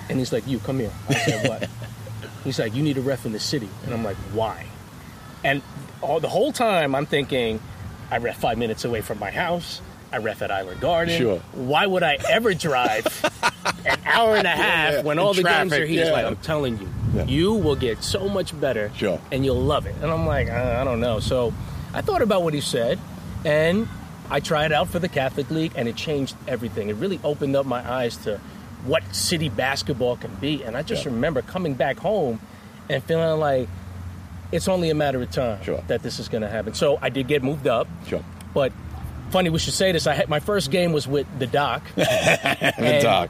and 0.09 0.17
he's 0.17 0.31
like, 0.31 0.47
"You 0.47 0.59
come 0.59 0.79
here." 0.79 0.91
I 1.09 1.13
said, 1.13 1.49
"What?" 1.49 1.69
he's 2.43 2.57
like, 2.57 2.73
"You 2.73 2.81
need 2.81 2.97
a 2.97 3.01
ref 3.01 3.25
in 3.25 3.33
the 3.33 3.39
city," 3.39 3.69
and 3.83 3.93
I'm 3.93 4.03
like, 4.03 4.17
"Why?" 4.33 4.65
And 5.43 5.61
all 6.01 6.19
the 6.19 6.29
whole 6.29 6.51
time 6.51 6.95
I'm 6.95 7.05
thinking, 7.05 7.59
I 8.09 8.17
ref 8.17 8.37
five 8.37 8.57
minutes 8.57 8.85
away 8.85 9.01
from 9.01 9.19
my 9.19 9.31
house. 9.31 9.81
I 10.11 10.17
ref 10.17 10.41
at 10.41 10.51
Island 10.51 10.79
Garden. 10.79 11.17
Sure. 11.17 11.39
Why 11.53 11.85
would 11.85 12.03
I 12.03 12.17
ever 12.29 12.53
drive 12.53 13.05
an 13.85 13.99
hour 14.05 14.37
and 14.37 14.47
a 14.47 14.51
half 14.51 14.93
yeah. 14.93 15.01
when 15.01 15.17
In 15.17 15.23
all 15.23 15.33
the 15.33 15.43
games 15.43 15.73
are 15.73 15.77
here? 15.77 15.85
He's 15.85 16.07
yeah. 16.07 16.11
like, 16.11 16.25
I'm 16.25 16.37
telling 16.37 16.79
you, 16.79 16.87
Yeah. 17.17 17.25
you 17.25 17.53
will 17.53 17.75
get 17.75 18.03
so 18.03 18.29
much 18.29 18.59
better, 18.59 18.91
Sure. 18.95 19.19
and 19.31 19.43
you'll 19.45 19.61
love 19.61 19.85
it. 19.85 19.95
And 20.01 20.11
I'm 20.11 20.25
like, 20.25 20.49
uh, 20.49 20.77
I 20.79 20.83
don't 20.83 20.99
know. 20.99 21.19
So 21.19 21.53
I 21.93 22.01
thought 22.01 22.21
about 22.21 22.43
what 22.43 22.53
he 22.53 22.61
said, 22.61 22.99
and 23.45 23.87
I 24.29 24.39
tried 24.39 24.71
out 24.71 24.87
for 24.89 24.99
the 24.99 25.07
Catholic 25.09 25.49
League, 25.51 25.71
and 25.75 25.87
it 25.87 25.95
changed 25.95 26.35
everything. 26.47 26.89
It 26.89 26.95
really 26.97 27.19
opened 27.23 27.55
up 27.55 27.65
my 27.65 27.79
eyes 27.89 28.17
to 28.17 28.39
what 28.85 29.03
city 29.15 29.49
basketball 29.49 30.17
can 30.17 30.33
be. 30.35 30.63
And 30.63 30.77
I 30.77 30.81
just 30.83 31.05
Yeah. 31.05 31.11
remember 31.11 31.41
coming 31.41 31.73
back 31.73 31.97
home 31.99 32.39
and 32.89 33.03
feeling 33.03 33.39
like 33.39 33.67
it's 34.51 34.67
only 34.67 34.89
a 34.89 34.95
matter 34.95 35.21
of 35.21 35.29
time 35.31 35.61
Sure. 35.63 35.81
that 35.87 36.03
this 36.03 36.19
is 36.19 36.29
going 36.29 36.41
to 36.43 36.47
happen. 36.49 36.73
So 36.73 36.97
I 37.01 37.09
did 37.09 37.27
get 37.27 37.43
moved 37.43 37.67
up. 37.67 37.87
Sure. 38.07 38.23
But 38.53 38.71
funny 39.29 39.49
we 39.49 39.59
should 39.59 39.73
say 39.73 39.91
this. 39.91 40.07
I 40.07 40.13
had 40.13 40.29
my 40.29 40.39
first 40.39 40.71
game 40.71 40.93
was 40.93 41.05
with 41.07 41.27
the 41.39 41.47
doc. 41.47 41.81
The 41.95 42.99
doc. 43.01 43.29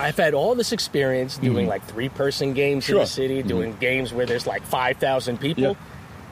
I've 0.00 0.16
had 0.16 0.34
all 0.34 0.54
this 0.54 0.72
experience 0.72 1.36
doing 1.36 1.64
mm-hmm. 1.64 1.68
like 1.68 1.84
three 1.84 2.08
person 2.08 2.54
games 2.54 2.88
in 2.88 2.96
the 2.96 3.06
city, 3.06 3.40
mm-hmm. 3.40 3.48
doing 3.48 3.76
games 3.76 4.12
where 4.12 4.26
there's 4.26 4.46
like 4.46 4.62
five 4.62 4.96
thousand 4.96 5.38
people, 5.38 5.62
Yeah. 5.62 5.74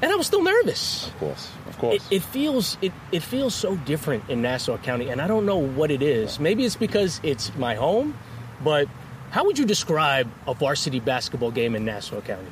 and 0.02 0.12
I 0.12 0.16
was 0.16 0.26
still 0.26 0.42
nervous. 0.42 1.08
Of 1.08 1.18
course. 1.18 1.50
Of 1.68 1.78
course. 1.78 1.94
It, 2.10 2.16
it 2.16 2.22
feels 2.22 2.78
it, 2.80 2.92
it 3.12 3.22
feels 3.22 3.54
so 3.54 3.76
different 3.76 4.28
in 4.28 4.42
Nassau 4.42 4.78
County, 4.78 5.08
and 5.10 5.20
I 5.20 5.26
don't 5.26 5.46
know 5.46 5.58
what 5.58 5.90
it 5.90 6.02
is. 6.02 6.40
Maybe 6.40 6.64
it's 6.64 6.76
because 6.76 7.20
it's 7.22 7.54
my 7.56 7.74
home, 7.74 8.16
but 8.64 8.88
how 9.30 9.44
would 9.44 9.58
you 9.58 9.66
describe 9.66 10.30
a 10.46 10.54
varsity 10.54 11.00
basketball 11.00 11.50
game 11.50 11.74
in 11.74 11.84
Nassau 11.84 12.20
County? 12.22 12.50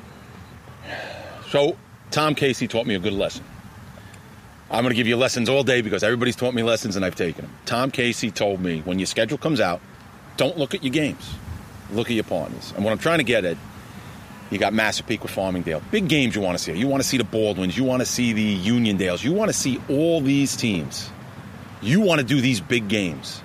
So, 1.49 1.77
Tom 2.11 2.35
Casey 2.35 2.67
taught 2.67 2.85
me 2.85 2.95
a 2.95 2.99
good 2.99 3.13
lesson. 3.13 3.43
I'm 4.69 4.83
going 4.83 4.91
to 4.91 4.95
give 4.95 5.07
you 5.07 5.15
lessons 5.15 5.47
all 5.47 5.63
day 5.63 5.81
because 5.81 6.03
everybody's 6.03 6.35
taught 6.35 6.53
me 6.53 6.61
lessons 6.61 6.97
and 6.97 7.05
I've 7.05 7.15
taken 7.15 7.45
them. 7.45 7.55
Tom 7.65 7.89
Casey 7.89 8.31
told 8.31 8.59
me 8.61 8.81
when 8.81 8.99
your 8.99 9.05
schedule 9.05 9.37
comes 9.37 9.61
out, 9.61 9.79
don't 10.37 10.57
look 10.57 10.73
at 10.73 10.83
your 10.83 10.93
games, 10.93 11.35
look 11.91 12.07
at 12.09 12.13
your 12.13 12.23
partners. 12.23 12.73
And 12.75 12.85
what 12.85 12.91
I'm 12.91 12.97
trying 12.97 13.17
to 13.17 13.23
get 13.23 13.43
at, 13.43 13.57
you 14.49 14.57
got 14.57 14.73
Massapequa, 14.73 15.29
Farmingdale, 15.29 15.81
big 15.91 16.07
games 16.07 16.35
you 16.35 16.41
want 16.41 16.57
to 16.57 16.63
see. 16.63 16.73
You 16.73 16.87
want 16.87 17.03
to 17.03 17.07
see 17.07 17.17
the 17.17 17.23
Baldwins, 17.23 17.77
you 17.77 17.83
want 17.83 18.01
to 18.01 18.05
see 18.05 18.33
the 18.33 18.57
Uniondales, 18.59 19.23
you 19.23 19.33
want 19.33 19.49
to 19.49 19.57
see 19.57 19.81
all 19.89 20.21
these 20.21 20.55
teams. 20.55 21.09
You 21.81 22.01
want 22.01 22.21
to 22.21 22.25
do 22.25 22.41
these 22.41 22.61
big 22.61 22.87
games. 22.87 23.41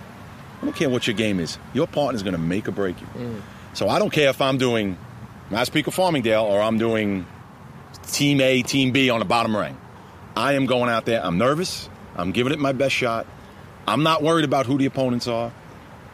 I 0.61 0.65
don't 0.65 0.77
care 0.77 0.89
what 0.89 1.07
your 1.07 1.17
game 1.17 1.41
is. 1.41 1.59
Your 1.75 1.87
partner's 1.87 2.23
going 2.23 2.35
to 2.35 2.41
make 2.41 2.69
or 2.69 2.71
break 2.73 3.01
you. 3.01 3.07
Mm. 3.09 3.43
So 3.75 3.89
I 3.89 3.99
don't 3.99 4.11
care 4.11 4.31
if 4.31 4.41
I'm 4.41 4.59
doing 4.59 4.97
Massapequa 5.51 5.93
Farmingdale 5.93 6.45
or 6.45 6.63
I'm 6.63 6.79
doing 6.79 7.27
Team 8.07 8.41
A, 8.41 8.63
Team 8.63 8.93
B 8.93 9.11
on 9.11 9.19
the 9.19 9.25
bottom 9.25 9.57
ring. 9.57 9.77
I 10.37 10.55
am 10.55 10.67
going 10.67 10.89
out 10.89 11.05
there. 11.05 11.25
I'm 11.25 11.37
nervous. 11.37 11.91
I'm 12.17 12.33
giving 12.33 12.53
it 12.53 12.59
my 12.59 12.73
best 12.73 12.95
shot. 12.95 13.27
I'm 13.87 14.03
not 14.03 14.23
worried 14.23 14.45
about 14.45 14.67
who 14.67 14.79
the 14.79 14.87
opponents 14.87 15.27
are. 15.27 15.53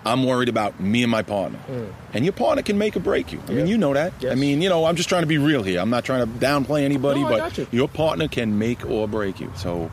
I'm 0.05 0.25
worried 0.25 0.49
about 0.49 0.81
me 0.81 1.03
and 1.03 1.11
my 1.11 1.23
partner. 1.23 1.59
Hmm. 1.59 1.85
And 2.15 2.25
your 2.25 2.33
partner 2.33 2.63
can 2.63 2.79
make 2.79 2.97
or 2.97 3.01
break 3.01 3.33
you. 3.33 3.41
I 3.49 3.53
mean, 3.53 3.67
you 3.67 3.77
know 3.77 3.93
that. 3.95 4.13
I 4.25 4.35
mean, 4.37 4.63
you 4.63 4.69
know, 4.69 4.85
I'm 4.85 4.97
just 4.97 5.09
trying 5.09 5.23
to 5.23 5.27
be 5.27 5.39
real 5.39 5.63
here. 5.63 5.81
I'm 5.81 5.91
not 5.91 6.05
trying 6.05 6.21
to 6.27 6.39
downplay 6.39 6.83
anybody, 6.83 7.23
No, 7.23 7.29
but 7.29 7.59
you. 7.59 7.67
your 7.73 7.89
partner 7.89 8.29
can 8.29 8.59
make 8.59 8.85
or 8.89 9.07
break 9.09 9.41
you. 9.41 9.53
So 9.57 9.91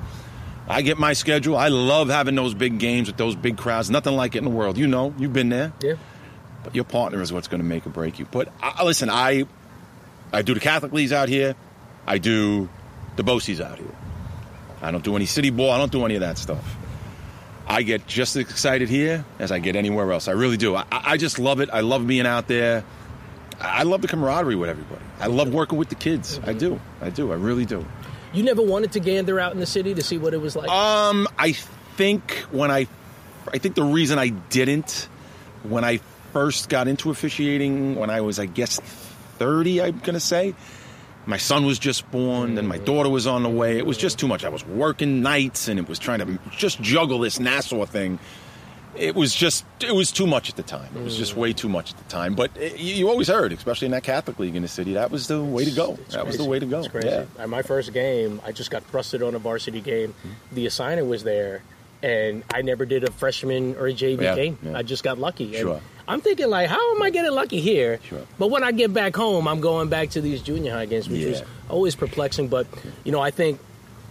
I 0.67 0.81
get 0.83 0.97
my 0.97 1.13
schedule. 1.13 1.57
I 1.57 1.67
love 1.69 2.09
having 2.09 2.35
those 2.35 2.53
big 2.53 2.79
games 2.79 3.07
with 3.07 3.17
those 3.17 3.35
big 3.35 3.57
crowds. 3.57 3.89
Nothing 3.89 4.15
like 4.15 4.35
it 4.35 4.39
in 4.39 4.43
the 4.45 4.49
world. 4.51 4.77
You 4.77 4.87
know, 4.87 5.13
you've 5.17 5.33
been 5.33 5.49
there. 5.49 5.73
Yeah. 5.81 5.95
But 6.63 6.75
your 6.75 6.85
partner 6.85 7.21
is 7.21 7.33
what's 7.33 7.47
going 7.47 7.61
to 7.61 7.67
make 7.67 7.85
or 7.85 7.89
break 7.91 8.17
you. 8.19 8.25
But 8.25 8.51
I, 8.61 8.83
listen, 8.83 9.09
I 9.09 9.45
I 10.31 10.41
do 10.43 10.53
the 10.53 10.59
Catholic 10.59 10.91
leagues 10.93 11.11
out 11.11 11.29
here. 11.29 11.55
I 12.07 12.17
do 12.19 12.69
the 13.15 13.23
BOCES 13.23 13.59
out 13.61 13.77
here. 13.79 13.93
I 14.81 14.91
don't 14.91 15.03
do 15.03 15.15
any 15.15 15.25
city 15.25 15.49
ball. 15.49 15.71
I 15.71 15.77
don't 15.77 15.91
do 15.91 16.05
any 16.05 16.15
of 16.15 16.21
that 16.21 16.37
stuff. 16.37 16.75
I 17.67 17.81
get 17.81 18.07
just 18.07 18.35
as 18.35 18.41
excited 18.41 18.89
here 18.89 19.25
as 19.39 19.51
I 19.51 19.59
get 19.59 19.75
anywhere 19.75 20.11
else. 20.11 20.27
I 20.27 20.31
really 20.31 20.57
do. 20.57 20.75
I, 20.75 20.85
I 20.91 21.17
just 21.17 21.39
love 21.39 21.59
it. 21.59 21.69
I 21.71 21.81
love 21.81 22.05
being 22.05 22.25
out 22.25 22.47
there. 22.47 22.83
I 23.59 23.83
love 23.83 24.01
the 24.01 24.07
camaraderie 24.07 24.55
with 24.55 24.69
everybody. 24.69 25.01
I 25.19 25.27
love 25.27 25.53
working 25.53 25.77
with 25.77 25.89
the 25.89 25.95
kids. 25.95 26.39
I 26.43 26.53
do. 26.53 26.79
I 27.01 27.09
do. 27.09 27.31
I 27.31 27.35
really 27.35 27.65
do. 27.65 27.85
You 28.33 28.43
never 28.43 28.61
wanted 28.61 28.91
to 28.93 28.99
gander 28.99 29.39
out 29.39 29.53
in 29.53 29.59
the 29.59 29.65
city 29.65 29.93
to 29.93 30.03
see 30.03 30.17
what 30.17 30.33
it 30.33 30.41
was 30.41 30.55
like. 30.55 30.69
Um, 30.69 31.27
I 31.39 31.53
think 31.53 32.31
when 32.51 32.69
I, 32.69 32.87
I 33.53 33.57
think 33.59 33.75
the 33.75 33.83
reason 33.83 34.19
I 34.19 34.27
didn't, 34.29 35.07
when 35.63 35.85
I 35.85 36.01
first 36.33 36.67
got 36.67 36.89
into 36.89 37.09
officiating, 37.11 37.95
when 37.95 38.09
I 38.09 38.21
was, 38.21 38.39
I 38.39 38.45
guess, 38.45 38.79
thirty, 39.39 39.81
I'm 39.81 39.99
gonna 39.99 40.19
say, 40.19 40.53
my 41.25 41.37
son 41.37 41.65
was 41.65 41.79
just 41.79 42.09
born, 42.11 42.57
and 42.57 42.67
my 42.67 42.77
daughter 42.77 43.09
was 43.09 43.25
on 43.27 43.43
the 43.43 43.49
way. 43.49 43.77
It 43.77 43.85
was 43.85 43.97
just 43.97 44.19
too 44.19 44.27
much. 44.27 44.43
I 44.45 44.49
was 44.49 44.65
working 44.65 45.21
nights, 45.21 45.67
and 45.67 45.79
it 45.79 45.87
was 45.89 45.99
trying 45.99 46.19
to 46.19 46.39
just 46.55 46.81
juggle 46.81 47.19
this 47.19 47.39
Nassau 47.39 47.85
thing. 47.85 48.19
It 48.97 49.13
was 49.13 49.33
just, 49.35 49.65
it 49.81 49.93
was 49.93 50.09
too 50.11 50.25
much 50.25 50.49
at 50.49 50.55
the 50.55 50.63
time. 50.63 50.87
It 50.95 51.03
was 51.03 51.17
just 51.17 51.35
way 51.35 51.51
too 51.51 51.67
much 51.67 51.91
at 51.91 51.97
the 51.97 52.05
time. 52.05 52.33
But 52.33 52.55
it, 52.55 52.79
you, 52.79 52.93
you 52.95 53.09
always 53.09 53.27
heard, 53.27 53.51
especially 53.51 53.87
in 53.87 53.91
that 53.91 54.03
Catholic 54.03 54.39
league 54.39 54.55
in 54.55 54.61
the 54.61 54.69
city, 54.69 54.93
that 54.93 55.11
was 55.11 55.27
the 55.27 55.43
way 55.43 55.65
to 55.65 55.71
go. 55.71 55.97
It's 56.05 56.13
that 56.15 56.25
was 56.25 56.37
the 56.37 56.45
way 56.45 56.59
to 56.59 56.65
go. 56.65 56.79
It's 56.79 56.87
crazy. 56.87 57.09
Yeah. 57.09 57.25
At 57.37 57.49
my 57.49 57.61
first 57.61 57.91
game, 57.91 58.39
I 58.45 58.53
just 58.53 58.71
got 58.71 58.89
thrusted 58.89 59.27
on 59.27 59.35
a 59.35 59.39
varsity 59.39 59.81
game. 59.81 60.15
The 60.53 60.65
assigner 60.67 61.05
was 61.05 61.25
there, 61.25 61.61
and 62.03 62.43
I 62.53 62.61
never 62.61 62.85
did 62.85 63.03
a 63.03 63.11
freshman 63.11 63.75
or 63.75 63.87
a 63.87 63.93
JV 63.93 64.21
Yeah, 64.21 64.35
game. 64.35 64.57
yeah. 64.63 64.77
I 64.77 64.83
just 64.83 65.03
got 65.03 65.17
lucky. 65.19 65.47
And 65.47 65.55
Sure. 65.57 65.81
I'm 66.07 66.21
thinking 66.21 66.49
like, 66.49 66.69
how 66.69 66.95
am 66.95 67.01
I 67.01 67.09
getting 67.09 67.31
lucky 67.31 67.59
here? 67.61 67.99
Sure. 68.07 68.21
But 68.37 68.51
when 68.51 68.63
I 68.63 68.71
get 68.71 68.93
back 68.93 69.15
home, 69.15 69.47
I'm 69.47 69.59
going 69.61 69.89
back 69.89 70.11
to 70.11 70.21
these 70.21 70.41
junior 70.41 70.71
high 70.73 70.85
games, 70.85 71.09
which 71.09 71.25
was 71.25 71.39
Yeah. 71.39 71.45
always 71.69 71.95
perplexing. 71.95 72.47
But 72.47 72.67
you 73.03 73.11
know, 73.11 73.19
I 73.19 73.31
think 73.31 73.59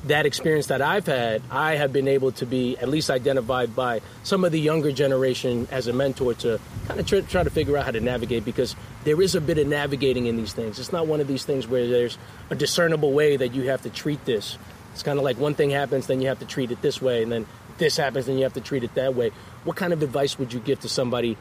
that 0.06 0.26
experience 0.26 0.66
that 0.66 0.82
I've 0.82 1.06
had, 1.06 1.40
I 1.50 1.76
have 1.76 1.92
been 1.92 2.08
able 2.08 2.32
to 2.32 2.44
be 2.44 2.76
at 2.76 2.88
least 2.90 3.10
identified 3.10 3.74
by 3.74 4.02
some 4.22 4.44
of 4.44 4.52
the 4.52 4.60
younger 4.60 4.92
generation 4.92 5.66
as 5.70 5.86
a 5.86 5.92
mentor 5.94 6.34
to 6.34 6.60
kind 6.88 7.00
of 7.00 7.06
try, 7.06 7.20
try 7.22 7.42
to 7.42 7.48
figure 7.48 7.78
out 7.78 7.86
how 7.86 7.90
to 7.92 8.00
navigate 8.00 8.44
because 8.44 8.76
there 9.04 9.22
is 9.22 9.34
a 9.34 9.40
bit 9.40 9.56
of 9.56 9.66
navigating 9.66 10.26
in 10.26 10.36
these 10.36 10.52
things. 10.52 10.78
It's 10.78 10.92
not 10.92 11.06
one 11.06 11.20
of 11.20 11.26
these 11.26 11.44
things 11.46 11.66
where 11.66 11.86
there's 11.88 12.18
a 12.50 12.54
discernible 12.54 13.12
way 13.12 13.36
that 13.38 13.54
you 13.54 13.70
have 13.70 13.80
to 13.82 13.88
treat 13.88 14.22
this. 14.26 14.58
It's 14.92 15.02
kind 15.02 15.18
of 15.18 15.24
like 15.24 15.38
one 15.38 15.54
thing 15.54 15.70
happens, 15.70 16.06
then 16.06 16.20
you 16.20 16.28
have 16.28 16.38
to 16.40 16.44
treat 16.46 16.70
it 16.70 16.82
this 16.82 17.00
way, 17.00 17.22
and 17.22 17.32
then 17.32 17.46
this 17.78 17.96
happens, 17.96 18.26
then 18.26 18.36
you 18.36 18.44
have 18.44 18.52
to 18.54 18.60
treat 18.60 18.84
it 18.84 18.94
that 18.96 19.14
way. 19.14 19.30
What 19.64 19.76
kind 19.76 19.92
of 19.94 20.02
advice 20.02 20.38
would 20.38 20.52
you 20.52 20.60
give 20.60 20.80
to 20.80 20.88
somebody, 20.88 21.36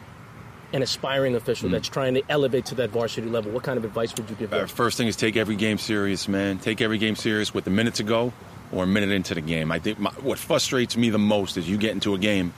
an 0.74 0.82
aspiring 0.82 1.36
official 1.36 1.70
that's 1.70 1.88
trying 1.88 2.16
to 2.16 2.24
elevate 2.30 2.66
to 2.66 2.76
that 2.76 2.90
varsity 2.90 3.28
level? 3.30 3.52
What 3.52 3.64
kind 3.64 3.78
of 3.78 3.86
advice 3.86 4.14
would 4.18 4.30
you 4.30 4.36
give 4.36 4.52
Uh, 4.54 4.60
them? 4.60 4.68
first 4.68 4.98
thing 4.98 5.08
is 5.08 5.16
take 5.16 5.38
every 5.38 5.56
game 5.56 5.78
serious, 5.78 6.28
man. 6.28 6.58
Take 6.58 6.82
every 6.82 6.98
game 6.98 7.16
serious 7.16 7.54
with 7.54 7.68
a 7.68 7.70
minute 7.70 7.94
to 7.96 8.04
go 8.04 8.34
or 8.72 8.84
a 8.86 8.88
minute 8.88 9.12
into 9.12 9.36
the 9.36 9.42
game. 9.42 9.72
I 9.72 9.80
think 9.80 10.00
my, 10.00 10.10
what 10.22 10.40
frustrates 10.40 10.98
me 10.98 11.10
the 11.12 11.20
most 11.20 11.58
is 11.58 11.70
you 11.70 11.78
get 11.78 11.92
into 11.92 12.16
a 12.16 12.18
game 12.18 12.54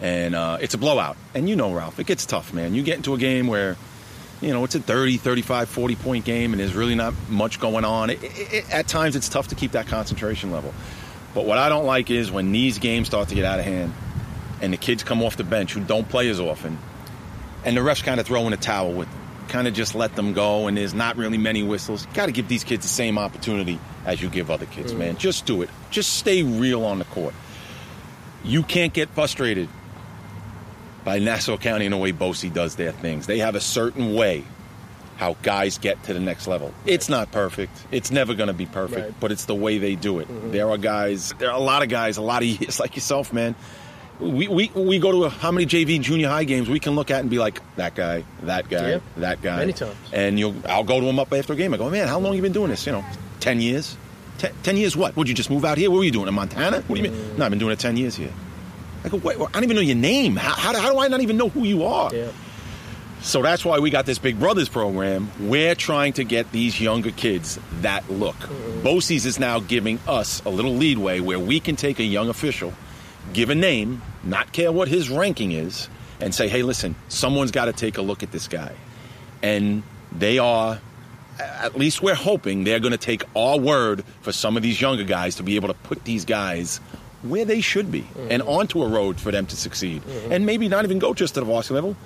and 0.00 0.34
uh, 0.34 0.58
it's 0.60 0.74
a 0.74 0.78
blowout. 0.78 1.16
And 1.34 1.48
you 1.48 1.56
know, 1.56 1.72
Ralph, 1.72 1.98
it 1.98 2.06
gets 2.06 2.26
tough, 2.26 2.52
man. 2.52 2.74
You 2.74 2.82
get 2.82 2.96
into 2.96 3.14
a 3.14 3.18
game 3.18 3.46
where, 3.46 3.76
you 4.42 4.52
know, 4.52 4.62
it's 4.64 4.74
a 4.74 4.80
30, 4.80 5.16
35, 5.16 5.68
40 5.70 5.96
point 5.96 6.24
game 6.26 6.52
and 6.52 6.60
there's 6.60 6.74
really 6.74 6.94
not 6.94 7.14
much 7.30 7.58
going 7.60 7.84
on. 7.86 8.10
It, 8.10 8.22
it, 8.22 8.52
it, 8.52 8.70
at 8.70 8.86
times 8.88 9.16
it's 9.16 9.28
tough 9.30 9.48
to 9.48 9.54
keep 9.54 9.72
that 9.72 9.86
concentration 9.86 10.50
level. 10.52 10.74
But 11.34 11.46
what 11.46 11.56
I 11.58 11.68
don't 11.70 11.86
like 11.86 12.10
is 12.10 12.30
when 12.30 12.52
these 12.52 12.78
games 12.78 13.06
start 13.08 13.28
to 13.30 13.34
get 13.34 13.44
out 13.44 13.58
of 13.58 13.64
hand 13.64 13.92
and 14.60 14.72
the 14.72 14.76
kids 14.76 15.02
come 15.02 15.22
off 15.22 15.36
the 15.36 15.44
bench 15.44 15.72
who 15.72 15.80
don't 15.80 16.08
play 16.08 16.28
as 16.28 16.40
often 16.40 16.78
and 17.68 17.76
the 17.76 17.82
refs 17.82 18.02
kind 18.02 18.18
of 18.18 18.26
throw 18.26 18.46
in 18.46 18.54
a 18.54 18.56
towel 18.56 18.92
with 18.92 19.08
them. 19.10 19.20
Kind 19.48 19.68
of 19.68 19.74
just 19.74 19.94
let 19.94 20.14
them 20.16 20.32
go, 20.32 20.66
and 20.66 20.76
there's 20.76 20.92
not 20.94 21.16
really 21.16 21.38
many 21.38 21.62
whistles. 21.62 22.06
Got 22.14 22.26
to 22.26 22.32
give 22.32 22.48
these 22.48 22.64
kids 22.64 22.82
the 22.84 22.88
same 22.88 23.18
opportunity 23.18 23.78
as 24.04 24.20
you 24.20 24.28
give 24.28 24.50
other 24.50 24.66
kids, 24.66 24.92
man. 24.94 25.14
Mm. 25.14 25.18
Just 25.18 25.46
do 25.46 25.62
it. 25.62 25.70
Just 25.90 26.14
stay 26.14 26.42
real 26.42 26.84
on 26.84 26.98
the 26.98 27.04
court. 27.06 27.34
You 28.44 28.62
can't 28.62 28.92
get 28.92 29.08
frustrated 29.10 29.68
by 31.04 31.18
Nassau 31.18 31.56
County 31.56 31.86
in 31.86 31.92
the 31.92 31.96
way 31.96 32.12
BOCES 32.12 32.52
does 32.52 32.76
their 32.76 32.92
things. 32.92 33.26
They 33.26 33.38
have 33.38 33.54
a 33.54 33.60
certain 33.60 34.14
way 34.14 34.44
how 35.16 35.34
guys 35.42 35.78
get 35.78 36.02
to 36.04 36.14
the 36.14 36.20
next 36.20 36.46
level. 36.46 36.72
It's 36.86 37.08
not 37.08 37.32
perfect. 37.32 37.72
It's 37.90 38.10
never 38.10 38.34
going 38.34 38.48
to 38.48 38.52
be 38.52 38.66
perfect, 38.66 39.00
Right. 39.00 39.14
but 39.20 39.32
it's 39.32 39.46
the 39.46 39.54
way 39.54 39.78
they 39.78 39.94
do 39.96 40.20
it. 40.20 40.28
Mm-hmm. 40.28 40.52
There 40.52 40.70
are 40.70 40.78
guys, 40.78 41.32
there 41.38 41.50
are 41.50 41.56
a 41.56 41.62
lot 41.62 41.82
of 41.82 41.88
guys, 41.88 42.18
a 42.18 42.22
lot 42.22 42.42
of 42.42 42.48
years 42.60 42.78
like 42.78 42.94
yourself, 42.96 43.32
man. 43.32 43.54
We, 44.20 44.48
we, 44.48 44.68
we 44.74 44.98
go 44.98 45.12
to 45.12 45.24
a, 45.24 45.28
how 45.30 45.52
many 45.52 45.64
JV 45.66 46.00
junior 46.00 46.28
high 46.28 46.44
games 46.44 46.68
we 46.68 46.80
can 46.80 46.94
look 46.96 47.10
at 47.10 47.20
and 47.20 47.30
be 47.30 47.38
like, 47.38 47.60
that 47.76 47.94
guy, 47.94 48.24
that 48.42 48.68
guy, 48.68 48.90
Yeah. 48.90 49.00
that 49.18 49.40
guy. 49.42 49.58
Many 49.58 49.72
times. 49.72 49.94
And 50.12 50.38
you'll, 50.38 50.56
I'll 50.66 50.82
go 50.84 51.00
to 51.00 51.06
him 51.06 51.18
up 51.18 51.32
after 51.32 51.52
a 51.52 51.56
game. 51.56 51.72
I 51.72 51.76
go, 51.76 51.88
man, 51.88 52.08
how 52.08 52.18
long 52.18 52.34
you 52.34 52.42
been 52.42 52.52
doing 52.52 52.70
this? 52.70 52.84
You 52.86 52.92
know, 52.92 53.04
10 53.40 53.60
years? 53.60 53.96
Ten, 54.62 54.76
years 54.76 54.96
what? 54.96 55.16
Would 55.16 55.28
you 55.28 55.34
just 55.34 55.50
move 55.50 55.64
out 55.64 55.78
here? 55.78 55.90
What 55.90 55.98
were 55.98 56.04
you 56.04 56.12
doing 56.12 56.28
in 56.28 56.34
Montana? 56.34 56.80
What 56.82 56.96
do 56.96 57.02
you 57.02 57.10
mean? 57.10 57.20
Mm. 57.20 57.38
No, 57.38 57.44
I've 57.44 57.50
been 57.50 57.58
doing 57.58 57.72
it 57.72 57.80
10 57.80 57.96
years 57.96 58.14
here. 58.14 58.32
I 59.04 59.08
go, 59.08 59.16
wait, 59.16 59.36
I 59.36 59.46
don't 59.50 59.64
even 59.64 59.74
know 59.74 59.82
your 59.82 59.96
name. 59.96 60.36
How, 60.36 60.54
how, 60.54 60.72
do- 60.72 60.78
how 60.78 60.92
do 60.92 60.98
I 61.00 61.08
not 61.08 61.20
even 61.22 61.36
know 61.36 61.48
who 61.48 61.64
you 61.64 61.84
are? 61.84 62.14
Yeah. 62.14 62.28
So 63.20 63.42
that's 63.42 63.64
why 63.64 63.80
we 63.80 63.90
got 63.90 64.06
this 64.06 64.18
Big 64.20 64.38
Brothers 64.38 64.68
program. 64.68 65.28
We're 65.40 65.74
trying 65.74 66.12
to 66.14 66.24
get 66.24 66.52
these 66.52 66.80
younger 66.80 67.10
kids 67.10 67.58
that 67.80 68.08
look. 68.08 68.36
Mm-hmm. 68.36 68.82
BOCES 68.86 69.26
is 69.26 69.38
now 69.40 69.58
giving 69.58 69.98
us 70.06 70.40
a 70.44 70.50
little 70.50 70.74
leadway 70.74 71.18
where 71.18 71.40
we 71.40 71.58
can 71.58 71.74
take 71.74 71.98
a 71.98 72.04
young 72.04 72.28
official, 72.28 72.72
give 73.32 73.50
a 73.50 73.56
name, 73.56 74.02
not 74.24 74.52
care 74.52 74.72
what 74.72 74.88
his 74.88 75.10
ranking 75.10 75.52
is, 75.52 75.88
and 76.20 76.34
say, 76.34 76.48
hey, 76.48 76.62
listen, 76.62 76.96
someone's 77.08 77.50
got 77.50 77.66
to 77.66 77.72
take 77.72 77.96
a 77.96 78.02
look 78.02 78.22
at 78.22 78.32
this 78.32 78.48
guy. 78.48 78.74
And 79.42 79.84
they 80.10 80.38
are, 80.38 80.80
at 81.38 81.76
least 81.76 82.02
we're 82.02 82.16
hoping, 82.16 82.64
they're 82.64 82.80
going 82.80 82.92
to 82.92 82.98
take 82.98 83.22
our 83.36 83.58
word 83.58 84.04
for 84.22 84.32
some 84.32 84.56
of 84.56 84.64
these 84.64 84.80
younger 84.80 85.04
guys 85.04 85.36
to 85.36 85.44
be 85.44 85.54
able 85.54 85.68
to 85.68 85.74
put 85.74 86.04
these 86.04 86.24
guys 86.24 86.78
where 87.22 87.44
they 87.44 87.60
should 87.60 87.92
be 87.92 88.02
mm-hmm. 88.02 88.28
and 88.30 88.42
onto 88.42 88.82
a 88.82 88.88
road 88.88 89.20
for 89.20 89.30
them 89.30 89.46
to 89.46 89.56
succeed. 89.56 90.02
Mm-hmm. 90.02 90.32
And 90.32 90.46
maybe 90.46 90.68
not 90.68 90.84
even 90.84 90.98
go 90.98 91.14
just 91.14 91.34
to 91.34 91.40
the 91.40 91.46
varsity 91.46 91.74
level, 91.74 91.96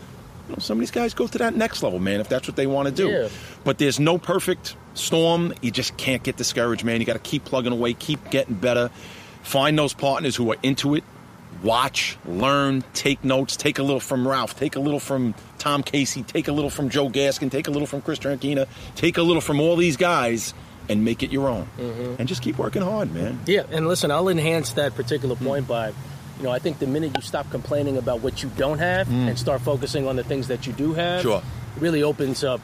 you 0.48 0.54
know, 0.54 0.58
some 0.58 0.76
of 0.76 0.80
these 0.80 0.90
guys 0.90 1.14
go 1.14 1.26
to 1.26 1.38
that 1.38 1.54
next 1.54 1.82
level, 1.82 1.98
man, 1.98 2.20
if 2.20 2.28
that's 2.28 2.46
what 2.46 2.56
they 2.56 2.66
want 2.66 2.88
to 2.88 2.94
do. 2.94 3.08
Yeah. 3.08 3.28
But 3.64 3.78
there's 3.78 4.00
no 4.00 4.18
perfect 4.18 4.76
storm. 4.94 5.54
You 5.62 5.70
just 5.70 5.96
can't 5.96 6.22
get 6.22 6.36
discouraged, 6.36 6.84
man. 6.84 7.00
You 7.00 7.06
got 7.06 7.14
to 7.14 7.18
keep 7.18 7.44
plugging 7.44 7.72
away, 7.72 7.94
keep 7.94 8.30
getting 8.30 8.56
better. 8.56 8.90
Find 9.42 9.78
those 9.78 9.94
partners 9.94 10.36
who 10.36 10.50
are 10.52 10.58
into 10.62 10.94
it. 10.94 11.04
Watch, 11.62 12.18
learn, 12.24 12.82
take 12.92 13.22
notes. 13.22 13.56
Take 13.56 13.78
a 13.78 13.82
little 13.82 14.00
from 14.00 14.26
Ralph. 14.26 14.56
Take 14.56 14.74
a 14.76 14.80
little 14.80 14.98
from 14.98 15.34
Tom 15.58 15.82
Casey. 15.82 16.22
Take 16.22 16.48
a 16.48 16.52
little 16.52 16.70
from 16.70 16.88
Joe 16.88 17.08
Gaskin. 17.08 17.50
Take 17.50 17.68
a 17.68 17.70
little 17.70 17.86
from 17.86 18.02
Chris 18.02 18.18
Tranquina. 18.18 18.66
Take 18.96 19.16
a 19.16 19.22
little 19.22 19.40
from 19.40 19.60
all 19.60 19.76
these 19.76 19.96
guys 19.96 20.54
and 20.88 21.04
make 21.04 21.22
it 21.22 21.30
your 21.30 21.48
own. 21.48 21.68
Mm-hmm. 21.78 22.14
And 22.18 22.28
just 22.28 22.42
keep 22.42 22.58
working 22.58 22.82
hard, 22.82 23.12
man. 23.12 23.40
Yeah, 23.46 23.62
and 23.70 23.86
listen, 23.86 24.10
I'll 24.10 24.28
enhance 24.28 24.72
that 24.72 24.94
particular 24.96 25.36
point 25.36 25.68
by, 25.68 25.88
you 25.88 26.42
know, 26.42 26.50
I 26.50 26.58
think 26.58 26.80
the 26.80 26.88
minute 26.88 27.12
you 27.16 27.22
stop 27.22 27.48
complaining 27.50 27.96
about 27.96 28.20
what 28.20 28.42
you 28.42 28.50
don't 28.56 28.78
have 28.78 29.06
mm. 29.06 29.28
and 29.28 29.38
start 29.38 29.60
focusing 29.60 30.08
on 30.08 30.16
the 30.16 30.24
things 30.24 30.48
that 30.48 30.66
you 30.66 30.72
do 30.72 30.94
have, 30.94 31.22
Sure. 31.22 31.38
it 31.76 31.80
really 31.80 32.02
opens 32.02 32.42
up 32.42 32.60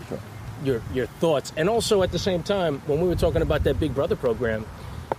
your 0.65 0.83
your 0.93 1.07
thoughts. 1.07 1.53
And 1.57 1.69
also 1.69 2.03
at 2.03 2.11
the 2.11 2.19
same 2.19 2.43
time, 2.43 2.83
when 2.87 3.01
we 3.01 3.07
were 3.07 3.15
talking 3.15 3.43
about 3.43 3.63
that 3.65 3.79
Big 3.79 3.95
Brother 3.95 4.17
program, 4.17 4.67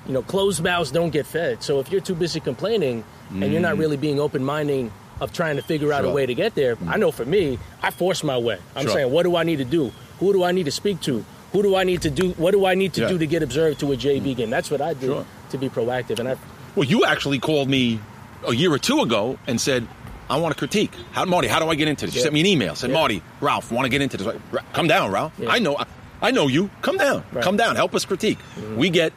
you 0.08 0.14
know, 0.14 0.22
closed 0.22 0.64
mouths 0.64 0.92
don't 0.92 1.12
get 1.12 1.26
fed. 1.26 1.64
So 1.64 1.80
if 1.80 1.92
you're 1.92 2.02
too 2.02 2.16
busy 2.16 2.40
complaining 2.40 3.04
and 3.32 3.52
you're 3.52 3.62
not 3.62 3.76
mm. 3.76 3.80
really 3.80 3.98
being 3.98 4.20
open 4.20 4.44
minded 4.44 4.92
of 5.22 5.34
trying 5.34 5.58
to 5.58 5.62
figure 5.62 5.92
out 5.94 6.06
a 6.06 6.10
way 6.10 6.26
to 6.26 6.34
get 6.34 6.56
there, 6.56 6.76
mm. 6.76 6.88
I 6.90 6.98
know 6.98 7.12
for 7.12 7.26
me, 7.26 7.60
I 7.84 7.92
force 7.92 8.24
my 8.24 8.38
way. 8.38 8.58
I'm 8.76 8.86
Sure. 8.86 8.94
saying, 8.94 9.12
what 9.12 9.24
do 9.24 9.36
I 9.36 9.44
need 9.44 9.58
to 9.58 9.66
do? 9.66 9.92
Who 10.20 10.34
do 10.34 10.44
I 10.44 10.52
need 10.52 10.66
to 10.66 10.72
speak 10.72 11.02
to? 11.02 11.24
Who 11.54 11.62
do 11.64 11.76
I 11.76 11.84
need 11.84 12.02
to 12.04 12.10
do? 12.10 12.30
What 12.32 12.52
do 12.52 12.66
I 12.66 12.76
need 12.76 12.94
to 12.94 13.02
Yeah. 13.02 13.10
do 13.10 13.18
to 13.18 13.28
get 13.28 13.44
observed 13.44 13.80
to 13.82 13.92
a 13.92 13.96
JV 13.98 14.34
mm. 14.34 14.38
game? 14.38 14.50
That's 14.50 14.72
what 14.72 14.82
I 14.82 14.94
do 14.94 15.08
Sure. 15.08 15.26
to 15.52 15.58
be 15.58 15.70
proactive. 15.70 16.20
And 16.20 16.30
I, 16.30 16.36
Well, 16.76 16.86
you 16.88 17.06
actually 17.06 17.40
called 17.40 17.70
me 17.70 18.00
a 18.48 18.54
year 18.54 18.72
or 18.72 18.78
two 18.80 19.02
ago 19.02 19.38
and 19.48 19.60
said, 19.60 19.88
I 20.30 20.38
want 20.38 20.54
to 20.54 20.58
critique. 20.58 20.92
How, 21.12 21.26
Marty, 21.26 21.48
how 21.48 21.60
do 21.60 21.68
I 21.70 21.76
get 21.76 21.88
into 21.88 22.06
this? 22.06 22.16
You 22.16 22.20
Yeah. 22.20 22.24
sent 22.24 22.34
me 22.34 22.40
an 22.42 22.46
email. 22.46 22.76
Said, 22.76 22.92
Yeah. 22.92 22.98
Marty, 22.98 23.22
Ralph, 23.42 23.72
want 23.72 23.86
to 23.86 23.90
get 23.90 24.02
into 24.02 24.18
this. 24.18 24.36
Come 24.74 24.88
down, 24.88 25.12
Ralph. 25.12 25.34
I 25.48 25.58
know. 25.60 25.76
I, 25.78 25.86
I 26.22 26.32
know 26.32 26.48
you. 26.48 26.70
Come 26.82 26.98
down. 26.98 27.24
Right. 27.32 27.44
Come 27.44 27.58
down. 27.58 27.76
Help 27.76 27.96
us 27.96 28.06
critique. 28.06 28.38
We 28.78 28.90
get 28.90 29.12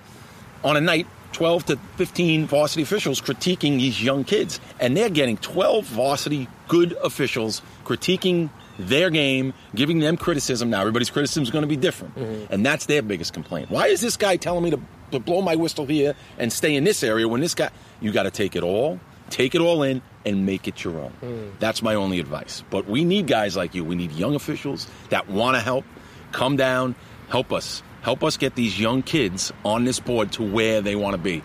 on 0.65 0.77
a 0.77 0.81
night 0.81 1.07
12 1.33 1.67
to 1.67 1.77
15 1.97 2.47
varsity 2.47 2.83
officials 2.83 3.21
critiquing 3.21 3.79
these 3.79 4.03
young 4.03 4.25
kids. 4.25 4.61
And 4.81 4.97
they're 4.97 5.11
getting 5.11 5.37
12 5.39 5.85
varsity 5.87 6.49
good 6.69 6.93
officials 7.03 7.63
critiquing 7.85 8.51
their 8.79 9.11
game, 9.11 9.55
giving 9.75 9.99
them 9.99 10.17
criticism. 10.17 10.71
Now, 10.71 10.81
everybody's 10.81 11.11
criticism 11.11 11.43
is 11.43 11.51
going 11.51 11.63
to 11.63 11.69
be 11.69 11.77
different. 11.77 12.17
Mm-hmm. 12.17 12.53
And 12.53 12.65
that's 12.65 12.87
their 12.87 13.03
biggest 13.03 13.33
complaint. 13.33 13.71
Why 13.71 13.89
is 13.89 14.01
this 14.01 14.17
guy 14.17 14.37
telling 14.37 14.65
me 14.65 14.71
to, 14.71 14.81
to 15.13 15.19
blow 15.19 15.43
my 15.43 15.57
whistle 15.57 15.87
here 15.87 16.15
and 16.39 16.53
stay 16.53 16.75
in 16.75 16.85
this 16.85 17.03
area 17.03 17.29
when 17.29 17.41
this 17.41 17.55
guy, 17.55 17.71
you 18.01 18.13
got 18.13 18.25
to 18.25 18.31
take 18.31 18.57
it 18.57 18.63
all, 18.63 19.01
take 19.31 19.55
it 19.55 19.61
all 19.61 19.83
in, 19.83 20.03
and 20.25 20.47
make 20.47 20.69
it 20.69 20.85
your 20.85 20.99
own. 20.99 21.13
Mm. 21.23 21.51
That's 21.59 21.83
my 21.83 21.95
only 21.95 22.21
advice. 22.21 22.63
But 22.71 22.87
we 22.87 23.05
need 23.05 23.27
guys 23.27 23.57
like 23.57 23.75
you. 23.75 23.85
We 23.85 23.97
need 23.97 24.13
young 24.13 24.35
officials 24.35 24.87
that 25.11 25.29
want 25.29 25.57
to 25.57 25.61
help, 25.61 25.85
come 26.31 26.57
down, 26.57 26.95
help 27.29 27.53
us 27.53 27.83
Help 28.03 28.23
us 28.23 28.37
get 28.37 28.55
these 28.55 28.79
young 28.79 29.03
kids 29.03 29.53
on 29.65 29.85
this 29.85 30.01
board 30.01 30.33
to 30.33 30.43
where 30.43 30.81
they 30.81 30.97
want 30.97 31.15
to 31.15 31.23
be. 31.23 31.43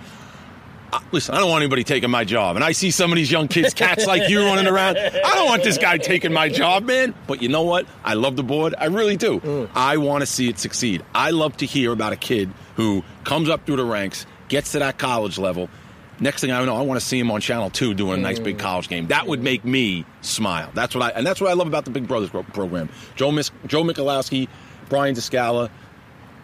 Uh, 0.92 1.00
listen, 1.12 1.36
I 1.36 1.40
don't 1.40 1.50
want 1.50 1.62
anybody 1.62 1.84
taking 1.84 2.10
my 2.10 2.24
job. 2.24 2.56
And 2.56 2.64
I 2.64 2.72
see 2.72 2.92
some 2.92 3.12
of 3.12 3.18
these 3.18 3.32
young 3.32 3.48
kids, 3.48 3.74
cats 3.74 4.08
like 4.08 4.30
you 4.30 4.40
running 4.40 4.68
around. 4.68 4.98
I 4.98 5.36
don't 5.36 5.48
want 5.48 5.64
this 5.64 5.78
guy 5.78 5.98
taking 5.98 6.32
my 6.32 6.50
job, 6.50 6.84
man. 6.84 7.14
But 7.28 7.42
you 7.42 7.50
know 7.50 7.64
what? 7.64 7.86
I 8.04 8.14
love 8.14 8.36
the 8.38 8.44
board. 8.44 8.74
I 8.78 8.86
really 8.86 9.18
do. 9.18 9.40
Mm. 9.40 9.70
I 9.76 9.98
want 9.98 10.22
to 10.22 10.26
see 10.26 10.50
it 10.50 10.60
succeed. 10.60 11.04
I 11.14 11.32
love 11.32 11.58
to 11.58 11.66
hear 11.66 11.92
about 11.92 12.14
a 12.14 12.16
kid 12.16 12.50
who 12.76 13.04
comes 13.26 13.50
up 13.50 13.66
through 13.66 13.76
the 13.78 13.86
ranks, 13.86 14.26
gets 14.48 14.72
to 14.72 14.80
that 14.80 14.98
college 14.98 15.38
level. 15.38 15.70
Next 16.20 16.42
thing 16.42 16.52
I 16.52 16.64
know, 16.66 16.76
I 16.76 16.82
want 16.82 17.00
to 17.00 17.06
see 17.06 17.20
him 17.20 17.30
on 17.30 17.42
Channel 17.42 17.70
Two 17.70 17.94
doing 17.94 18.20
a 18.20 18.24
nice 18.24 18.40
big 18.40 18.58
mm. 18.58 18.62
college 18.62 18.90
game. 18.90 19.08
That 19.08 19.28
would 19.28 19.44
make 19.44 19.64
me 19.64 20.06
smile. 20.22 20.72
That's 20.74 20.96
what 20.96 21.04
I 21.04 21.10
and 21.10 21.28
that's 21.28 21.40
what 21.40 21.52
I 21.52 21.54
love 21.54 21.68
about 21.68 21.86
the 21.86 21.92
Big 21.92 22.08
Brothers 22.08 22.32
program. 22.32 22.90
Joe 23.16 23.32
Mis- 23.32 23.52
Joe 23.68 23.84
Michalowski, 23.84 24.48
Brian 24.90 25.14
Descala, 25.14 25.70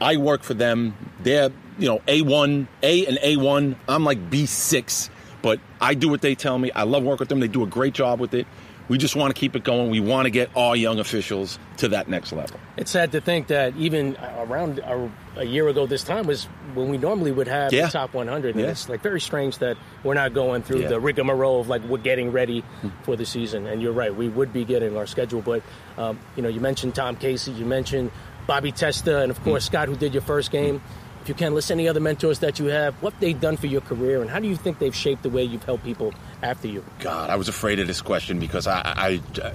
I 0.04 0.18
work 0.18 0.44
for 0.44 0.54
them. 0.54 0.96
They're, 1.22 1.50
you 1.80 1.88
know, 1.88 2.00
A1, 2.00 2.68
A 2.84 3.06
and 3.06 3.18
A1. 3.18 3.76
I'm 3.88 4.04
like 4.04 4.30
B6, 4.30 5.10
but 5.42 5.60
I 5.80 5.94
do 5.94 6.10
what 6.10 6.22
they 6.22 6.36
tell 6.36 6.60
me. 6.60 6.72
I 6.72 6.84
love 6.84 7.04
working 7.04 7.20
with 7.20 7.30
them. 7.30 7.40
They 7.40 7.48
do 7.48 7.64
a 7.64 7.68
great 7.68 7.94
job 7.94 8.20
with 8.20 8.34
it. 8.34 8.46
We 8.90 8.98
just 8.98 9.16
want 9.16 9.34
to 9.34 9.40
keep 9.40 9.56
it 9.56 9.64
going. 9.64 9.90
We 9.92 10.02
want 10.02 10.26
to 10.26 10.30
get 10.30 10.50
all 10.56 10.76
young 10.76 11.00
officials 11.00 11.58
to 11.78 11.88
that 11.90 12.10
next 12.10 12.34
level. 12.34 12.60
It's 12.76 12.92
sad 12.92 13.14
to 13.14 13.22
think 13.22 13.48
that 13.48 13.74
even 13.78 14.18
around 14.18 14.80
a, 14.80 15.10
a 15.38 15.46
year 15.46 15.70
ago, 15.70 15.88
this 15.88 16.04
time 16.04 16.28
was 16.28 16.44
when 16.74 16.90
we 16.90 16.98
normally 16.98 17.32
would 17.32 17.48
have 17.48 17.72
yeah. 17.72 17.86
the 17.86 17.92
top 17.94 18.14
100. 18.14 18.56
And 18.56 18.66
yeah. 18.66 18.72
it's 18.72 18.90
like 18.90 19.02
very 19.02 19.22
strange 19.22 19.60
that 19.60 19.78
we're 20.04 20.16
not 20.16 20.34
going 20.34 20.64
through 20.64 20.82
yeah. 20.82 20.90
the 20.90 21.00
rigmarole 21.00 21.62
of 21.62 21.70
like 21.70 21.82
we're 21.84 21.98
getting 21.98 22.34
ready 22.34 22.62
for 23.04 23.16
the 23.16 23.26
season. 23.26 23.68
And 23.68 23.82
you're 23.82 23.94
right, 23.94 24.14
we 24.14 24.28
would 24.28 24.52
be 24.52 24.66
getting 24.66 24.98
our 24.98 25.08
schedule. 25.08 25.42
But 25.42 25.64
um, 25.98 26.20
you 26.36 26.44
know, 26.44 26.50
you 26.50 26.60
mentioned 26.60 26.94
Tom 26.94 27.16
Casey, 27.16 27.54
you 27.54 27.66
mentioned 27.66 28.12
Bobby 28.48 28.72
Testa, 28.72 29.20
and 29.20 29.32
of 29.32 29.42
course 29.44 29.66
Scott, 29.66 29.88
who 29.88 29.96
did 29.96 30.14
your 30.14 30.22
first 30.24 30.52
game. 30.52 30.82
If 31.22 31.30
you 31.30 31.36
can, 31.36 31.56
list 31.56 31.72
any 31.72 31.88
other 31.88 32.02
mentors 32.02 32.40
that 32.40 32.60
you 32.60 32.66
have, 32.66 32.96
what 32.96 33.18
they've 33.22 33.40
done 33.40 33.56
for 33.56 33.68
your 33.68 33.80
career, 33.80 34.22
and 34.22 34.30
how 34.30 34.40
do 34.40 34.48
you 34.50 34.58
think 34.58 34.80
they've 34.80 34.94
shaped 34.94 35.24
the 35.24 35.30
way 35.30 35.42
you've 35.42 35.64
helped 35.64 35.86
people 35.86 36.14
after 36.42 36.68
you? 36.68 36.84
God, 37.00 37.30
I 37.30 37.38
was 37.38 37.48
afraid 37.48 37.80
of 37.80 37.88
this 37.88 38.02
question 38.02 38.42
because 38.42 38.68
I, 38.68 38.82
I, 38.82 39.22
I 39.42 39.54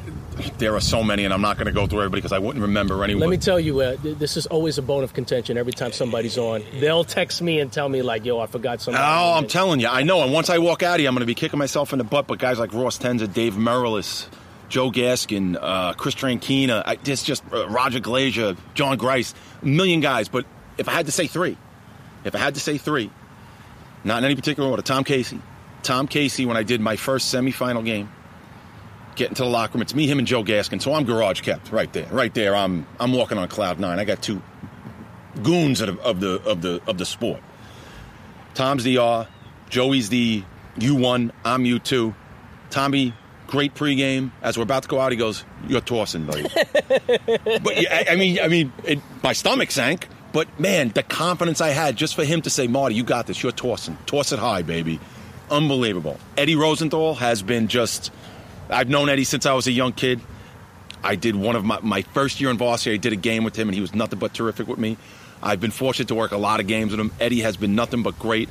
there 0.56 0.74
are 0.74 0.80
so 0.80 1.02
many, 1.02 1.26
and 1.26 1.34
I'm 1.34 1.42
not 1.42 1.58
going 1.58 1.66
to 1.66 1.72
go 1.72 1.86
through 1.86 1.98
everybody 1.98 2.22
because 2.22 2.32
I 2.32 2.38
wouldn't 2.38 2.62
remember 2.62 3.04
anyone. 3.04 3.20
Let 3.20 3.28
me 3.28 3.36
tell 3.36 3.60
you, 3.60 3.80
uh, 3.82 3.96
this 4.02 4.38
is 4.38 4.46
always 4.46 4.78
a 4.78 4.82
bone 4.82 5.04
of 5.04 5.12
contention. 5.12 5.58
Every 5.58 5.74
time 5.74 5.92
somebody's 5.92 6.38
on, 6.38 6.64
they'll 6.80 7.04
text 7.04 7.42
me 7.42 7.60
and 7.60 7.70
tell 7.70 7.90
me 7.90 8.00
like, 8.00 8.24
"Yo, 8.24 8.40
I 8.40 8.46
forgot 8.46 8.80
something." 8.80 8.98
Oh, 8.98 9.34
I'm 9.36 9.46
telling 9.46 9.80
you, 9.80 9.88
I 9.88 10.04
know. 10.04 10.22
And 10.22 10.32
once 10.32 10.48
I 10.48 10.56
walk 10.56 10.82
out 10.82 10.94
of 10.94 11.00
here, 11.00 11.08
I'm 11.10 11.14
going 11.14 11.20
to 11.20 11.26
be 11.26 11.34
kicking 11.34 11.58
myself 11.58 11.92
in 11.92 11.98
the 11.98 12.04
butt. 12.04 12.26
But 12.26 12.38
guys 12.38 12.58
like 12.58 12.72
Ross 12.72 12.96
Tenza, 12.98 13.30
Dave 13.30 13.56
Merrilis, 13.56 14.26
Joe 14.68 14.90
Gaskin, 14.90 15.56
uh, 15.60 15.94
Chris 15.94 16.14
Trankina, 16.14 16.82
I, 16.84 16.96
just 16.96 17.24
just 17.26 17.42
uh, 17.52 17.68
Roger 17.68 18.00
Glazier, 18.00 18.56
John 18.74 18.96
Grice, 18.98 19.34
a 19.62 19.66
million 19.66 20.00
guys. 20.00 20.28
But 20.28 20.44
if 20.76 20.88
I 20.88 20.92
had 20.92 21.06
to 21.06 21.12
say 21.12 21.26
three, 21.26 21.56
if 22.24 22.34
I 22.34 22.38
had 22.38 22.54
to 22.54 22.60
say 22.60 22.78
three, 22.78 23.10
not 24.04 24.18
in 24.18 24.24
any 24.24 24.36
particular 24.36 24.68
order, 24.68 24.82
Tom 24.82 25.04
Casey. 25.04 25.40
Tom 25.82 26.06
Casey, 26.06 26.44
when 26.44 26.56
I 26.56 26.64
did 26.64 26.80
my 26.80 26.96
first 26.96 27.32
semifinal 27.32 27.84
game, 27.84 28.10
get 29.16 29.28
into 29.28 29.42
the 29.42 29.48
locker 29.48 29.74
room, 29.74 29.82
it's 29.82 29.94
me, 29.94 30.06
him, 30.06 30.18
and 30.18 30.26
Joe 30.26 30.44
Gaskin. 30.44 30.82
So 30.82 30.92
I'm 30.92 31.04
garage 31.04 31.40
kept 31.40 31.72
right 31.72 31.92
there, 31.92 32.06
right 32.10 32.34
there. 32.34 32.54
I'm 32.54 32.86
I'm 33.00 33.12
walking 33.12 33.38
on 33.38 33.48
cloud 33.48 33.80
nine. 33.80 33.98
I 33.98 34.04
got 34.04 34.20
two 34.20 34.42
goons 35.42 35.80
of, 35.80 35.98
of 36.00 36.20
the 36.20 36.42
of 36.42 36.60
the 36.62 36.82
of 36.86 36.98
the 36.98 37.06
sport. 37.06 37.40
Tom's 38.54 38.84
the 38.84 38.98
R, 38.98 39.28
Joey's 39.70 40.08
the 40.08 40.42
U 40.78 40.94
one, 40.94 41.32
I'm 41.44 41.64
U 41.64 41.78
two. 41.78 42.14
Tommy 42.70 43.14
great 43.48 43.74
pregame. 43.74 44.30
As 44.42 44.56
we're 44.56 44.62
about 44.62 44.84
to 44.84 44.88
go 44.88 45.00
out, 45.00 45.10
he 45.10 45.18
goes, 45.18 45.44
"You're 45.66 45.80
tossing, 45.80 46.24
buddy." 46.26 46.42
but 46.44 47.76
I, 47.76 48.06
I 48.10 48.16
mean, 48.16 48.38
I 48.40 48.46
mean, 48.46 48.72
it, 48.84 49.00
my 49.24 49.32
stomach 49.32 49.72
sank. 49.72 50.06
But 50.30 50.60
man, 50.60 50.90
the 50.90 51.02
confidence 51.02 51.60
I 51.60 51.70
had 51.70 51.96
just 51.96 52.14
for 52.14 52.24
him 52.24 52.42
to 52.42 52.50
say, 52.50 52.68
"Marty, 52.68 52.94
you 52.94 53.02
got 53.02 53.26
this. 53.26 53.42
You're 53.42 53.50
tossing. 53.50 53.98
Toss 54.06 54.30
it 54.30 54.38
high, 54.38 54.62
baby." 54.62 55.00
Unbelievable. 55.50 56.18
Eddie 56.36 56.56
Rosenthal 56.56 57.16
has 57.16 57.42
been 57.42 57.66
just. 57.66 58.12
I've 58.70 58.90
known 58.90 59.08
Eddie 59.08 59.24
since 59.24 59.46
I 59.46 59.54
was 59.54 59.66
a 59.66 59.72
young 59.72 59.92
kid. 59.92 60.20
I 61.02 61.14
did 61.14 61.34
one 61.34 61.56
of 61.56 61.64
my, 61.64 61.80
my 61.80 62.02
first 62.02 62.40
year 62.40 62.50
in 62.50 62.58
varsity. 62.58 62.94
I 62.94 62.98
did 62.98 63.14
a 63.14 63.16
game 63.16 63.44
with 63.44 63.56
him, 63.56 63.68
and 63.68 63.74
he 63.74 63.80
was 63.80 63.94
nothing 63.94 64.18
but 64.18 64.34
terrific 64.34 64.68
with 64.68 64.78
me. 64.78 64.98
I've 65.42 65.60
been 65.60 65.70
fortunate 65.70 66.08
to 66.08 66.14
work 66.14 66.32
a 66.32 66.36
lot 66.36 66.60
of 66.60 66.66
games 66.66 66.90
with 66.90 67.00
him. 67.00 67.12
Eddie 67.18 67.40
has 67.40 67.56
been 67.56 67.74
nothing 67.74 68.02
but 68.02 68.18
great 68.18 68.48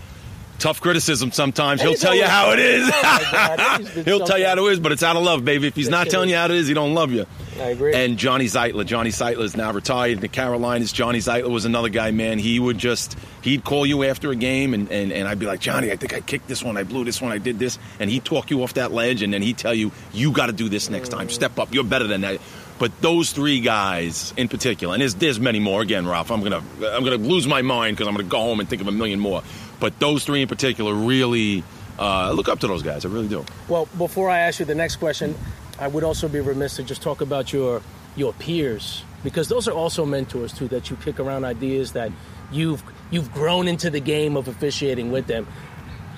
tough 0.60 0.82
criticism 0.82 1.32
sometimes. 1.32 1.82
He'll 1.88 1.94
tell 1.94 2.16
you 2.16 2.26
how 2.26 2.52
it 2.52 2.60
is. 2.60 2.90
Oh 2.94 4.02
He'll 4.06 4.26
tell 4.26 4.38
you 4.38 4.46
how 4.46 4.54
it 4.54 4.72
is, 4.72 4.80
but 4.80 4.92
it's 4.92 5.04
out 5.04 5.16
of 5.16 5.24
love, 5.24 5.46
baby. 5.46 5.68
If 5.68 5.76
he's 5.76 5.90
not 5.90 6.10
telling 6.10 6.30
you 6.30 6.36
how 6.36 6.46
it 6.46 6.52
is, 6.52 6.68
he 6.68 6.74
don't 6.74 6.94
love 6.94 7.12
you. 7.12 7.26
I 7.60 7.70
agree. 7.70 7.94
And 7.94 8.18
Johnny 8.18 8.46
Zeitler. 8.46 8.86
Johnny 8.86 9.10
Zeitler 9.10 9.44
is 9.44 9.58
now 9.58 9.72
retired 9.72 10.14
in 10.14 10.20
the 10.20 10.28
Carolinas. 10.28 10.92
Johnny 10.92 11.20
Zeitler 11.20 11.50
was 11.50 11.66
another 11.66 11.90
guy, 11.90 12.12
man. 12.12 12.40
He 12.40 12.60
would 12.60 12.78
just, 12.78 13.18
he'd 13.42 13.64
call 13.64 13.86
you 13.86 14.04
after 14.04 14.32
a 14.32 14.36
game, 14.36 14.74
and, 14.74 14.92
and, 14.92 15.12
and 15.12 15.28
I'd 15.28 15.40
be 15.40 15.46
like, 15.46 15.60
Johnny, 15.60 15.92
I 15.92 15.96
think 15.96 16.14
I 16.14 16.22
kicked 16.22 16.48
this 16.48 16.64
one, 16.64 16.78
I 16.78 16.84
blew 16.84 17.04
this 17.04 17.22
one, 17.22 17.32
I 17.32 17.38
did 17.38 17.60
this. 17.60 17.80
And 18.00 18.10
he'd 18.10 18.26
talk 18.26 18.52
you 18.52 18.64
off 18.64 18.76
that 18.76 18.92
ledge, 18.92 19.22
and 19.24 19.34
then 19.34 19.42
he'd 19.42 19.58
tell 19.58 19.74
you, 19.74 19.92
you 20.14 20.32
got 20.32 20.48
to 20.48 20.54
do 20.54 20.70
this 20.70 20.90
next 20.90 21.10
time. 21.10 21.30
Step 21.30 21.58
up. 21.58 21.74
You're 21.74 21.84
better 21.84 22.08
than 22.08 22.22
that. 22.22 22.40
But 22.80 23.02
those 23.02 23.32
three 23.32 23.60
guys 23.60 24.34
in 24.38 24.50
particular, 24.50 24.94
and 24.94 25.02
there's, 25.02 25.16
there's 25.16 25.40
many 25.40 25.60
more. 25.60 25.82
Again, 25.82 26.08
Ralph, 26.08 26.32
I'm 26.32 26.44
gonna 26.44 26.62
I'm 26.84 27.04
gonna 27.04 27.16
lose 27.16 27.48
my 27.48 27.64
mind 27.64 27.98
because 27.98 28.08
I'm 28.08 28.14
gonna 28.14 28.28
go 28.28 28.38
home 28.38 28.60
and 28.60 28.70
think 28.70 28.84
of 28.84 28.88
a 28.88 28.92
million 28.92 29.20
more. 29.20 29.42
But 29.80 30.00
those 30.00 30.26
three 30.26 30.42
in 30.42 30.48
particular 30.48 30.94
really 30.94 31.64
uh, 32.00 32.32
look 32.32 32.50
up 32.50 32.60
to 32.60 32.68
those 32.68 32.84
guys. 32.84 33.06
I 33.06 33.10
really 33.10 33.28
do. 33.28 33.46
Well, 33.68 33.88
before 33.98 34.30
I 34.30 34.40
ask 34.40 34.60
you 34.60 34.66
the 34.66 34.76
next 34.76 34.98
question, 34.98 35.36
I 35.80 35.88
would 35.88 36.04
also 36.04 36.28
be 36.28 36.40
remiss 36.40 36.76
to 36.78 36.84
just 36.84 37.02
talk 37.02 37.22
about 37.22 37.54
your 37.54 37.82
your 38.16 38.34
peers 38.34 39.04
because 39.24 39.48
those 39.48 39.68
are 39.68 39.74
also 39.74 40.06
mentors 40.06 40.52
too 40.54 40.68
that 40.70 40.90
you 40.90 40.96
kick 40.98 41.20
around 41.20 41.46
ideas 41.46 41.92
that 41.94 42.12
you've 42.52 42.84
you've 43.12 43.32
grown 43.34 43.68
into 43.68 43.90
the 43.90 44.00
game 44.00 44.38
of 44.38 44.48
officiating 44.48 45.12
with 45.12 45.28
them. 45.28 45.48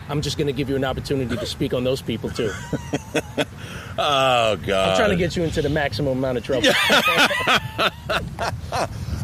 I'm 0.09 0.21
just 0.21 0.37
going 0.37 0.47
to 0.47 0.53
give 0.53 0.69
you 0.69 0.75
an 0.75 0.85
opportunity 0.85 1.37
to 1.37 1.45
speak 1.45 1.73
on 1.73 1.83
those 1.83 2.01
people 2.01 2.29
too. 2.31 2.51
oh 3.97 4.55
God! 4.55 4.69
I'm 4.69 4.97
trying 4.97 5.11
to 5.11 5.15
get 5.17 5.35
you 5.35 5.43
into 5.43 5.61
the 5.61 5.69
maximum 5.69 6.17
amount 6.17 6.39
of 6.39 6.43
trouble. 6.43 6.67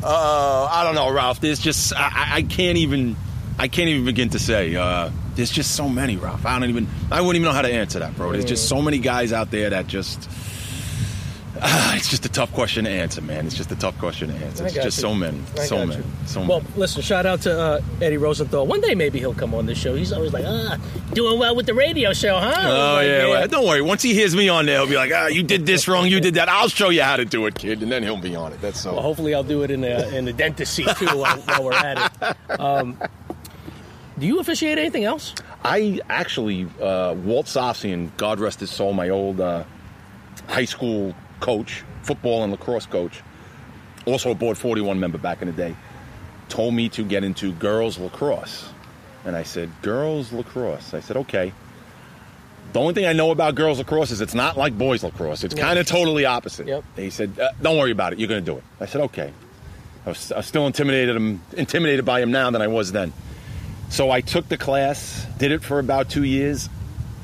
uh, 0.04 0.68
I 0.72 0.84
don't 0.84 0.94
know, 0.94 1.12
Ralph. 1.12 1.40
There's 1.42 1.60
just 1.60 1.92
I, 1.96 2.36
I 2.36 2.42
can't 2.44 2.78
even 2.78 3.16
I 3.58 3.68
can't 3.68 3.90
even 3.90 4.06
begin 4.06 4.30
to 4.32 4.40
say. 4.40 4.76
Uh, 4.76 5.12
there's 5.36 5.52
just 5.52 5.76
so 5.76 5.88
many, 5.88 6.18
Ralph. 6.18 6.46
I 6.46 6.60
don't 6.60 6.70
even. 6.70 6.88
I 7.12 7.22
wouldn't 7.22 7.38
even 7.38 7.46
know 7.46 7.54
how 7.54 7.62
to 7.62 7.72
answer 7.72 8.00
that, 8.00 8.16
bro. 8.16 8.32
There's 8.32 8.46
just 8.46 8.68
so 8.68 8.82
many 8.82 9.00
guys 9.00 9.32
out 9.34 9.52
there 9.52 9.70
that 9.70 9.88
just. 9.88 10.30
Uh, 11.62 11.94
it's 11.96 12.10
just 12.10 12.26
a 12.26 12.30
tough 12.30 12.52
question 12.52 12.84
to 12.84 12.90
answer, 12.90 13.22
man. 13.22 13.46
It's 13.46 13.56
just 13.56 13.72
a 13.72 13.78
tough 13.78 13.98
question 13.98 14.28
to 14.28 14.36
answer. 14.46 14.66
It's 14.66 14.76
just 14.76 14.98
you. 14.98 15.02
so 15.02 15.14
many, 15.14 15.40
I 15.58 15.66
so 15.66 15.86
many, 15.86 16.02
you. 16.02 16.04
so 16.26 16.40
many. 16.42 16.50
Well, 16.50 16.64
listen. 16.76 17.02
Shout 17.02 17.26
out 17.26 17.42
to 17.44 17.58
uh, 17.58 17.82
Eddie 18.02 18.18
Rosenthal. 18.18 18.68
One 18.68 18.82
day 18.82 18.94
maybe 18.94 19.20
he'll 19.20 19.34
come 19.34 19.54
on 19.54 19.66
this 19.66 19.78
show. 19.78 19.96
He's 19.96 20.12
always 20.12 20.34
like, 20.34 20.44
ah, 20.46 20.78
doing 21.14 21.40
well 21.40 21.56
with 21.56 21.66
the 21.66 21.74
radio 21.74 22.12
show, 22.12 22.38
huh? 22.38 22.54
Oh 22.58 22.96
like, 22.96 23.08
yeah, 23.08 23.28
well, 23.28 23.48
don't 23.48 23.66
worry. 23.66 23.82
Once 23.82 24.02
he 24.02 24.14
hears 24.14 24.36
me 24.36 24.50
on 24.50 24.66
there, 24.66 24.80
he'll 24.80 24.90
be 24.90 24.98
like, 24.98 25.12
ah, 25.16 25.28
you 25.28 25.44
did 25.44 25.66
this 25.66 25.88
wrong, 25.88 26.08
you 26.08 26.20
did 26.20 26.34
that. 26.34 26.50
I'll 26.50 26.68
show 26.68 26.90
you 26.90 27.04
how 27.04 27.16
to 27.16 27.24
do 27.26 27.46
it, 27.46 27.56
kid, 27.56 27.84
and 27.84 27.92
then 27.92 28.04
he'll 28.04 28.18
be 28.18 28.36
on 28.36 28.52
it. 28.52 28.60
That's 28.62 28.82
so. 28.82 28.94
Well, 28.94 29.02
hopefully, 29.02 29.34
I'll 29.34 29.44
do 29.44 29.64
it 29.64 29.72
in 29.72 29.82
the 29.82 30.16
in 30.16 30.26
the 30.26 30.34
dentist 30.34 30.74
seat 30.74 30.90
too 30.98 31.06
while, 31.18 31.38
while 31.38 31.64
we're 31.64 31.74
at 31.74 32.12
it. 32.22 32.38
Um, 32.60 32.98
do 34.18 34.26
you 34.26 34.40
officiate 34.40 34.78
anything 34.78 35.04
else? 35.04 35.34
I 35.64 36.00
actually, 36.10 36.68
uh, 36.82 37.14
Walt 37.14 37.48
Sofsian, 37.48 38.16
God 38.18 38.40
rest 38.40 38.60
his 38.60 38.70
soul, 38.70 38.94
my 38.94 39.10
old 39.10 39.42
uh, 39.42 39.64
high 40.48 40.66
school 40.66 41.16
coach, 41.40 41.84
football 42.04 42.44
and 42.44 42.52
lacrosse 42.52 42.86
coach, 42.86 43.22
also 44.06 44.32
a 44.32 44.36
Board 44.36 44.58
41 44.58 45.00
member 45.00 45.18
back 45.18 45.42
in 45.42 45.48
the 45.48 45.54
day, 45.54 45.76
told 46.50 46.74
me 46.74 46.90
to 46.90 47.04
get 47.04 47.24
into 47.24 47.52
girls 47.54 47.98
lacrosse. 47.98 48.70
And 49.26 49.36
I 49.36 49.44
said, 49.44 49.72
Girls 49.82 50.32
lacrosse? 50.32 50.94
I 50.94 51.00
said, 51.00 51.18
okay. 51.18 51.52
The 52.74 52.80
only 52.80 52.94
thing 52.94 53.06
I 53.06 53.14
know 53.14 53.32
about 53.32 53.56
girls 53.56 53.80
lacrosse 53.80 54.12
is 54.12 54.22
it's 54.22 54.34
not 54.34 54.58
like 54.58 54.78
boys 54.78 55.04
lacrosse. 55.04 55.44
It's 55.44 55.56
kind 55.56 55.80
of 55.80 55.86
totally 55.88 56.26
opposite. 56.26 56.68
Yep. 56.68 56.84
He 56.98 57.10
said, 57.10 57.40
uh, 57.40 57.52
"Don't 57.62 57.78
worry 57.78 57.92
about 57.92 58.12
it. 58.12 58.20
You're 58.20 58.28
going 58.28 58.44
to 58.44 58.52
do 58.52 58.58
it." 58.58 58.64
I 58.82 58.86
said, 58.86 59.02
"Okay." 59.02 59.32
I 60.06 60.10
was, 60.10 60.32
I 60.32 60.38
was 60.38 60.46
still 60.46 60.68
intimidated. 60.68 61.16
I'm 61.16 61.42
intimidated 61.54 62.04
by 62.04 62.22
him 62.22 62.32
now 62.32 62.52
than 62.52 62.62
I 62.62 62.68
was 62.68 62.92
then. 62.92 63.14
So 63.90 64.12
I 64.12 64.22
took 64.22 64.48
the 64.50 64.58
class, 64.58 65.26
did 65.38 65.52
it 65.52 65.64
for 65.64 65.80
about 65.80 66.10
two 66.10 66.24
years, 66.24 66.70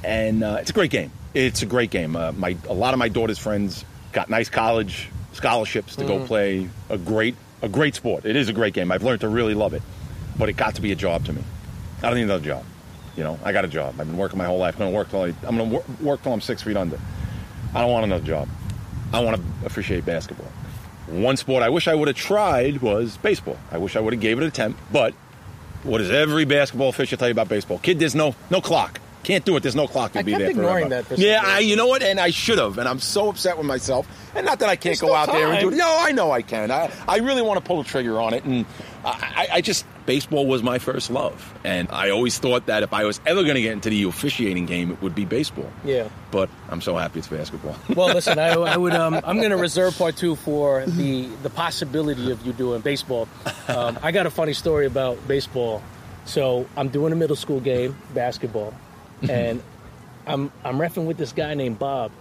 and 0.03 0.43
uh, 0.43 0.57
it's 0.61 0.69
a 0.69 0.73
great 0.73 0.91
game. 0.91 1.11
It's 1.33 1.61
a 1.61 1.65
great 1.65 1.89
game. 1.91 2.15
Uh, 2.15 2.31
my 2.31 2.55
a 2.67 2.73
lot 2.73 2.93
of 2.93 2.99
my 2.99 3.09
daughter's 3.09 3.39
friends 3.39 3.85
got 4.11 4.29
nice 4.29 4.49
college 4.49 5.09
scholarships 5.33 5.95
to 5.95 6.03
mm. 6.03 6.07
go 6.07 6.25
play 6.25 6.69
a 6.89 6.97
great 6.97 7.35
a 7.61 7.69
great 7.69 7.95
sport. 7.95 8.25
It 8.25 8.35
is 8.35 8.49
a 8.49 8.53
great 8.53 8.73
game. 8.73 8.91
I've 8.91 9.03
learned 9.03 9.21
to 9.21 9.27
really 9.27 9.53
love 9.53 9.73
it, 9.73 9.81
but 10.37 10.49
it 10.49 10.53
got 10.53 10.75
to 10.75 10.81
be 10.81 10.91
a 10.91 10.95
job 10.95 11.25
to 11.25 11.33
me. 11.33 11.43
I 12.01 12.07
don't 12.07 12.15
need 12.15 12.23
another 12.23 12.43
job. 12.43 12.65
You 13.15 13.23
know, 13.23 13.39
I 13.43 13.51
got 13.51 13.65
a 13.65 13.67
job. 13.67 13.99
I've 13.99 14.07
been 14.07 14.17
working 14.17 14.37
my 14.37 14.45
whole 14.45 14.57
life. 14.57 14.75
I'm 14.75 14.79
going 14.79 14.91
to 14.91 14.95
work 14.95 15.09
till 15.09 15.21
I, 15.21 15.33
I'm 15.47 15.57
going 15.57 15.69
to 15.69 15.75
work, 15.75 15.99
work 15.99 16.23
till 16.23 16.33
I'm 16.33 16.41
six 16.41 16.63
feet 16.63 16.77
under. 16.77 16.97
I 17.73 17.81
don't 17.81 17.91
want 17.91 18.05
another 18.05 18.25
job. 18.25 18.47
I 19.13 19.19
want 19.19 19.37
to 19.37 19.65
appreciate 19.65 20.05
basketball. 20.05 20.51
One 21.07 21.35
sport 21.35 21.61
I 21.61 21.69
wish 21.69 21.87
I 21.87 21.95
would 21.95 22.07
have 22.07 22.17
tried 22.17 22.81
was 22.81 23.17
baseball. 23.17 23.57
I 23.69 23.77
wish 23.77 23.95
I 23.95 23.99
would 23.99 24.13
have 24.13 24.21
gave 24.21 24.37
it 24.37 24.43
an 24.43 24.47
attempt, 24.47 24.79
but 24.91 25.13
what 25.83 25.99
does 25.99 26.11
every 26.11 26.45
basketball 26.45 26.89
official 26.89 27.17
tell 27.17 27.27
you 27.27 27.33
about 27.33 27.49
baseball? 27.49 27.79
Kid, 27.79 27.99
there's 27.99 28.15
no 28.15 28.35
no 28.49 28.61
clock. 28.61 28.99
Can't 29.23 29.45
do 29.45 29.55
it. 29.55 29.61
There's 29.61 29.75
no 29.75 29.87
clock 29.87 30.13
to 30.13 30.19
I 30.19 30.21
be 30.23 30.31
kept 30.31 30.39
there 30.41 30.49
ignoring 30.49 30.87
forever. 30.87 31.03
that 31.03 31.15
for 31.15 31.21
yeah. 31.21 31.43
I, 31.45 31.59
you 31.59 31.75
know 31.75 31.85
what? 31.85 32.01
And 32.01 32.19
I 32.19 32.31
should 32.31 32.57
have. 32.57 32.79
And 32.79 32.89
I'm 32.89 32.99
so 32.99 33.29
upset 33.29 33.55
with 33.55 33.67
myself. 33.67 34.07
And 34.33 34.47
not 34.47 34.59
that 34.59 34.69
I 34.69 34.75
can't 34.75 34.83
There's 34.83 35.01
go 35.01 35.13
out 35.13 35.31
there 35.31 35.51
and 35.51 35.59
do 35.61 35.69
it. 35.69 35.75
No, 35.75 35.95
I 35.99 36.11
know 36.11 36.31
I 36.31 36.41
can. 36.41 36.71
I, 36.71 36.91
I 37.07 37.17
really 37.17 37.43
want 37.43 37.59
to 37.59 37.63
pull 37.63 37.83
the 37.83 37.87
trigger 37.87 38.19
on 38.19 38.33
it. 38.33 38.45
And 38.45 38.65
I, 39.05 39.47
I 39.51 39.61
just, 39.61 39.85
baseball 40.05 40.45
was 40.47 40.63
my 40.63 40.79
first 40.79 41.09
love. 41.09 41.53
And 41.63 41.87
I 41.91 42.09
always 42.09 42.37
thought 42.39 42.65
that 42.67 42.83
if 42.83 42.93
I 42.93 43.05
was 43.05 43.19
ever 43.25 43.43
going 43.43 43.55
to 43.55 43.61
get 43.61 43.73
into 43.73 43.89
the 43.89 44.03
officiating 44.03 44.65
game, 44.65 44.91
it 44.91 45.01
would 45.01 45.15
be 45.15 45.25
baseball. 45.25 45.69
Yeah. 45.83 46.09
But 46.31 46.49
I'm 46.69 46.81
so 46.81 46.95
happy 46.97 47.19
it's 47.19 47.27
basketball. 47.27 47.75
Well, 47.95 48.13
listen, 48.13 48.39
I, 48.39 48.49
I 48.53 48.77
would. 48.77 48.93
Um, 48.93 49.15
I'm 49.23 49.37
going 49.37 49.49
to 49.57 49.57
reserve 49.57 49.97
part 49.97 50.15
two 50.15 50.35
for 50.35 50.85
the 50.85 51.27
the 51.43 51.49
possibility 51.49 52.31
of 52.31 52.45
you 52.45 52.53
doing 52.53 52.81
baseball. 52.81 53.27
Um, 53.67 53.99
I 54.01 54.11
got 54.11 54.25
a 54.25 54.31
funny 54.31 54.53
story 54.53 54.85
about 54.85 55.27
baseball. 55.27 55.83
So 56.25 56.67
I'm 56.77 56.89
doing 56.89 57.11
a 57.13 57.15
middle 57.15 57.35
school 57.35 57.59
game, 57.59 57.95
basketball, 58.13 58.73
and 59.29 59.61
I'm 60.25 60.51
I'm 60.63 60.77
refing 60.77 61.05
with 61.05 61.17
this 61.17 61.33
guy 61.33 61.53
named 61.53 61.79
Bob. 61.79 62.11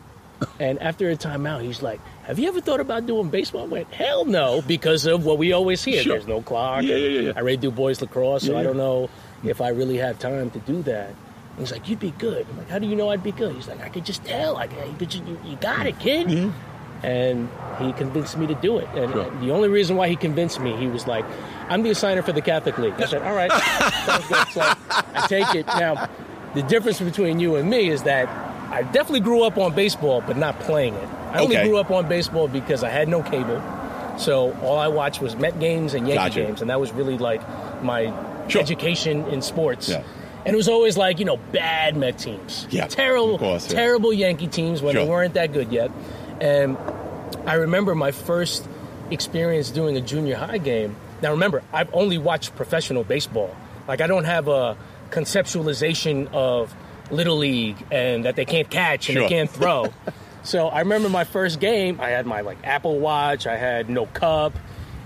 And 0.59 0.79
after 0.81 1.11
a 1.11 1.17
timeout, 1.17 1.63
he's 1.63 1.83
like, 1.83 2.01
"Have 2.31 2.39
you 2.39 2.49
ever 2.49 2.61
thought 2.61 2.81
about 2.81 3.07
doing 3.07 3.29
baseball?" 3.29 3.63
I 3.63 3.67
went, 3.67 3.93
"Hell 3.93 4.25
no," 4.25 4.63
because 4.63 5.05
of 5.07 5.25
what 5.25 5.37
we 5.39 5.53
always 5.53 5.83
hear. 5.85 6.03
Sure. 6.03 6.15
There's 6.15 6.27
no 6.29 6.41
clock. 6.41 6.83
Yeah, 6.85 6.97
yeah, 6.97 7.21
yeah. 7.21 7.33
I 7.37 7.41
already 7.41 7.57
do 7.59 7.71
boys 7.71 8.01
lacrosse, 8.01 8.45
so 8.47 8.57
I 8.57 8.63
don't 8.63 8.77
know 8.77 9.11
if 9.45 9.61
I 9.61 9.69
really 9.71 9.97
have 9.99 10.19
time 10.19 10.51
to 10.51 10.59
do 10.61 10.83
that. 10.83 11.09
And 11.09 11.59
he's 11.59 11.73
like, 11.73 11.89
"You'd 11.89 12.01
be 12.01 12.13
good." 12.13 12.47
I'm 12.51 12.57
like, 12.59 12.69
"How 12.71 12.79
do 12.79 12.87
you 12.87 12.95
know 12.97 13.11
I'd 13.11 13.23
be 13.23 13.33
good?" 13.33 13.55
He's 13.55 13.69
like, 13.69 13.81
"I 13.83 13.89
could 13.89 14.05
just 14.07 14.25
tell. 14.25 14.61
You, 14.63 14.95
could 14.99 15.13
you, 15.15 15.39
you 15.45 15.57
got 15.57 15.87
it, 15.87 15.99
kid." 15.99 16.29
Mm-hmm. 16.29 17.07
And 17.07 17.49
he 17.81 17.93
convinced 17.95 18.37
me 18.37 18.47
to 18.47 18.55
do 18.55 18.79
it. 18.79 18.87
And 18.95 19.11
Sure. 19.11 19.31
the 19.41 19.51
only 19.51 19.69
reason 19.69 19.97
why 19.97 20.09
he 20.09 20.17
convinced 20.17 20.61
me, 20.61 20.77
he 20.77 20.87
was 20.87 21.07
like, 21.07 21.25
"I'm 21.69 21.83
the 21.83 21.91
assigner 21.91 22.23
for 22.23 22.33
the 22.33 22.43
Catholic 22.43 22.79
League." 22.79 22.95
I 22.99 23.07
said, 23.07 23.23
"All 23.23 23.35
right, 23.35 23.51
good." 24.29 24.49
So 24.53 24.61
I 24.61 25.27
take 25.29 25.55
it. 25.55 25.67
Now, 25.67 26.09
the 26.55 26.63
difference 26.63 27.01
between 27.01 27.41
you 27.41 27.57
and 27.57 27.69
me 27.69 27.89
is 27.89 28.03
that 28.05 28.29
I 28.71 28.83
definitely 28.83 29.21
grew 29.21 29.43
up 29.43 29.59
on 29.59 29.75
baseball, 29.75 30.23
but 30.27 30.37
not 30.37 30.59
playing 30.61 30.95
it. 30.95 31.09
I 31.33 31.41
only 31.41 31.57
grew 31.57 31.77
up 31.79 31.91
on 31.91 32.09
baseball 32.09 32.49
because 32.49 32.83
I 32.85 32.89
had 32.91 33.09
no 33.09 33.23
cable. 33.23 33.63
So 34.19 34.53
all 34.63 34.79
I 34.79 34.89
watched 34.89 35.21
was 35.23 35.37
Met 35.37 35.59
games 35.61 35.95
and 35.95 36.07
Yankee 36.07 36.25
Gotcha. 36.25 36.43
games, 36.47 36.61
and 36.61 36.69
that 36.71 36.79
was 36.81 36.93
really 36.93 37.17
like 37.19 37.41
my 37.83 38.13
Sure. 38.49 38.61
education 38.61 39.27
in 39.29 39.41
sports. 39.43 39.89
Yeah. 39.89 40.03
And 40.45 40.55
it 40.55 40.57
was 40.57 40.69
always 40.69 40.97
like 40.97 41.19
you 41.19 41.25
know 41.25 41.37
bad 41.53 41.97
Met 41.97 42.19
teams, 42.19 42.67
Yeah, 42.71 42.87
terrible, 42.87 43.39
course, 43.39 43.69
yeah. 43.71 43.77
terrible 43.79 44.13
Yankee 44.13 44.49
teams 44.49 44.83
when 44.83 44.95
Sure. 44.95 45.05
they 45.05 45.09
weren't 45.11 45.35
that 45.35 45.53
good 45.53 45.71
yet. 45.73 45.91
And 46.41 46.77
I 47.47 47.55
remember 47.55 47.95
my 47.95 48.11
first 48.11 48.67
experience 49.11 49.71
doing 49.71 49.97
a 49.97 50.01
junior 50.01 50.37
high 50.37 50.59
game. 50.59 50.97
Now 51.23 51.31
remember, 51.33 51.63
I've 51.73 51.89
only 51.95 52.19
watched 52.19 52.57
professional 52.57 53.05
baseball. 53.05 53.55
Like 53.89 54.01
I 54.01 54.07
don't 54.07 54.25
have 54.25 54.49
a 54.49 54.77
conceptualization 55.11 56.33
of 56.33 56.75
little 57.11 57.37
league 57.39 57.77
and 57.91 58.25
that 58.25 58.37
they 58.37 58.45
can't 58.45 58.71
catch 58.71 59.09
and 59.09 59.15
Sure. 59.17 59.23
they 59.23 59.29
can't 59.29 59.51
throw. 59.51 59.87
so 60.43 60.69
I 60.69 60.81
remember 60.81 61.09
my 61.09 61.25
first 61.25 61.61
game. 61.61 62.01
I 62.01 62.09
had 62.11 62.27
my 62.27 62.41
like 62.41 62.59
Apple 62.65 62.99
Watch. 62.99 63.47
I 63.47 63.57
had 63.57 63.89
no 63.91 64.07
cup. 64.07 64.53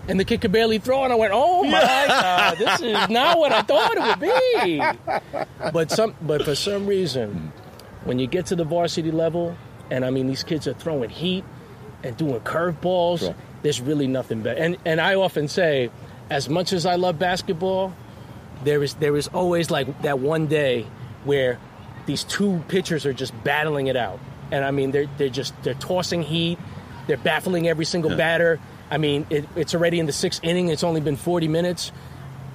And 0.06 0.20
the 0.20 0.24
kid 0.26 0.42
could 0.42 0.52
barely 0.52 0.76
throw, 0.78 1.02
and 1.04 1.12
I 1.12 1.16
went, 1.16 1.32
"Oh 1.34 1.64
my 1.64 1.80
god, 2.06 2.58
this 2.58 2.80
is 2.82 3.08
not 3.08 3.38
what 3.38 3.52
I 3.52 3.62
thought 3.62 3.92
it 3.96 4.02
would 4.02 4.20
be." 4.20 5.70
But 5.72 5.90
some, 5.90 6.14
but 6.20 6.44
for 6.44 6.54
some 6.54 6.86
reason, 6.86 7.52
when 8.04 8.18
you 8.18 8.26
get 8.26 8.44
to 8.46 8.56
the 8.56 8.64
varsity 8.64 9.10
level, 9.10 9.56
and 9.90 10.04
I 10.04 10.10
mean 10.10 10.26
these 10.26 10.42
kids 10.42 10.68
are 10.68 10.74
throwing 10.74 11.08
heat 11.08 11.42
and 12.02 12.14
doing 12.18 12.38
curveballs, 12.40 13.20
Sure. 13.20 13.34
there's 13.62 13.80
really 13.80 14.06
nothing 14.06 14.42
better. 14.42 14.60
And 14.60 14.76
and 14.84 15.00
I 15.00 15.14
often 15.14 15.48
say, 15.48 15.90
as 16.28 16.50
much 16.50 16.74
as 16.74 16.84
I 16.84 16.96
love 16.96 17.18
basketball, 17.18 17.94
there 18.62 18.82
is 18.82 18.92
there 18.96 19.16
is 19.16 19.28
always 19.28 19.70
like 19.70 20.02
that 20.02 20.18
one 20.18 20.48
day 20.48 20.86
where 21.24 21.58
these 22.04 22.24
two 22.24 22.62
pitchers 22.68 23.06
are 23.06 23.14
just 23.14 23.32
battling 23.42 23.86
it 23.86 23.96
out. 23.96 24.20
And 24.54 24.64
I 24.64 24.70
mean 24.70 24.92
they're 24.92 25.08
they're 25.18 25.28
just 25.28 25.52
they're 25.64 25.74
tossing 25.74 26.22
heat, 26.22 26.58
they're 27.08 27.16
baffling 27.16 27.66
every 27.66 27.84
single 27.84 28.16
batter. 28.16 28.60
I 28.90 28.98
mean 28.98 29.26
it, 29.30 29.44
it's 29.56 29.74
already 29.74 29.98
in 29.98 30.06
the 30.06 30.12
sixth 30.12 30.42
inning. 30.44 30.68
It's 30.68 30.84
only 30.84 31.00
been 31.00 31.16
40 31.16 31.48
minutes. 31.48 31.90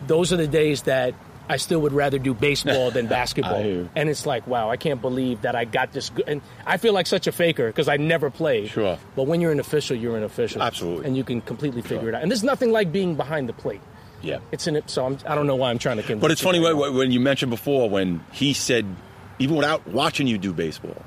Those 0.08 0.32
are 0.34 0.38
the 0.38 0.48
days 0.48 0.84
that 0.84 1.14
I 1.52 1.58
still 1.58 1.82
would 1.82 1.94
rather 1.94 2.20
do 2.20 2.34
baseball 2.34 2.92
than 2.92 3.08
basketball. 3.20 3.56
I 3.56 3.64
hear 3.64 3.74
you. 3.74 3.90
And 3.96 4.08
it's 4.08 4.26
like, 4.26 4.46
wow, 4.48 4.70
I 4.70 4.78
can't 4.78 5.02
believe 5.02 5.42
that 5.42 5.56
I 5.56 5.66
got 5.66 5.92
this 5.92 6.10
good. 6.12 6.26
And 6.28 6.42
I 6.66 6.78
feel 6.78 6.94
like 6.94 7.08
such 7.08 7.26
a 7.28 7.32
faker 7.32 7.68
because 7.68 7.90
I 7.90 7.98
never 7.98 8.30
played. 8.30 8.70
Sure. 8.70 8.98
But 9.16 9.24
when 9.24 9.42
you're 9.42 9.52
an 9.52 9.60
official, 9.60 9.98
you're 9.98 10.16
an 10.16 10.24
official. 10.24 10.62
Absolutely. 10.62 11.06
And 11.08 11.18
you 11.18 11.24
can 11.24 11.42
completely 11.42 11.82
figure 11.82 12.08
it 12.10 12.16
out. 12.16 12.22
And 12.22 12.30
there's 12.32 12.44
nothing 12.44 12.72
like 12.72 12.92
being 12.92 13.16
behind 13.16 13.50
the 13.50 13.54
plate. 13.54 13.82
yeah. 14.22 14.38
It's 14.52 14.68
in 14.68 14.76
it. 14.76 14.90
So 14.92 15.06
I'm, 15.08 15.18
I 15.26 15.34
don't 15.36 15.48
know 15.48 15.56
why 15.56 15.72
I'm 15.72 15.80
trying 15.80 15.98
to 15.98 16.04
convince 16.04 16.22
But 16.22 16.30
it's 16.32 16.42
funny 16.42 16.60
right 16.60 16.74
when, 16.74 16.94
when 16.96 17.12
you 17.12 17.20
mentioned 17.20 17.50
before 17.50 17.90
when 17.90 18.24
he 18.32 18.54
said, 18.54 18.86
even 19.40 19.56
without 19.56 19.88
watching 19.88 20.28
you 20.28 20.38
do 20.38 20.54
baseball, 20.54 21.02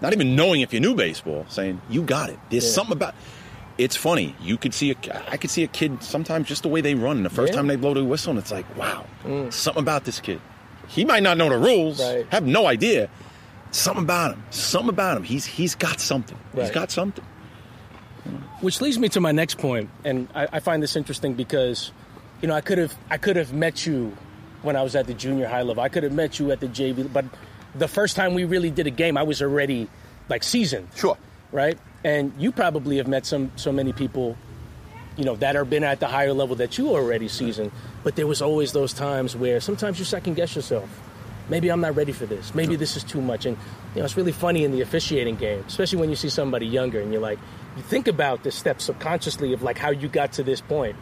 not 0.00 0.12
even 0.12 0.36
knowing 0.36 0.60
if 0.60 0.72
you 0.72 0.80
knew 0.80 0.94
baseball, 0.94 1.44
saying 1.48 1.80
you 1.90 2.02
got 2.02 2.30
it. 2.30 2.38
There's 2.50 2.64
Yeah. 2.64 2.70
something 2.72 2.92
about. 2.96 3.14
It's 3.78 3.94
funny. 3.96 4.34
You 4.40 4.56
could 4.56 4.74
see 4.74 4.90
a. 4.90 4.96
I 5.30 5.36
could 5.36 5.50
see 5.50 5.62
a 5.62 5.68
kid 5.68 6.02
sometimes 6.02 6.48
just 6.48 6.62
the 6.62 6.68
way 6.68 6.80
they 6.80 6.94
run. 6.94 7.22
The 7.22 7.30
first 7.30 7.52
Yeah. 7.52 7.56
time 7.58 7.68
they 7.68 7.76
blow 7.76 7.94
the 7.94 8.04
whistle, 8.04 8.30
and 8.30 8.38
it's 8.38 8.50
like, 8.50 8.66
wow, 8.76 9.04
mm. 9.24 9.52
something 9.52 9.82
about 9.82 10.04
this 10.04 10.18
kid. 10.20 10.40
He 10.88 11.04
might 11.04 11.22
not 11.22 11.36
know 11.38 11.48
the 11.48 11.58
rules, 11.58 12.00
Right. 12.00 12.26
have 12.30 12.44
no 12.46 12.66
idea. 12.66 13.08
Something 13.70 14.04
about 14.04 14.32
him. 14.34 14.42
Something 14.50 14.88
about 14.88 15.16
him. 15.18 15.22
He's 15.24 15.44
he's 15.46 15.74
got 15.74 16.00
something. 16.00 16.38
He's 16.54 16.64
Right. 16.64 16.72
got 16.72 16.90
something. 16.90 17.24
Which 18.60 18.80
leads 18.80 18.98
me 18.98 19.08
to 19.10 19.20
my 19.20 19.30
next 19.32 19.58
point, 19.58 19.88
and 20.04 20.26
I, 20.34 20.48
I 20.54 20.60
find 20.60 20.82
this 20.82 20.96
interesting 20.96 21.34
because, 21.34 21.92
you 22.42 22.48
know, 22.48 22.54
I 22.54 22.60
could 22.60 22.78
have 22.78 22.94
I 23.10 23.16
could 23.16 23.36
have 23.36 23.52
met 23.52 23.86
you 23.86 24.16
when 24.62 24.74
I 24.74 24.82
was 24.82 24.96
at 24.96 25.06
the 25.06 25.14
junior 25.14 25.46
high 25.46 25.62
level. 25.62 25.82
I 25.82 25.88
could 25.88 26.02
have 26.02 26.12
met 26.12 26.38
you 26.40 26.50
at 26.50 26.58
the 26.60 26.66
JV, 26.66 27.04
but 27.12 27.24
the 27.78 27.88
first 27.88 28.16
time 28.16 28.34
we 28.34 28.44
really 28.44 28.70
did 28.70 28.86
a 28.86 28.90
game, 28.90 29.16
I 29.16 29.22
was 29.22 29.40
already 29.42 29.88
like 30.28 30.42
seasoned. 30.42 30.88
Sure. 30.94 31.16
right? 31.52 31.78
And 32.04 32.32
you 32.38 32.52
probably 32.52 32.98
have 32.98 33.08
met 33.08 33.26
some 33.26 33.50
so 33.56 33.72
many 33.72 33.92
people, 33.92 34.36
you 35.16 35.24
know, 35.24 35.36
that 35.36 35.56
are 35.56 35.64
been 35.64 35.84
at 35.84 36.00
the 36.00 36.06
higher 36.06 36.32
level 36.32 36.56
that 36.56 36.78
you 36.78 36.90
already 36.90 37.28
seasoned. 37.28 37.72
But 38.04 38.16
there 38.16 38.26
was 38.26 38.40
always 38.42 38.72
those 38.72 38.92
times 38.92 39.34
where 39.34 39.60
sometimes 39.60 39.98
you 39.98 40.04
second 40.04 40.34
guess 40.34 40.54
yourself. 40.54 40.88
Maybe 41.48 41.70
I'm 41.70 41.80
not 41.80 41.96
ready 41.96 42.12
for 42.12 42.26
this. 42.26 42.54
Maybe 42.54 42.76
this 42.76 42.96
is 42.96 43.02
too 43.02 43.22
much. 43.22 43.46
And 43.46 43.56
you 43.94 44.00
know, 44.00 44.04
it's 44.04 44.16
really 44.16 44.32
funny 44.32 44.64
in 44.64 44.70
the 44.72 44.82
officiating 44.82 45.36
game, 45.36 45.64
especially 45.66 45.98
when 45.98 46.10
you 46.10 46.16
see 46.16 46.28
somebody 46.28 46.66
younger 46.66 47.00
and 47.00 47.10
you're 47.10 47.22
like, 47.22 47.38
you 47.76 47.82
think 47.82 48.06
about 48.06 48.42
the 48.42 48.50
steps 48.50 48.84
subconsciously 48.84 49.52
of 49.54 49.62
like 49.62 49.78
how 49.78 49.90
you 49.90 50.08
got 50.08 50.32
to 50.34 50.42
this 50.42 50.60
point, 50.60 50.94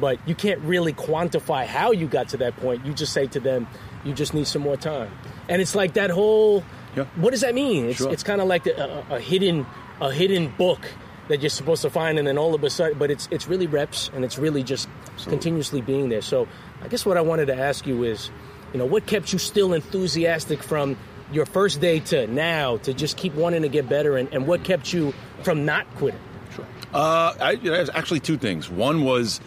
but 0.00 0.18
you 0.26 0.34
can't 0.34 0.60
really 0.60 0.94
quantify 0.94 1.66
how 1.66 1.92
you 1.92 2.06
got 2.06 2.30
to 2.30 2.38
that 2.38 2.56
point. 2.56 2.86
You 2.86 2.94
just 2.94 3.12
say 3.12 3.26
to 3.26 3.40
them, 3.40 3.68
you 4.04 4.14
just 4.14 4.32
need 4.32 4.46
some 4.46 4.62
more 4.62 4.78
time. 4.78 5.10
And 5.50 5.60
it's 5.60 5.74
like 5.74 5.94
that 5.94 6.10
whole 6.10 6.64
Yeah. 6.96 7.04
what 7.16 7.30
does 7.32 7.42
that 7.42 7.54
mean? 7.54 7.86
It's, 7.90 7.98
Sure. 7.98 8.10
it's 8.12 8.22
kind 8.22 8.40
of 8.40 8.48
like 8.48 8.66
a, 8.66 9.04
a, 9.10 9.16
a 9.16 9.20
hidden 9.20 9.66
a 10.00 10.10
hidden 10.10 10.48
book 10.56 10.80
that 11.28 11.42
you're 11.42 11.50
supposed 11.50 11.82
to 11.82 11.90
find, 11.90 12.18
and 12.18 12.26
then 12.26 12.38
all 12.38 12.54
of 12.54 12.64
a 12.64 12.70
sudden, 12.70 12.98
but 12.98 13.10
it's 13.10 13.28
it's 13.30 13.46
really 13.46 13.66
reps, 13.66 14.10
and 14.14 14.24
it's 14.24 14.38
really 14.38 14.62
just 14.62 14.88
continuously 15.28 15.80
being 15.82 16.08
there. 16.08 16.22
So 16.22 16.48
I 16.82 16.88
guess 16.88 17.04
what 17.04 17.16
I 17.16 17.20
wanted 17.20 17.46
to 17.46 17.54
ask 17.56 17.86
you 17.86 18.02
is, 18.04 18.30
you 18.72 18.78
know, 18.78 18.86
what 18.86 19.04
kept 19.06 19.32
you 19.32 19.38
still 19.38 19.72
enthusiastic 19.74 20.62
from 20.62 20.96
your 21.32 21.46
first 21.46 21.80
day 21.80 22.00
to 22.00 22.26
now 22.26 22.78
to 22.78 22.92
just 22.94 23.16
keep 23.16 23.34
wanting 23.34 23.62
to 23.62 23.68
get 23.68 23.88
better, 23.88 24.16
and, 24.16 24.32
and 24.32 24.46
what 24.46 24.64
kept 24.64 24.92
you 24.92 25.12
from 25.44 25.64
not 25.64 25.86
quitting? 25.96 26.18
Sure. 26.56 26.64
Uh, 26.92 27.34
I, 27.40 27.54
there's 27.56 27.90
actually 27.90 28.20
two 28.20 28.36
things. 28.38 28.68
One 28.70 29.04
was 29.04 29.40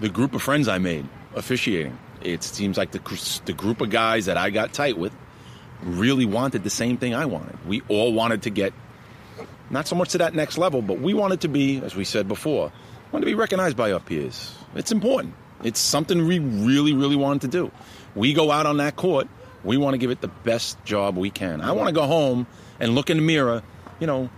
the 0.00 0.08
group 0.10 0.34
of 0.34 0.42
friends 0.42 0.68
I 0.68 0.76
made 0.78 1.08
officiating. 1.34 1.96
It 2.22 2.42
seems 2.42 2.76
like 2.76 2.90
the 2.90 3.00
the 3.46 3.52
group 3.54 3.80
of 3.80 3.88
guys 3.90 4.26
that 4.26 4.36
I 4.36 4.50
got 4.50 4.72
tight 4.74 4.98
with 4.98 5.12
really 5.82 6.26
wanted 6.26 6.64
the 6.64 6.70
same 6.70 6.96
thing 6.96 7.14
I 7.14 7.26
wanted. 7.26 7.56
We 7.66 7.82
all 7.88 8.12
wanted 8.12 8.42
to 8.42 8.50
get 8.50 8.72
not 9.70 9.86
so 9.86 9.94
much 9.96 10.10
to 10.10 10.18
that 10.18 10.34
next 10.34 10.58
level, 10.58 10.82
but 10.82 11.00
we 11.00 11.14
wanted 11.14 11.42
to 11.42 11.48
be, 11.48 11.78
as 11.78 11.94
we 11.94 12.04
said 12.04 12.26
before, 12.28 12.72
wanted 13.12 13.24
to 13.24 13.30
be 13.30 13.34
recognized 13.34 13.76
by 13.76 13.92
our 13.92 14.00
peers. 14.00 14.54
It's 14.74 14.92
important. 14.92 15.34
It's 15.62 15.80
something 15.80 16.26
we 16.26 16.38
really, 16.38 16.92
really 16.92 17.16
wanted 17.16 17.42
to 17.42 17.48
do. 17.48 17.70
We 18.14 18.32
go 18.32 18.50
out 18.50 18.66
on 18.66 18.78
that 18.78 18.96
court. 18.96 19.28
We 19.62 19.76
want 19.76 19.94
to 19.94 19.98
give 19.98 20.10
it 20.10 20.20
the 20.20 20.28
best 20.28 20.82
job 20.84 21.16
we 21.16 21.30
can. 21.30 21.60
I 21.60 21.72
want 21.72 21.88
to 21.88 21.94
go 21.94 22.06
home 22.06 22.46
and 22.80 22.94
look 22.94 23.10
in 23.10 23.18
the 23.18 23.22
mirror. 23.22 23.62
You 24.00 24.06
know, 24.06 24.30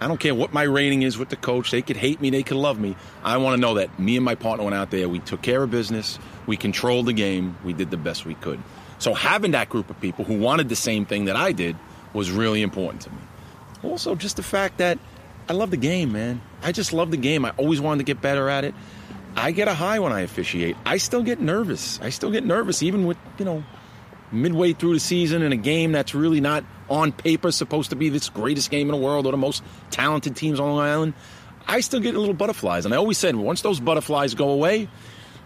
I 0.00 0.06
don't 0.06 0.20
care 0.20 0.34
what 0.34 0.52
my 0.52 0.62
rating 0.62 1.02
is 1.02 1.18
with 1.18 1.28
the 1.28 1.36
coach. 1.36 1.72
They 1.72 1.82
could 1.82 1.96
hate 1.96 2.20
me. 2.20 2.30
They 2.30 2.44
could 2.44 2.56
love 2.56 2.78
me. 2.78 2.96
I 3.24 3.36
want 3.38 3.56
to 3.56 3.60
know 3.60 3.74
that 3.74 3.98
me 3.98 4.16
and 4.16 4.24
my 4.24 4.36
partner 4.36 4.64
went 4.64 4.76
out 4.76 4.90
there. 4.90 5.08
We 5.08 5.18
took 5.18 5.42
care 5.42 5.62
of 5.64 5.70
business. 5.70 6.18
We 6.46 6.56
controlled 6.56 7.06
the 7.06 7.12
game. 7.12 7.56
We 7.64 7.72
did 7.72 7.90
the 7.90 7.96
best 7.96 8.24
we 8.24 8.34
could. 8.34 8.60
So 8.98 9.14
having 9.14 9.52
that 9.52 9.68
group 9.68 9.90
of 9.90 10.00
people 10.00 10.24
who 10.24 10.38
wanted 10.38 10.68
the 10.68 10.76
same 10.76 11.04
thing 11.04 11.26
that 11.26 11.36
I 11.36 11.52
did 11.52 11.76
was 12.12 12.30
really 12.30 12.62
important 12.62 13.02
to 13.02 13.10
me. 13.10 13.18
Also, 13.82 14.14
just 14.14 14.36
the 14.36 14.42
fact 14.42 14.78
that 14.78 14.98
I 15.48 15.52
love 15.52 15.70
the 15.70 15.76
game, 15.76 16.12
man. 16.12 16.40
I 16.62 16.72
just 16.72 16.92
love 16.92 17.10
the 17.10 17.16
game. 17.16 17.44
I 17.44 17.50
always 17.56 17.80
wanted 17.80 17.98
to 17.98 18.04
get 18.04 18.20
better 18.20 18.48
at 18.48 18.64
it. 18.64 18.74
I 19.36 19.52
get 19.52 19.68
a 19.68 19.74
high 19.74 20.00
when 20.00 20.12
I 20.12 20.20
officiate. 20.20 20.76
I 20.84 20.96
still 20.96 21.22
get 21.22 21.40
nervous. 21.40 22.00
I 22.02 22.10
still 22.10 22.30
get 22.30 22.44
nervous, 22.44 22.82
even 22.82 23.06
with 23.06 23.16
you 23.38 23.44
know 23.44 23.64
midway 24.32 24.72
through 24.72 24.94
the 24.94 25.00
season 25.00 25.42
in 25.42 25.52
a 25.52 25.56
game 25.56 25.92
that's 25.92 26.14
really 26.14 26.40
not 26.40 26.64
on 26.90 27.12
paper 27.12 27.50
supposed 27.50 27.90
to 27.90 27.96
be 27.96 28.08
this 28.08 28.28
greatest 28.28 28.70
game 28.70 28.88
in 28.88 28.92
the 28.92 29.02
world 29.02 29.26
or 29.26 29.30
the 29.30 29.38
most 29.38 29.62
talented 29.90 30.36
teams 30.36 30.60
on 30.60 30.68
Long 30.68 30.80
Island, 30.80 31.14
I 31.66 31.80
still 31.80 32.00
get 32.00 32.14
little 32.14 32.34
butterflies. 32.34 32.84
And 32.84 32.94
I 32.94 32.96
always 32.96 33.18
said, 33.18 33.36
once 33.36 33.62
those 33.62 33.80
butterflies 33.80 34.34
go 34.34 34.50
away, 34.50 34.88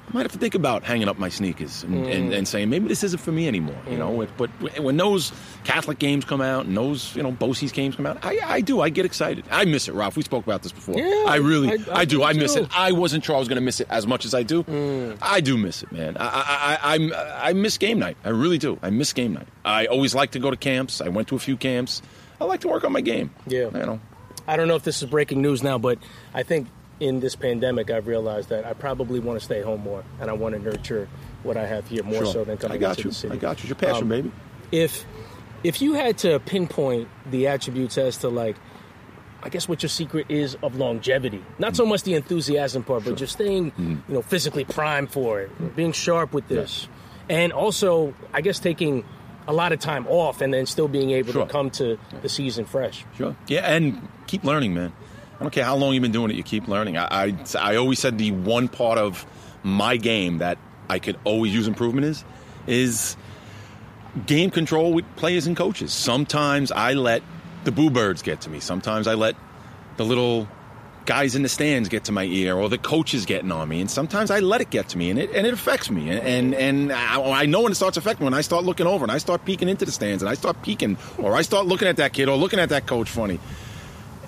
I 0.09 0.12
might 0.12 0.22
have 0.22 0.32
to 0.32 0.38
think 0.38 0.55
about 0.55 0.82
hanging 0.82 1.09
up 1.09 1.18
my 1.18 1.28
sneakers 1.28 1.84
and, 1.84 2.07
mm. 2.07 2.14
and, 2.14 2.34
and, 2.34 2.48
saying 2.48 2.68
maybe 2.68 2.88
this 2.88 3.05
isn't 3.05 3.20
for 3.20 3.32
me 3.32 3.46
anymore. 3.46 3.80
You 3.88 3.96
know, 3.96 4.11
mm. 4.11 4.28
but 4.36 4.50
when 4.80 4.96
those 4.96 5.32
Catholic 5.64 5.98
games 5.98 6.24
come 6.24 6.40
out 6.40 6.66
and 6.66 6.76
those 6.76 7.14
you 7.14 7.22
know 7.22 7.30
BOCES 7.32 7.72
games 7.72 7.96
come 7.96 8.07
out, 8.07 8.18
I, 8.24 8.38
I 8.44 8.61
do. 8.61 8.80
I 8.80 8.88
get 8.88 9.07
excited. 9.07 9.44
I 9.50 9.64
miss 9.64 9.88
it, 9.88 9.92
Ralph. 9.92 10.16
We 10.16 10.22
spoke 10.22 10.44
about 10.44 10.62
this 10.62 10.72
before. 10.72 10.98
Yeah, 10.98 11.24
I 11.26 11.36
really, 11.36 11.70
I, 11.70 11.92
I, 11.92 12.00
I 12.00 12.05
do. 12.05 12.22
I 12.22 12.32
miss 12.32 12.57
it. 12.57 12.68
I 12.76 12.92
wasn't 12.92 13.24
sure 13.24 13.36
I 13.36 13.38
was 13.38 13.48
going 13.48 13.57
to 13.57 13.62
miss 13.62 13.80
it 13.80 13.86
as 13.90 14.07
much 14.07 14.24
as 14.24 14.34
I 14.34 14.42
do. 14.42 14.64
Mm. 14.64 15.18
I 15.22 15.40
do 15.40 15.57
miss 15.57 15.82
it, 15.82 15.92
man. 15.92 16.16
I, 16.18 16.78
I, 16.82 16.96
I, 16.96 17.48
I 17.48 17.53
miss 17.53 17.78
game 17.78 17.98
night. 17.98 18.16
I 18.24 18.30
really 18.30 18.59
do. 18.59 18.78
I 18.82 18.90
miss 18.90 19.12
game 19.12 19.34
night. 19.34 19.48
I 19.64 19.86
always 19.86 20.14
like 20.14 20.32
to 20.32 20.38
go 20.38 20.50
to 20.50 20.57
camps. 20.57 21.00
I 21.00 21.09
went 21.09 21.28
to 21.28 21.36
a 21.36 21.40
few 21.40 21.57
camps. 21.57 22.03
I 22.40 22.44
like 22.44 22.61
to 22.61 22.68
work 22.68 22.84
on 22.84 22.92
my 22.92 23.00
game. 23.00 23.30
Yeah, 23.46 23.66
you 23.66 23.86
know. 23.86 24.00
I 24.46 24.57
don't 24.57 24.68
know 24.68 24.74
if 24.74 24.82
this 24.82 25.03
is 25.03 25.09
breaking 25.09 25.40
news 25.40 25.62
now, 25.62 25.78
but 25.78 25.98
I 26.34 26.42
think 26.42 26.66
in 27.03 27.20
this 27.20 27.34
pandemic, 27.34 27.90
I've 27.90 28.07
realized 28.07 28.48
that 28.50 28.64
I 28.64 28.72
probably 28.74 29.18
want 29.18 29.38
to 29.38 29.44
stay 29.44 29.61
home 29.61 29.80
more, 29.80 30.05
and 30.20 30.30
I 30.30 30.34
want 30.34 30.55
to 30.55 30.61
nurture 30.61 31.09
what 31.42 31.57
I 31.57 31.66
have 31.66 31.88
here 31.88 32.05
more 32.05 32.24
sure. 32.24 32.32
so 32.32 32.44
than 32.44 32.57
coming 32.57 32.76
I 32.76 32.78
got 32.78 32.90
into 32.90 33.03
you. 33.03 33.11
the 33.11 33.14
city. 33.14 33.34
I 33.34 33.36
got 33.36 33.62
you. 33.62 33.68
Your 33.68 33.76
passion, 33.76 34.05
um, 34.05 34.09
baby. 34.09 34.32
If 34.70 35.05
if 35.64 35.82
you 35.82 35.94
had 35.94 36.18
to 36.18 36.38
pinpoint 36.40 37.09
the 37.30 37.48
attributes 37.48 37.98
as 37.98 38.18
to 38.18 38.28
like, 38.28 38.57
I 39.42 39.48
guess 39.48 39.68
what 39.68 39.82
your 39.82 39.90
secret 39.90 40.26
is 40.28 40.57
of 40.62 40.76
longevity, 40.76 41.44
not 41.59 41.76
so 41.76 41.84
much 41.84 42.05
the 42.05 42.14
enthusiasm 42.14 42.84
part, 42.84 43.05
but 43.05 43.16
just 43.16 43.32
staying, 43.32 43.72
mm-hmm. 43.72 43.96
you 44.09 44.14
know, 44.14 44.22
physically 44.22 44.64
primed 44.64 45.11
for 45.11 45.40
it, 45.40 45.76
being 45.76 45.92
sharp 45.92 46.32
with 46.32 46.46
this, 46.48 46.88
and 47.28 47.53
also, 47.53 48.14
I 48.32 48.40
guess 48.40 48.59
taking 48.59 49.05
a 49.48 49.53
lot 49.53 49.72
of 49.72 49.80
time 49.80 50.07
off 50.07 50.40
and 50.40 50.55
then 50.55 50.66
still 50.66 50.86
being 50.86 51.11
able 51.11 51.32
sure. 51.32 51.46
to 51.46 51.53
come 51.53 51.70
to 51.70 51.98
the 52.22 52.28
season 52.28 52.64
fresh. 52.64 53.05
Sure. 53.16 53.36
Yeah, 53.48 53.61
and 53.61 54.09
keep 54.28 54.44
learning, 54.44 54.74
man. 54.74 54.92
I 55.43 55.45
don't 55.45 55.51
care 55.51 55.64
how 55.64 55.74
long 55.74 55.93
you've 55.93 56.03
been 56.03 56.12
doing 56.12 56.30
it, 56.30 56.36
you 56.36 56.45
keep 56.45 56.68
learning. 56.68 56.97
I, 56.97 57.09
I, 57.11 57.36
I 57.59 57.74
always 57.74 57.99
said 57.99 58.16
the 58.16 58.30
one 58.30 58.68
part 58.68 58.97
of 58.97 59.26
my 59.64 59.97
game 59.97 60.38
that 60.38 60.57
I 60.88 61.01
could 61.01 61.18
always 61.24 61.53
use 61.53 61.66
improvement 61.66 62.07
is 62.07 62.24
is 62.68 63.16
game 64.24 64.53
control 64.53 64.93
with 64.93 65.05
players 65.16 65.49
and 65.49 65.57
coaches. 65.57 65.93
Sometimes 65.93 66.70
I 66.70 66.93
let 66.93 67.24
the 67.64 67.72
boo 67.72 67.90
birds 67.90 68.22
get 68.22 68.43
to 68.43 68.51
me. 68.51 68.61
Sometimes 68.61 69.09
I 69.09 69.14
let 69.14 69.34
the 69.97 70.05
little 70.05 70.47
guys 71.07 71.34
in 71.34 71.43
the 71.43 71.49
stands 71.49 71.88
get 71.88 72.05
to 72.05 72.12
my 72.12 72.22
ear 72.22 72.57
or 72.57 72.68
the 72.68 72.78
coaches 72.78 73.26
getting 73.26 73.51
on 73.51 73.68
me 73.68 73.80
and 73.80 73.90
sometimes 73.90 74.30
I 74.30 74.38
let 74.38 74.61
it 74.61 74.70
get 74.70 74.90
to 74.90 74.99
me 74.99 75.11
and 75.11 75.18
it 75.18 75.32
and 75.34 75.45
it 75.45 75.53
affects 75.53 75.90
me 75.90 76.09
and 76.09 76.20
and, 76.20 76.55
and 76.55 76.93
I, 76.93 77.20
I, 77.20 77.47
know 77.47 77.62
when 77.62 77.72
it 77.72 77.74
starts 77.74 77.97
affecting 77.97 78.22
me 78.22 78.26
when 78.26 78.34
I 78.34 78.40
start 78.43 78.62
looking 78.62 78.86
over 78.86 79.05
and 79.05 79.11
I 79.11 79.18
start 79.18 79.45
peeking 79.45 79.68
into 79.68 79.84
the 79.84 79.90
stands 79.90 80.22
and 80.22 80.30
I 80.30 80.34
start 80.34 80.62
peeking 80.62 80.97
or 81.18 81.34
I 81.34 81.43
start 81.43 81.66
looking 81.66 81.88
at 81.88 81.97
that 81.97 82.12
kid 82.12 82.28
or 82.28 82.36
looking 82.36 82.61
at 82.61 82.68
that 82.68 82.86
coach 82.86 83.11
funny 83.11 83.40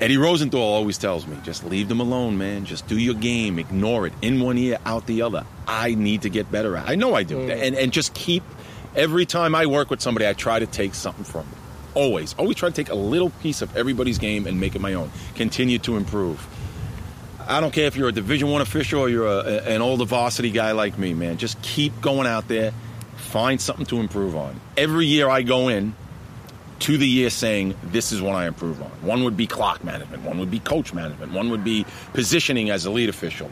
Eddie 0.00 0.16
Rosenthal 0.16 0.60
always 0.60 0.98
tells 0.98 1.26
me, 1.26 1.36
just 1.44 1.64
leave 1.64 1.88
them 1.88 2.00
alone, 2.00 2.36
man. 2.36 2.64
Just 2.64 2.88
do 2.88 2.98
your 2.98 3.14
game. 3.14 3.58
Ignore 3.58 4.08
it. 4.08 4.12
In 4.22 4.40
one 4.40 4.58
ear, 4.58 4.78
out 4.84 5.06
the 5.06 5.22
other. 5.22 5.46
I 5.68 5.94
need 5.94 6.22
to 6.22 6.30
get 6.30 6.50
better 6.50 6.76
at. 6.76 6.88
I 6.88 6.96
know 6.96 7.14
I 7.14 7.22
do. 7.22 7.36
Mm. 7.36 7.62
And 7.62 7.76
and 7.76 7.92
just 7.92 8.14
keep. 8.14 8.42
Every 8.96 9.26
time 9.26 9.54
I 9.54 9.66
work 9.66 9.90
with 9.90 10.00
somebody, 10.00 10.26
I 10.26 10.34
try 10.34 10.58
to 10.58 10.66
take 10.66 10.94
something 10.94 11.24
from 11.24 11.42
them. 11.42 11.58
Always, 11.94 12.34
always 12.34 12.56
try 12.56 12.68
to 12.68 12.74
take 12.74 12.90
a 12.90 12.94
little 12.94 13.30
piece 13.30 13.62
of 13.62 13.76
everybody's 13.76 14.18
game 14.18 14.46
and 14.46 14.60
make 14.60 14.74
it 14.74 14.80
my 14.80 14.94
own. 14.94 15.10
Continue 15.34 15.78
to 15.80 15.96
improve. 15.96 16.44
I 17.46 17.60
don't 17.60 17.72
care 17.72 17.86
if 17.86 17.96
you're 17.96 18.08
a 18.08 18.12
Division 18.12 18.50
One 18.50 18.62
official 18.62 19.00
or 19.00 19.08
you're 19.08 19.26
a, 19.26 19.62
an 19.64 19.82
older 19.82 20.04
varsity 20.04 20.50
guy 20.50 20.72
like 20.72 20.98
me, 20.98 21.14
man. 21.14 21.38
Just 21.38 21.60
keep 21.62 22.00
going 22.00 22.26
out 22.26 22.48
there. 22.48 22.72
Find 23.16 23.60
something 23.60 23.86
to 23.86 23.98
improve 23.98 24.34
on. 24.34 24.60
Every 24.76 25.06
year 25.06 25.28
I 25.28 25.42
go 25.42 25.68
in, 25.68 25.94
to 26.80 26.98
the 26.98 27.08
year 27.08 27.30
saying 27.30 27.74
this 27.84 28.12
is 28.12 28.20
what 28.20 28.34
I 28.34 28.46
improve 28.46 28.82
on. 28.82 28.90
One 29.02 29.24
would 29.24 29.36
be 29.36 29.46
clock 29.46 29.84
management, 29.84 30.22
one 30.22 30.38
would 30.38 30.50
be 30.50 30.58
coach 30.58 30.92
management, 30.92 31.32
one 31.32 31.50
would 31.50 31.64
be 31.64 31.86
positioning 32.12 32.70
as 32.70 32.84
a 32.84 32.90
lead 32.90 33.08
official, 33.08 33.48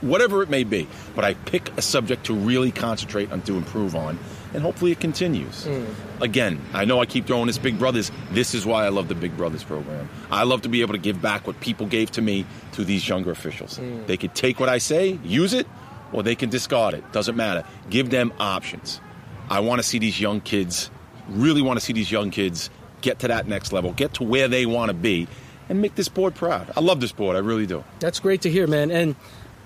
whatever 0.00 0.42
it 0.42 0.50
may 0.50 0.64
be. 0.64 0.88
But 1.14 1.24
I 1.24 1.34
pick 1.34 1.76
a 1.76 1.82
subject 1.82 2.26
to 2.26 2.34
really 2.34 2.70
concentrate 2.70 3.32
on 3.32 3.42
to 3.42 3.56
improve 3.56 3.94
on, 3.94 4.18
and 4.54 4.62
hopefully 4.62 4.92
it 4.92 5.00
continues. 5.00 5.64
Mm. 5.64 5.86
Again, 6.20 6.60
I 6.72 6.84
know 6.84 7.00
I 7.00 7.06
keep 7.06 7.26
throwing 7.26 7.46
this 7.46 7.58
Big 7.58 7.78
Brothers. 7.78 8.10
This 8.30 8.54
is 8.54 8.64
why 8.64 8.84
I 8.84 8.88
love 8.88 9.08
the 9.08 9.14
Big 9.14 9.36
Brothers 9.36 9.64
program. 9.64 10.08
I 10.30 10.44
love 10.44 10.62
to 10.62 10.68
be 10.68 10.80
able 10.80 10.94
to 10.94 11.00
give 11.00 11.20
back 11.20 11.46
what 11.46 11.60
people 11.60 11.86
gave 11.86 12.10
to 12.12 12.22
me 12.22 12.46
to 12.72 12.84
these 12.84 13.08
younger 13.08 13.30
officials. 13.30 13.78
Mm. 13.78 14.06
They 14.06 14.16
could 14.16 14.34
take 14.34 14.60
what 14.60 14.68
I 14.68 14.78
say, 14.78 15.18
use 15.24 15.54
it, 15.54 15.66
or 16.12 16.22
they 16.22 16.34
can 16.34 16.50
discard 16.50 16.94
it. 16.94 17.12
Doesn't 17.12 17.36
matter. 17.36 17.64
Give 17.88 18.10
them 18.10 18.32
options. 18.38 19.00
I 19.48 19.60
want 19.60 19.80
to 19.80 19.86
see 19.86 19.98
these 19.98 20.20
young 20.20 20.40
kids 20.40 20.90
really 21.30 21.62
want 21.62 21.78
to 21.78 21.84
see 21.84 21.92
these 21.92 22.10
young 22.10 22.30
kids 22.30 22.70
get 23.00 23.20
to 23.20 23.28
that 23.28 23.46
next 23.46 23.72
level, 23.72 23.92
get 23.92 24.14
to 24.14 24.24
where 24.24 24.48
they 24.48 24.66
want 24.66 24.90
to 24.90 24.94
be, 24.94 25.26
and 25.68 25.80
make 25.80 25.94
this 25.94 26.08
board 26.08 26.34
proud. 26.34 26.70
I 26.76 26.80
love 26.80 27.00
this 27.00 27.12
board. 27.12 27.36
I 27.36 27.40
really 27.40 27.66
do. 27.66 27.84
That's 28.00 28.20
great 28.20 28.42
to 28.42 28.50
hear, 28.50 28.66
man. 28.66 28.90
And 28.90 29.16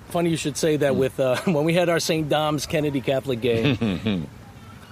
funny 0.08 0.30
you 0.30 0.36
should 0.36 0.56
say 0.56 0.76
that 0.76 0.92
mm. 0.92 0.96
with 0.96 1.18
uh, 1.18 1.36
when 1.44 1.64
we 1.64 1.74
had 1.74 1.88
our 1.88 2.00
St. 2.00 2.28
Dom's 2.28 2.66
Kennedy 2.66 3.00
Catholic 3.00 3.40
game. 3.40 4.28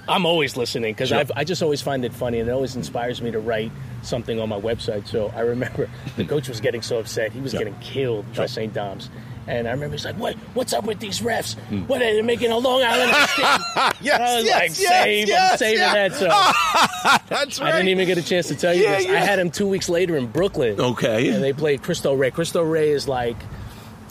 I'm 0.09 0.27
always 0.27 0.57
listening 0.57 0.95
because 0.95 1.11
sure. 1.11 1.25
I 1.37 1.45
just 1.45 1.63
always 1.63 1.81
find 1.81 2.05
it 2.05 2.13
funny 2.13 2.41
and 2.41 2.49
it 2.49 2.53
always 2.53 2.75
inspires 2.75 3.23
me 3.23 3.31
to 3.31 3.39
write 3.39 3.71
something 4.03 4.41
on 4.41 4.49
my 4.49 4.61
website. 4.61 5.07
So 5.07 5.33
I 5.35 5.41
remember 5.41 5.89
the 6.17 6.25
coach 6.25 6.49
was 6.49 6.61
getting 6.61 6.83
so 6.83 6.99
upset. 6.99 7.33
He 7.33 7.41
was 7.41 7.53
yep. 7.53 7.61
getting 7.61 7.79
killed 7.79 8.25
by 8.35 8.47
St. 8.47 8.73
Dom's. 8.75 9.11
And 9.47 9.67
I 9.67 9.73
remember 9.73 9.97
he's 9.97 10.05
like, 10.05 10.17
"What? 10.17 10.37
What's 10.55 10.73
up 10.73 10.85
with 10.85 11.01
these 11.01 11.21
refs? 11.21 11.57
Mm. 11.69 11.89
What 11.89 12.01
are 12.01 12.13
they 12.13 12.23
making 12.23 12.53
a 12.53 12.59
Long 12.59 12.83
Island 12.83 13.11
mistake?" 13.21 14.01
yes, 14.01 14.21
I 14.21 14.37
was 14.37 14.45
yes, 14.45 14.55
like, 14.55 14.81
yes, 14.81 15.03
"Save, 15.03 15.29
yes, 15.29 15.59
saving 15.59 15.79
yes. 15.79 16.21
that." 16.21 17.19
So 17.19 17.29
that's 17.35 17.61
right. 17.61 17.75
I 17.75 17.77
didn't 17.79 17.89
even 17.89 18.07
get 18.07 18.19
a 18.19 18.23
chance 18.23 18.49
to 18.49 18.55
tell 18.55 18.73
you 18.73 18.85
yeah, 18.85 18.99
this. 18.99 19.07
Yeah. 19.07 19.15
I 19.15 19.17
had 19.17 19.39
him 19.39 19.51
two 19.51 19.67
weeks 19.67 19.89
later 19.89 20.17
in 20.17 20.27
Brooklyn. 20.27 20.81
Okay. 20.81 21.29
And 21.31 21.43
they 21.43 21.53
played 21.53 21.83
Cristo 21.83 22.15
Rey. 22.15 22.31
Cristo 22.31 22.63
Rey 22.63 22.91
is 22.91 23.09
like, 23.09 23.37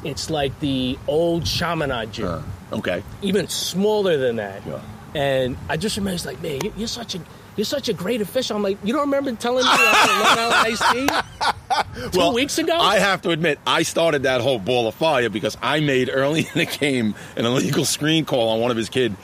it's 0.03 0.29
like 0.29 0.59
the 0.59 0.99
old 1.07 1.45
Chaminade 1.45 2.11
gym. 2.11 2.27
Uh, 2.27 2.41
okay. 2.73 3.03
Even 3.21 3.47
smaller 3.47 4.17
than 4.17 4.36
that. 4.36 4.65
Yeah. 4.65 4.82
And 5.13 5.57
I 5.69 5.77
just 5.77 5.97
remember, 5.97 6.13
he's 6.13 6.25
like, 6.25 6.41
man, 6.41 6.59
you're 6.77 6.88
such 6.88 7.15
a 7.15 7.21
you're 7.57 7.65
such 7.65 7.89
a 7.89 7.93
great 7.93 8.21
official. 8.21 8.55
I'm 8.55 8.63
like, 8.63 8.77
you 8.84 8.93
don't 8.93 9.01
remember 9.01 9.34
telling 9.36 9.63
me 9.63 9.69
I 9.71 10.23
Long 10.23 10.38
Island 10.38 10.67
Iced 10.67 11.43
Tea 11.43 11.51
two 12.11 12.17
well, 12.17 12.34
weeks 12.34 12.57
ago? 12.57 12.78
I 12.78 12.99
have 12.99 13.22
to 13.24 13.30
admit, 13.32 13.59
I 13.65 13.84
started 13.84 14.24
that 14.24 14.41
whole 14.41 14.59
ball 14.59 14.88
of 14.88 14.95
fire 14.95 15.30
because 15.30 15.57
I 15.61 15.80
made 15.80 16.09
early 16.11 16.41
in 16.53 16.53
the 16.55 16.65
game 16.65 17.15
an 17.36 17.45
illegal 17.45 17.86
screen 17.86 18.26
call 18.26 18.49
on 18.49 18.59
one 18.59 18.72
of 18.72 18.78
his 18.78 18.89
kids. 18.89 19.15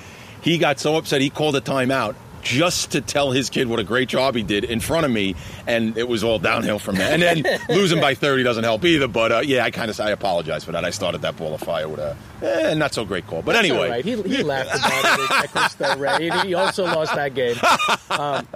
He 0.41 0.57
got 0.57 0.79
so 0.79 0.95
upset 0.95 1.21
he 1.21 1.29
called 1.29 1.55
a 1.55 1.61
timeout 1.61 2.15
just 2.47 2.91
to 2.91 3.01
tell 3.01 3.31
his 3.31 3.49
kid 3.49 3.67
what 3.67 3.79
a 3.79 3.83
great 3.83 4.07
job 4.07 4.33
he 4.35 4.43
did 4.43 4.63
in 4.63 4.79
front 4.79 5.05
of 5.05 5.11
me, 5.11 5.35
and 5.65 5.97
it 5.97 6.07
was 6.07 6.23
all 6.23 6.39
downhill 6.39 6.79
from 6.79 6.95
there. 6.95 7.11
And 7.11 7.21
then 7.21 7.59
losing 7.69 7.99
by 7.99 8.13
30 8.13 8.43
doesn't 8.43 8.63
help 8.63 8.85
either. 8.85 9.07
But 9.07 9.31
uh, 9.31 9.39
yeah, 9.39 9.65
I 9.65 9.71
kind 9.71 9.89
of 9.89 9.99
I 9.99 10.11
apologize 10.11 10.63
for 10.63 10.71
that. 10.71 10.85
I 10.85 10.91
started 10.91 11.21
that 11.23 11.35
ball 11.35 11.53
of 11.53 11.61
fire 11.61 11.89
with 11.89 11.99
a 11.99 12.15
eh, 12.41 12.73
not 12.75 12.93
so 12.93 13.03
great 13.03 13.27
call. 13.27 13.41
But 13.41 13.53
That's 13.53 13.67
anyway, 13.67 13.89
right. 13.89 14.05
he, 14.05 14.21
he 14.21 14.43
laughed 14.43 14.69
about 14.69 15.43
it 15.43 15.49
Cristo 15.51 16.43
He 16.45 16.53
also 16.53 16.85
lost 16.85 17.15
that 17.15 17.33
game. 17.33 17.57
Um, 18.09 18.47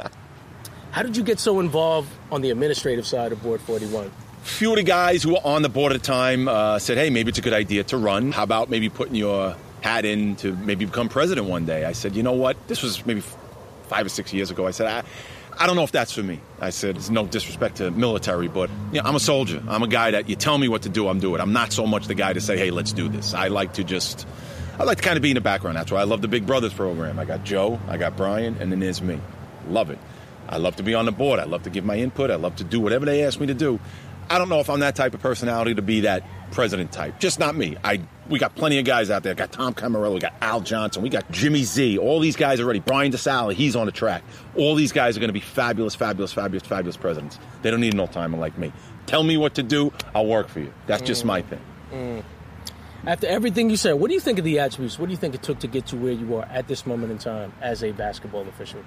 how 0.91 1.03
did 1.03 1.17
you 1.17 1.23
get 1.23 1.39
so 1.39 1.59
involved 1.59 2.09
on 2.31 2.41
the 2.41 2.51
administrative 2.51 3.05
side 3.07 3.31
of 3.31 3.41
Board 3.41 3.61
41? 3.61 4.11
few 4.43 4.71
of 4.71 4.75
the 4.75 4.83
guys 4.83 5.21
who 5.21 5.33
were 5.33 5.45
on 5.45 5.61
the 5.61 5.69
board 5.69 5.93
at 5.93 6.01
the 6.01 6.05
time 6.05 6.47
uh, 6.47 6.79
said, 6.79 6.97
"Hey, 6.97 7.11
maybe 7.11 7.29
it's 7.29 7.37
a 7.37 7.43
good 7.43 7.53
idea 7.53 7.83
to 7.83 7.97
run. 7.97 8.31
How 8.31 8.41
about 8.41 8.71
maybe 8.71 8.89
putting 8.89 9.13
your 9.13 9.55
hat 9.81 10.03
in 10.03 10.35
to 10.37 10.53
maybe 10.55 10.85
become 10.85 11.09
president 11.09 11.45
one 11.45 11.65
day?" 11.65 11.85
I 11.85 11.91
said, 11.91 12.15
"You 12.15 12.23
know 12.23 12.33
what? 12.33 12.57
This 12.67 12.81
was 12.81 13.05
maybe 13.05 13.21
five 13.91 14.05
or 14.05 14.09
six 14.09 14.33
years 14.33 14.49
ago. 14.49 14.65
I 14.65 14.71
said, 14.71 14.87
I, 14.87 15.03
I 15.61 15.67
don't 15.67 15.75
know 15.75 15.83
if 15.83 15.91
that's 15.91 16.13
for 16.13 16.23
me. 16.23 16.39
I 16.61 16.69
said, 16.69 16.95
it's 16.95 17.09
no 17.09 17.25
disrespect 17.25 17.75
to 17.75 17.91
military, 17.91 18.47
but 18.47 18.69
you 18.93 19.01
know, 19.01 19.07
I'm 19.07 19.15
a 19.15 19.19
soldier. 19.19 19.61
I'm 19.67 19.83
a 19.83 19.87
guy 19.87 20.11
that 20.11 20.29
you 20.29 20.37
tell 20.37 20.57
me 20.57 20.69
what 20.69 20.83
to 20.83 20.89
do, 20.89 21.09
I'm 21.09 21.19
doing. 21.19 21.41
It. 21.41 21.41
I'm 21.41 21.51
not 21.51 21.73
so 21.73 21.85
much 21.85 22.07
the 22.07 22.15
guy 22.15 22.31
to 22.31 22.39
say, 22.39 22.57
hey, 22.57 22.71
let's 22.71 22.93
do 22.93 23.09
this. 23.09 23.33
I 23.33 23.49
like 23.49 23.73
to 23.73 23.83
just, 23.83 24.25
I 24.79 24.85
like 24.85 24.99
to 24.99 25.03
kind 25.03 25.17
of 25.17 25.21
be 25.21 25.31
in 25.31 25.35
the 25.35 25.41
background. 25.41 25.75
That's 25.75 25.91
why 25.91 25.99
I 25.99 26.05
love 26.05 26.21
the 26.21 26.29
Big 26.29 26.47
Brothers 26.47 26.73
program. 26.73 27.19
I 27.19 27.25
got 27.25 27.43
Joe, 27.43 27.81
I 27.89 27.97
got 27.97 28.15
Brian, 28.15 28.55
and 28.61 28.71
then 28.71 28.79
there's 28.79 29.01
me. 29.01 29.19
Love 29.67 29.89
it. 29.89 29.99
I 30.51 30.57
love 30.57 30.75
to 30.75 30.83
be 30.83 30.93
on 30.93 31.05
the 31.05 31.11
board. 31.11 31.39
I 31.39 31.45
love 31.45 31.63
to 31.63 31.69
give 31.69 31.85
my 31.85 31.95
input. 31.95 32.29
I 32.29 32.35
love 32.35 32.57
to 32.57 32.63
do 32.63 32.79
whatever 32.79 33.05
they 33.05 33.23
ask 33.23 33.39
me 33.39 33.47
to 33.47 33.53
do. 33.53 33.79
I 34.29 34.37
don't 34.37 34.49
know 34.49 34.59
if 34.59 34.69
I'm 34.69 34.79
that 34.81 34.95
type 34.95 35.13
of 35.13 35.21
personality 35.21 35.75
to 35.75 35.81
be 35.81 36.01
that 36.01 36.23
president 36.51 36.91
type. 36.91 37.19
Just 37.19 37.39
not 37.39 37.55
me. 37.55 37.75
I 37.83 38.01
we 38.29 38.39
got 38.39 38.55
plenty 38.55 38.79
of 38.79 38.85
guys 38.85 39.09
out 39.09 39.23
there. 39.23 39.33
Got 39.33 39.51
Tom 39.51 39.73
Caramella, 39.73 40.13
we 40.13 40.21
got 40.21 40.33
Al 40.41 40.61
Johnson, 40.61 41.01
we 41.01 41.09
got 41.09 41.29
Jimmy 41.31 41.63
Z. 41.63 41.97
All 41.97 42.19
these 42.19 42.37
guys 42.37 42.61
already. 42.61 42.79
Brian 42.79 43.11
DeSalle, 43.11 43.53
he's 43.53 43.75
on 43.75 43.87
the 43.87 43.91
track. 43.91 44.23
All 44.55 44.75
these 44.75 44.93
guys 44.93 45.17
are 45.17 45.19
going 45.19 45.29
to 45.29 45.33
be 45.33 45.41
fabulous, 45.41 45.95
fabulous, 45.95 46.31
fabulous, 46.31 46.65
fabulous 46.65 46.95
presidents. 46.95 47.39
They 47.61 47.71
don't 47.71 47.81
need 47.81 47.93
no 47.93 48.07
timer 48.07 48.37
like 48.37 48.57
me. 48.57 48.71
Tell 49.05 49.23
me 49.23 49.35
what 49.35 49.55
to 49.55 49.63
do, 49.63 49.91
I'll 50.15 50.27
work 50.27 50.47
for 50.47 50.59
you. 50.61 50.73
That's 50.87 51.01
just 51.01 51.23
mm. 51.23 51.27
my 51.27 51.41
thing. 51.41 51.61
Mm. 51.91 52.23
After 53.05 53.27
everything 53.27 53.69
you 53.69 53.77
said, 53.77 53.93
what 53.93 54.07
do 54.07 54.13
you 54.13 54.21
think 54.21 54.39
of 54.39 54.45
the 54.45 54.59
attributes? 54.59 54.97
What 54.97 55.07
do 55.07 55.11
you 55.11 55.17
think 55.17 55.35
it 55.35 55.43
took 55.43 55.59
to 55.59 55.67
get 55.67 55.87
to 55.87 55.97
where 55.97 56.13
you 56.13 56.35
are 56.35 56.45
at 56.45 56.67
this 56.67 56.85
moment 56.85 57.11
in 57.11 57.17
time 57.17 57.51
as 57.59 57.83
a 57.83 57.91
basketball 57.91 58.47
official? 58.47 58.81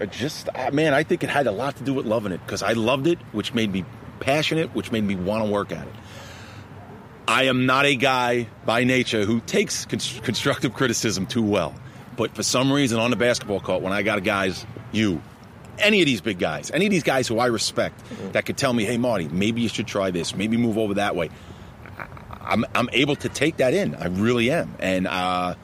I 0.00 0.06
just 0.06 0.48
man, 0.72 0.94
I 0.94 1.02
think 1.02 1.24
it 1.24 1.30
had 1.30 1.46
a 1.46 1.52
lot 1.52 1.76
to 1.76 1.84
do 1.84 1.94
with 1.94 2.06
loving 2.06 2.32
it 2.32 2.40
because 2.44 2.62
I 2.62 2.72
loved 2.72 3.06
it, 3.06 3.18
which 3.32 3.54
made 3.54 3.72
me 3.72 3.84
passionate, 4.20 4.74
which 4.74 4.92
made 4.92 5.04
me 5.04 5.16
want 5.16 5.44
to 5.44 5.50
work 5.50 5.72
at 5.72 5.86
it. 5.86 5.94
I 7.28 7.44
am 7.44 7.66
not 7.66 7.86
a 7.86 7.96
guy 7.96 8.48
by 8.64 8.84
nature 8.84 9.24
who 9.24 9.40
takes 9.40 9.84
constructive 9.84 10.74
criticism 10.74 11.26
too 11.26 11.42
well. 11.42 11.74
But 12.16 12.34
for 12.34 12.42
some 12.42 12.72
reason 12.72 12.98
on 12.98 13.10
the 13.10 13.16
basketball 13.16 13.60
court, 13.60 13.82
when 13.82 13.92
I 13.92 14.02
got 14.02 14.22
guys, 14.22 14.64
you, 14.92 15.20
any 15.78 16.00
of 16.00 16.06
these 16.06 16.20
big 16.20 16.38
guys, 16.38 16.70
any 16.70 16.86
of 16.86 16.90
these 16.90 17.02
guys 17.02 17.28
who 17.28 17.38
I 17.38 17.46
respect, 17.46 18.00
that 18.32 18.46
could 18.46 18.56
tell 18.56 18.72
me, 18.72 18.84
hey, 18.84 18.96
Marty, 18.96 19.28
maybe 19.28 19.60
you 19.60 19.68
should 19.68 19.86
try 19.86 20.10
this, 20.10 20.34
maybe 20.34 20.56
move 20.56 20.78
over 20.78 20.94
that 20.94 21.16
way. 21.16 21.30
I'm, 22.40 22.64
I'm 22.74 22.88
able 22.92 23.16
to 23.16 23.28
take 23.28 23.56
that 23.56 23.74
in. 23.74 23.96
I 23.96 24.06
really 24.06 24.50
am. 24.50 24.74
And 24.78 25.06
uh, 25.06 25.56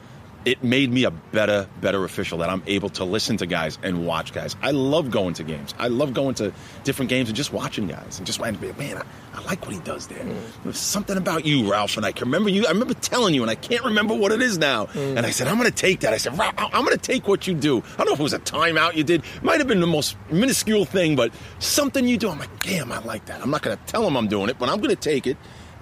it 0.45 0.63
made 0.63 0.91
me 0.91 1.05
a 1.05 1.11
better, 1.11 1.67
better 1.81 2.03
official 2.03 2.39
that 2.39 2.49
I'm 2.49 2.63
able 2.67 2.89
to 2.89 3.05
listen 3.05 3.37
to 3.37 3.45
guys 3.45 3.77
and 3.83 4.05
watch 4.05 4.33
guys. 4.33 4.55
I 4.61 4.71
love 4.71 5.11
going 5.11 5.33
to 5.35 5.43
games. 5.43 5.73
I 5.79 5.87
love 5.87 6.13
going 6.13 6.35
to 6.35 6.53
different 6.83 7.09
games 7.09 7.29
and 7.29 7.35
just 7.35 7.53
watching 7.53 7.87
guys 7.87 8.17
and 8.17 8.25
just 8.25 8.39
man, 8.41 8.59
man, 8.77 8.97
I, 8.97 9.03
I 9.37 9.43
like 9.43 9.65
what 9.65 9.73
he 9.73 9.79
does 9.81 10.07
there. 10.07 10.23
Mm. 10.23 10.41
There's 10.63 10.77
something 10.77 11.17
about 11.17 11.45
you, 11.45 11.71
Ralph, 11.71 11.97
and 11.97 12.05
I 12.05 12.11
can 12.11 12.25
remember 12.25 12.49
you. 12.49 12.65
I 12.65 12.71
remember 12.71 12.93
telling 12.93 13.33
you, 13.33 13.41
and 13.41 13.49
I 13.49 13.55
can't 13.55 13.83
remember 13.83 14.13
what 14.13 14.31
it 14.31 14.41
is 14.41 14.57
now. 14.57 14.85
Mm. 14.87 15.17
And 15.17 15.25
I 15.25 15.29
said, 15.29 15.47
I'm 15.47 15.57
going 15.57 15.69
to 15.69 15.75
take 15.75 16.01
that. 16.01 16.13
I 16.13 16.17
said, 16.17 16.37
Ralph, 16.37 16.53
I'm 16.57 16.85
going 16.85 16.97
to 16.97 17.03
take 17.03 17.27
what 17.27 17.47
you 17.47 17.53
do. 17.53 17.77
I 17.77 17.97
don't 17.97 18.07
know 18.07 18.13
if 18.13 18.19
it 18.19 18.23
was 18.23 18.33
a 18.33 18.39
timeout 18.39 18.95
you 18.95 19.03
did. 19.03 19.23
It 19.23 19.43
might 19.43 19.59
have 19.59 19.67
been 19.67 19.81
the 19.81 19.87
most 19.87 20.17
minuscule 20.29 20.85
thing, 20.85 21.15
but 21.15 21.31
something 21.59 22.07
you 22.07 22.17
do. 22.17 22.29
I'm 22.29 22.39
like, 22.39 22.63
damn, 22.63 22.91
I 22.91 22.99
like 22.99 23.25
that. 23.25 23.41
I'm 23.41 23.49
not 23.49 23.61
going 23.61 23.77
to 23.77 23.83
tell 23.85 24.05
him 24.05 24.17
I'm 24.17 24.27
doing 24.27 24.49
it, 24.49 24.59
but 24.59 24.69
I'm 24.69 24.77
going 24.77 24.89
to 24.89 24.95
take 24.95 25.25
it. 25.27 25.37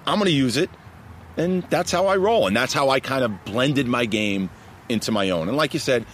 I'm 0.06 0.18
going 0.18 0.26
to 0.26 0.32
use 0.32 0.56
it 0.56 0.70
and 1.36 1.62
that's 1.64 1.90
how 1.90 2.06
I 2.06 2.16
roll. 2.16 2.46
And 2.46 2.56
that's 2.56 2.72
how 2.72 2.90
I 2.90 3.00
kind 3.00 3.24
of 3.24 3.44
blended 3.44 3.86
my 3.86 4.04
game 4.04 4.50
into 4.88 5.12
my 5.12 5.30
own. 5.30 5.48
And 5.48 5.56
like 5.56 5.74
you 5.74 5.80
said, 5.80 6.04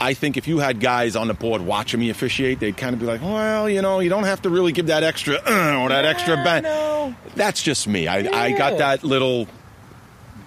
I 0.00 0.14
think 0.14 0.36
if 0.36 0.46
you 0.46 0.58
had 0.58 0.80
guys 0.80 1.16
on 1.16 1.28
the 1.28 1.34
board 1.34 1.60
watching 1.62 1.98
me 1.98 2.10
officiate, 2.10 2.60
they'd 2.60 2.76
kind 2.76 2.94
of 2.94 3.00
be 3.00 3.06
like, 3.06 3.20
well, 3.20 3.68
you 3.68 3.82
know, 3.82 3.98
you 3.98 4.08
don't 4.08 4.24
have 4.24 4.42
to 4.42 4.50
really 4.50 4.72
give 4.72 4.86
that 4.86 5.02
extra 5.02 5.36
uh, 5.36 5.76
or 5.82 5.88
that 5.88 6.04
yeah, 6.04 6.10
extra 6.10 6.36
bang. 6.36 6.62
No. 6.62 7.14
That's 7.34 7.62
just 7.62 7.88
me. 7.88 8.06
I, 8.06 8.18
yeah. 8.18 8.36
I 8.36 8.52
got 8.52 8.78
that 8.78 9.02
little 9.02 9.48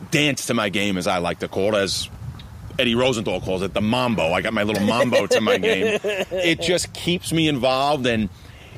dance 0.10 0.47
to 0.47 0.54
my 0.54 0.70
game, 0.70 0.97
as 0.97 1.08
I 1.08 1.18
like 1.18 1.39
to 1.39 1.47
call 1.47 1.76
it, 1.76 1.80
as 1.80 2.10
Eddie 2.80 2.95
Rosenthal 2.95 3.41
calls 3.41 3.62
it, 3.62 3.74
the 3.74 3.82
mambo. 3.82 4.32
I 4.32 4.41
got 4.41 4.54
my 4.54 4.64
little 4.64 4.86
mambo 4.86 5.28
to 5.28 5.41
my 5.41 5.58
game. 5.60 5.99
It 6.04 6.62
just 6.62 6.93
keeps 6.93 7.34
me 7.34 7.49
involved, 7.49 8.06
and 8.06 8.30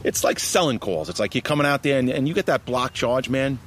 it's 0.04 0.24
like 0.24 0.40
selling 0.40 0.80
calls. 0.80 1.08
It's 1.08 1.20
like 1.20 1.36
you're 1.36 1.44
coming 1.44 1.68
out 1.68 1.84
there 1.84 2.00
and, 2.00 2.10
and 2.10 2.28
you 2.28 2.34
get 2.34 2.48
that 2.48 2.66
block 2.66 2.94
charge, 2.94 3.30
man. 3.30 3.60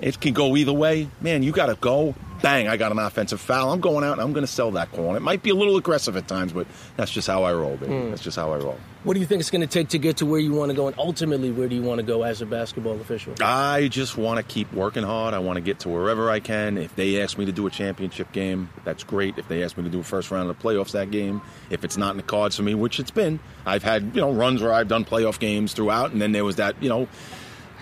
It 0.00 0.20
can 0.20 0.32
go 0.32 0.56
either 0.56 0.72
way. 0.72 1.08
Man, 1.20 1.42
you 1.42 1.52
got 1.52 1.66
to 1.66 1.74
go. 1.74 2.14
Bang, 2.42 2.68
I 2.68 2.78
got 2.78 2.90
an 2.90 2.98
offensive 2.98 3.38
foul. 3.38 3.70
I'm 3.70 3.80
going 3.80 4.02
out 4.02 4.12
and 4.12 4.22
I'm 4.22 4.32
going 4.32 4.46
to 4.46 4.50
sell 4.50 4.70
that 4.70 4.90
call. 4.92 5.08
And 5.08 5.16
it 5.16 5.20
might 5.20 5.42
be 5.42 5.50
a 5.50 5.54
little 5.54 5.76
aggressive 5.76 6.16
at 6.16 6.26
times, 6.26 6.54
but 6.54 6.66
that's 6.96 7.10
just 7.10 7.28
how 7.28 7.42
I 7.42 7.52
roll, 7.52 7.76
baby. 7.76 7.92
Mm. 7.92 8.10
That's 8.10 8.22
just 8.22 8.38
how 8.38 8.52
I 8.52 8.56
roll. 8.56 8.78
What 9.04 9.12
do 9.12 9.20
you 9.20 9.26
think 9.26 9.40
it's 9.40 9.50
going 9.50 9.60
to 9.60 9.66
take 9.66 9.90
to 9.90 9.98
get 9.98 10.18
to 10.18 10.26
where 10.26 10.40
you 10.40 10.52
want 10.52 10.70
to 10.70 10.74
go? 10.74 10.86
And 10.86 10.98
ultimately, 10.98 11.50
where 11.50 11.68
do 11.68 11.74
you 11.74 11.82
want 11.82 11.98
to 11.98 12.02
go 12.02 12.22
as 12.22 12.40
a 12.40 12.46
basketball 12.46 12.98
official? 12.98 13.34
I 13.42 13.88
just 13.88 14.16
want 14.16 14.38
to 14.38 14.42
keep 14.42 14.72
working 14.72 15.02
hard. 15.02 15.34
I 15.34 15.38
want 15.38 15.56
to 15.56 15.60
get 15.60 15.80
to 15.80 15.90
wherever 15.90 16.30
I 16.30 16.40
can. 16.40 16.78
If 16.78 16.96
they 16.96 17.20
ask 17.20 17.36
me 17.36 17.44
to 17.44 17.52
do 17.52 17.66
a 17.66 17.70
championship 17.70 18.32
game, 18.32 18.70
that's 18.84 19.04
great. 19.04 19.36
If 19.36 19.48
they 19.48 19.62
ask 19.62 19.76
me 19.76 19.84
to 19.84 19.90
do 19.90 20.00
a 20.00 20.02
first 20.02 20.30
round 20.30 20.48
of 20.48 20.58
the 20.58 20.62
playoffs 20.62 20.92
that 20.92 21.10
game, 21.10 21.42
if 21.68 21.84
it's 21.84 21.98
not 21.98 22.12
in 22.12 22.16
the 22.16 22.22
cards 22.22 22.56
for 22.56 22.62
me, 22.62 22.74
which 22.74 22.98
it's 22.98 23.10
been, 23.10 23.38
I've 23.66 23.82
had, 23.82 24.14
you 24.14 24.22
know, 24.22 24.32
runs 24.32 24.62
where 24.62 24.72
I've 24.72 24.88
done 24.88 25.04
playoff 25.04 25.38
games 25.38 25.74
throughout. 25.74 26.12
And 26.12 26.22
then 26.22 26.32
there 26.32 26.44
was 26.44 26.56
that, 26.56 26.82
you 26.82 26.88
know, 26.88 27.06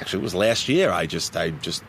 actually 0.01 0.21
it 0.21 0.25
was 0.25 0.35
last 0.35 0.69
year. 0.69 0.91
I 0.91 1.07
just, 1.07 1.37
I 1.37 1.51
just 1.51 1.85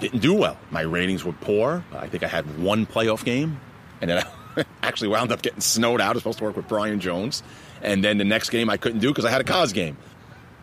didn't 0.00 0.20
do 0.20 0.34
well. 0.34 0.56
My 0.70 0.80
ratings 0.80 1.24
were 1.24 1.32
poor. 1.32 1.84
I 1.92 2.08
think 2.08 2.22
I 2.22 2.28
had 2.28 2.58
one 2.58 2.86
playoff 2.86 3.24
game, 3.24 3.60
and 4.00 4.10
then 4.10 4.24
I 4.56 4.64
actually 4.82 5.08
wound 5.08 5.32
up 5.32 5.42
getting 5.42 5.60
snowed 5.60 6.00
out. 6.00 6.10
I 6.10 6.12
was 6.12 6.22
supposed 6.22 6.38
to 6.38 6.44
work 6.44 6.56
with 6.56 6.68
Brian 6.68 7.00
Jones, 7.00 7.42
and 7.82 8.02
then 8.02 8.18
the 8.18 8.24
next 8.24 8.50
game 8.50 8.68
I 8.70 8.76
couldn't 8.76 9.00
do 9.00 9.08
because 9.08 9.24
I 9.24 9.30
had 9.30 9.40
a 9.40 9.44
cause 9.44 9.72
game, 9.72 9.96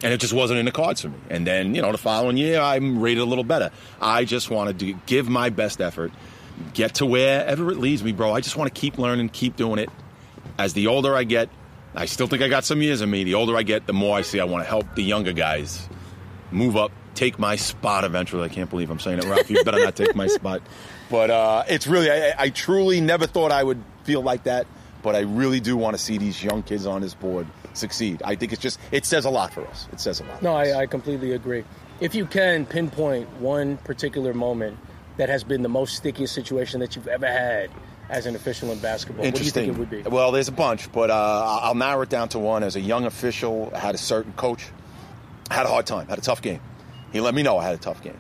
and 0.04 0.14
it 0.14 0.20
just 0.20 0.34
wasn't 0.34 0.60
in 0.60 0.66
the 0.66 0.72
cards 0.72 1.02
for 1.02 1.10
me. 1.10 1.18
And 1.30 1.46
then 1.46 1.76
you 1.76 1.82
know 1.82 1.92
the 1.92 1.98
following 1.98 2.38
year 2.38 2.60
I'm 2.60 3.02
rated 3.02 3.24
a 3.24 3.26
little 3.26 3.44
better. 3.44 3.72
I 4.02 4.26
just 4.26 4.50
wanted 4.50 4.80
to 4.80 4.94
give 5.06 5.30
my 5.30 5.50
best 5.50 5.82
effort, 5.82 6.12
get 6.74 6.96
to 6.96 7.06
wherever 7.06 7.72
it 7.72 7.78
leads 7.78 8.04
me, 8.04 8.12
bro. 8.12 8.34
I 8.34 8.42
just 8.42 8.58
want 8.58 8.74
to 8.74 8.80
keep 8.80 8.98
learning, 8.98 9.30
keep 9.30 9.56
doing 9.56 9.80
it. 9.80 9.90
As 10.58 10.74
the 10.74 10.88
older 10.88 11.16
I 11.16 11.24
get, 11.24 11.50
I 11.96 12.06
still 12.06 12.28
think 12.28 12.42
I 12.42 12.48
got 12.48 12.64
some 12.64 12.82
years 12.82 13.02
in 13.02 13.10
me. 13.10 13.24
The 13.24 13.36
older 13.36 13.56
I 13.56 13.64
get, 13.64 13.86
the 13.86 13.94
more 13.94 14.18
I 14.18 14.22
see 14.22 14.40
I 14.40 14.46
want 14.46 14.64
to 14.64 14.70
help 14.70 14.96
the 14.96 15.04
younger 15.04 15.34
guys 15.34 15.88
move 16.52 16.78
up 16.78 16.92
take 17.18 17.40
my 17.40 17.56
spot 17.56 18.04
eventually. 18.04 18.44
I 18.44 18.50
can't 18.50 18.70
believe 18.70 18.92
I'm 18.92 19.00
saying 19.00 19.20
it, 19.20 19.26
Ralph. 19.26 19.50
You 19.50 19.64
better 19.64 19.84
not 19.84 19.96
take 19.96 20.16
my 20.16 20.28
spot. 20.28 20.62
But 21.10 21.32
uh, 21.32 21.64
it's 21.68 21.88
really, 21.88 22.12
I, 22.12 22.36
I, 22.38 22.50
truly 22.50 23.02
never 23.02 23.26
thought 23.26 23.52
I 23.52 23.64
would 23.64 23.82
feel 24.04 24.22
like 24.22 24.44
that. 24.44 24.68
But 25.02 25.16
I 25.16 25.22
really 25.22 25.60
do 25.60 25.76
want 25.76 25.98
to 25.98 26.02
see 26.02 26.18
these 26.18 26.44
young 26.44 26.64
kids 26.64 26.86
on 26.86 27.02
this 27.02 27.14
board 27.14 27.48
succeed. 27.74 28.22
I 28.24 28.36
think 28.36 28.54
it's 28.54 28.62
just, 28.62 28.80
it 28.92 29.06
says 29.06 29.26
a 29.26 29.30
lot 29.30 29.54
for 29.54 29.66
us. 29.66 29.88
It 29.92 30.00
says 30.00 30.20
a 30.20 30.26
lot. 30.26 30.42
No, 30.42 30.54
I, 30.54 30.82
I 30.82 30.86
completely 30.86 31.32
agree. 31.32 31.64
If 32.00 32.14
you 32.14 32.26
can 32.26 32.66
pinpoint 32.66 33.28
one 33.40 33.78
particular 33.78 34.34
moment 34.34 34.78
that 35.18 35.30
has 35.30 35.44
been 35.44 35.64
the 35.64 35.70
most 35.70 35.96
stickiest 35.96 36.36
situation 36.36 36.80
that 36.82 36.96
you've 36.96 37.08
ever 37.08 37.28
had 37.28 37.72
as 38.10 38.26
an 38.26 38.36
official 38.36 38.72
in 38.72 38.80
basketball? 38.80 39.26
What 39.26 39.36
do 39.36 39.44
you 39.44 39.50
think 39.50 39.70
it 39.70 39.78
would 39.78 39.90
be? 39.90 40.02
Well, 40.04 40.32
there's 40.32 40.48
a 40.48 40.54
bunch, 40.54 40.92
but 40.92 41.10
uh, 41.10 41.60
I'll 41.64 41.76
narrow 41.76 42.04
it 42.04 42.10
down 42.10 42.30
to 42.30 42.40
one. 42.40 42.64
As 42.64 42.76
a 42.76 42.82
young 42.82 43.06
official, 43.06 43.72
had 43.72 43.96
a 43.96 43.98
certain 43.98 44.34
coach, 44.34 44.68
had 45.50 45.66
a 45.66 45.70
hard 45.70 45.88
time, 45.88 46.08
had 46.08 46.18
a 46.20 46.22
tough 46.22 46.42
game 46.42 46.62
he 47.12 47.22
let 47.22 47.34
me 47.34 47.44
know 47.44 47.58
I 47.58 47.64
had 47.64 47.76
a 47.76 47.80
tough 47.80 48.02
game. 48.02 48.20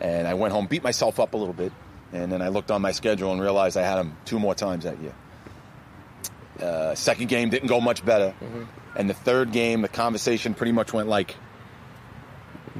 And 0.00 0.26
I 0.26 0.34
went 0.34 0.52
home, 0.52 0.66
beat 0.66 0.82
myself 0.82 1.20
up 1.20 1.34
a 1.34 1.36
little 1.36 1.54
bit, 1.54 1.72
and 2.12 2.30
then 2.30 2.42
I 2.42 2.48
looked 2.48 2.70
on 2.70 2.82
my 2.82 2.92
schedule 2.92 3.32
and 3.32 3.40
realized 3.40 3.76
I 3.76 3.82
had 3.82 3.98
him 3.98 4.16
two 4.24 4.38
more 4.38 4.54
times 4.54 4.84
that 4.84 5.00
year. 5.00 5.14
Uh, 6.60 6.94
second 6.94 7.28
game 7.28 7.50
didn't 7.50 7.68
go 7.68 7.80
much 7.80 8.04
better. 8.04 8.34
Mm-hmm. 8.42 8.64
And 8.96 9.08
the 9.08 9.14
third 9.14 9.52
game, 9.52 9.82
the 9.82 9.88
conversation 9.88 10.54
pretty 10.54 10.72
much 10.72 10.92
went 10.92 11.08
like, 11.08 11.36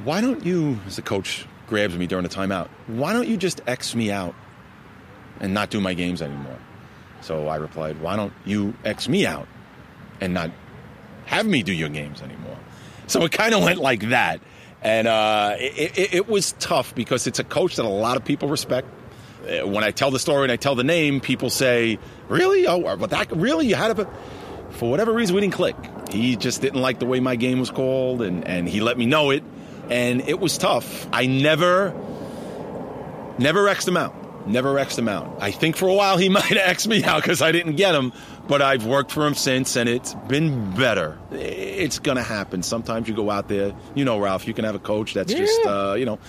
why 0.03 0.21
don't 0.21 0.45
you, 0.45 0.79
as 0.87 0.95
the 0.95 1.01
coach 1.01 1.45
grabs 1.67 1.97
me 1.97 2.07
during 2.07 2.23
the 2.23 2.29
timeout, 2.29 2.67
why 2.87 3.13
don't 3.13 3.27
you 3.27 3.37
just 3.37 3.61
X 3.67 3.95
me 3.95 4.11
out 4.11 4.35
and 5.39 5.53
not 5.53 5.69
do 5.69 5.79
my 5.79 5.93
games 5.93 6.21
anymore? 6.21 6.59
So 7.21 7.47
I 7.47 7.55
replied, 7.55 8.01
why 8.01 8.15
don't 8.15 8.33
you 8.45 8.75
X 8.83 9.07
me 9.07 9.25
out 9.25 9.47
and 10.19 10.33
not 10.33 10.51
have 11.25 11.45
me 11.45 11.63
do 11.63 11.73
your 11.73 11.89
games 11.89 12.21
anymore? 12.21 12.57
So 13.07 13.23
it 13.23 13.31
kind 13.31 13.53
of 13.53 13.63
went 13.63 13.79
like 13.79 14.09
that. 14.09 14.41
And 14.83 15.07
uh, 15.07 15.55
it, 15.59 15.97
it, 15.97 16.13
it, 16.13 16.27
was 16.27 16.51
tough 16.59 16.93
because 16.93 17.25
it's 17.25 17.39
a 17.39 17.43
coach 17.45 17.77
that 17.77 17.85
a 17.85 17.87
lot 17.87 18.17
of 18.17 18.25
people 18.25 18.49
respect. 18.49 18.87
Uh, 19.47 19.65
when 19.65 19.81
I 19.83 19.91
tell 19.91 20.11
the 20.11 20.19
story 20.19 20.43
and 20.43 20.51
I 20.51 20.57
tell 20.57 20.75
the 20.75 20.83
name, 20.83 21.21
people 21.21 21.49
say, 21.49 21.99
"Really? 22.27 22.67
Oh, 22.67 22.97
but 22.97 23.09
that 23.11 23.31
really 23.31 23.67
you 23.67 23.75
had 23.75 23.97
a." 23.97 24.09
For 24.71 24.89
whatever 24.89 25.13
reason, 25.13 25.35
we 25.35 25.41
didn't 25.41 25.53
click. 25.53 25.75
He 26.11 26.35
just 26.35 26.61
didn't 26.61 26.81
like 26.81 26.99
the 26.99 27.05
way 27.05 27.19
my 27.19 27.35
game 27.35 27.59
was 27.59 27.69
called, 27.69 28.21
and, 28.21 28.45
and 28.45 28.67
he 28.67 28.81
let 28.81 28.97
me 28.97 29.05
know 29.05 29.29
it, 29.29 29.43
and 29.89 30.21
it 30.27 30.39
was 30.39 30.57
tough. 30.57 31.07
I 31.13 31.27
never, 31.27 31.93
never 33.37 33.67
X'd 33.69 33.87
him 33.87 33.97
out. 33.97 34.15
Never 34.45 34.77
X'd 34.79 34.99
him 34.99 35.07
out. 35.07 35.37
I 35.39 35.51
think 35.51 35.75
for 35.75 35.87
a 35.87 35.93
while 35.93 36.17
he 36.17 36.29
might 36.37 36.43
have 36.43 36.57
X'd 36.57 36.89
me 36.89 37.03
out 37.03 37.21
because 37.21 37.41
I 37.41 37.51
didn't 37.51 37.75
get 37.75 37.95
him, 37.95 38.13
but 38.47 38.61
I've 38.61 38.85
worked 38.85 39.11
for 39.11 39.25
him 39.25 39.35
since, 39.35 39.75
and 39.75 39.87
it's 39.87 40.13
been 40.13 40.73
better. 40.75 41.17
It's 41.31 41.99
going 41.99 42.17
to 42.17 42.23
happen. 42.23 42.63
Sometimes 42.63 43.07
you 43.07 43.13
go 43.13 43.29
out 43.29 43.47
there, 43.47 43.73
you 43.95 44.05
know, 44.05 44.19
Ralph, 44.19 44.47
you 44.47 44.53
can 44.53 44.65
have 44.65 44.75
a 44.75 44.79
coach 44.79 45.13
that's 45.13 45.31
yeah. 45.31 45.39
just, 45.39 45.65
uh, 45.65 45.95
you 45.97 46.05
know, 46.05 46.19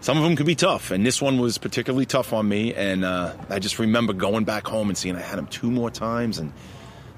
some 0.00 0.16
of 0.18 0.24
them 0.24 0.34
can 0.34 0.46
be 0.46 0.56
tough, 0.56 0.90
and 0.90 1.06
this 1.06 1.22
one 1.22 1.38
was 1.38 1.58
particularly 1.58 2.06
tough 2.06 2.32
on 2.32 2.48
me. 2.48 2.74
And 2.74 3.04
uh, 3.04 3.34
I 3.48 3.60
just 3.60 3.78
remember 3.78 4.12
going 4.12 4.44
back 4.44 4.66
home 4.66 4.88
and 4.88 4.98
seeing 4.98 5.14
I 5.14 5.20
had 5.20 5.38
him 5.38 5.46
two 5.46 5.70
more 5.70 5.90
times, 5.90 6.38
and 6.38 6.52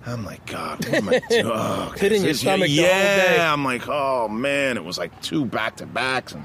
I'm 0.05 0.25
like, 0.25 0.45
God, 0.45 0.85
what 0.85 0.95
am 0.95 1.09
I 1.09 1.23
doing? 1.31 1.47
Oh, 1.47 1.95
Hitting 1.97 2.25
your 2.25 2.35
stomach. 2.35 2.69
Yeah, 2.71 3.51
I'm 3.51 3.65
like, 3.65 3.89
oh 3.89 4.29
man, 4.29 4.77
it 4.77 4.85
was 4.85 4.99
like 4.99 5.23
two 5.23 5.47
back 5.47 5.77
to 5.77 5.87
backs, 5.87 6.33
and 6.33 6.45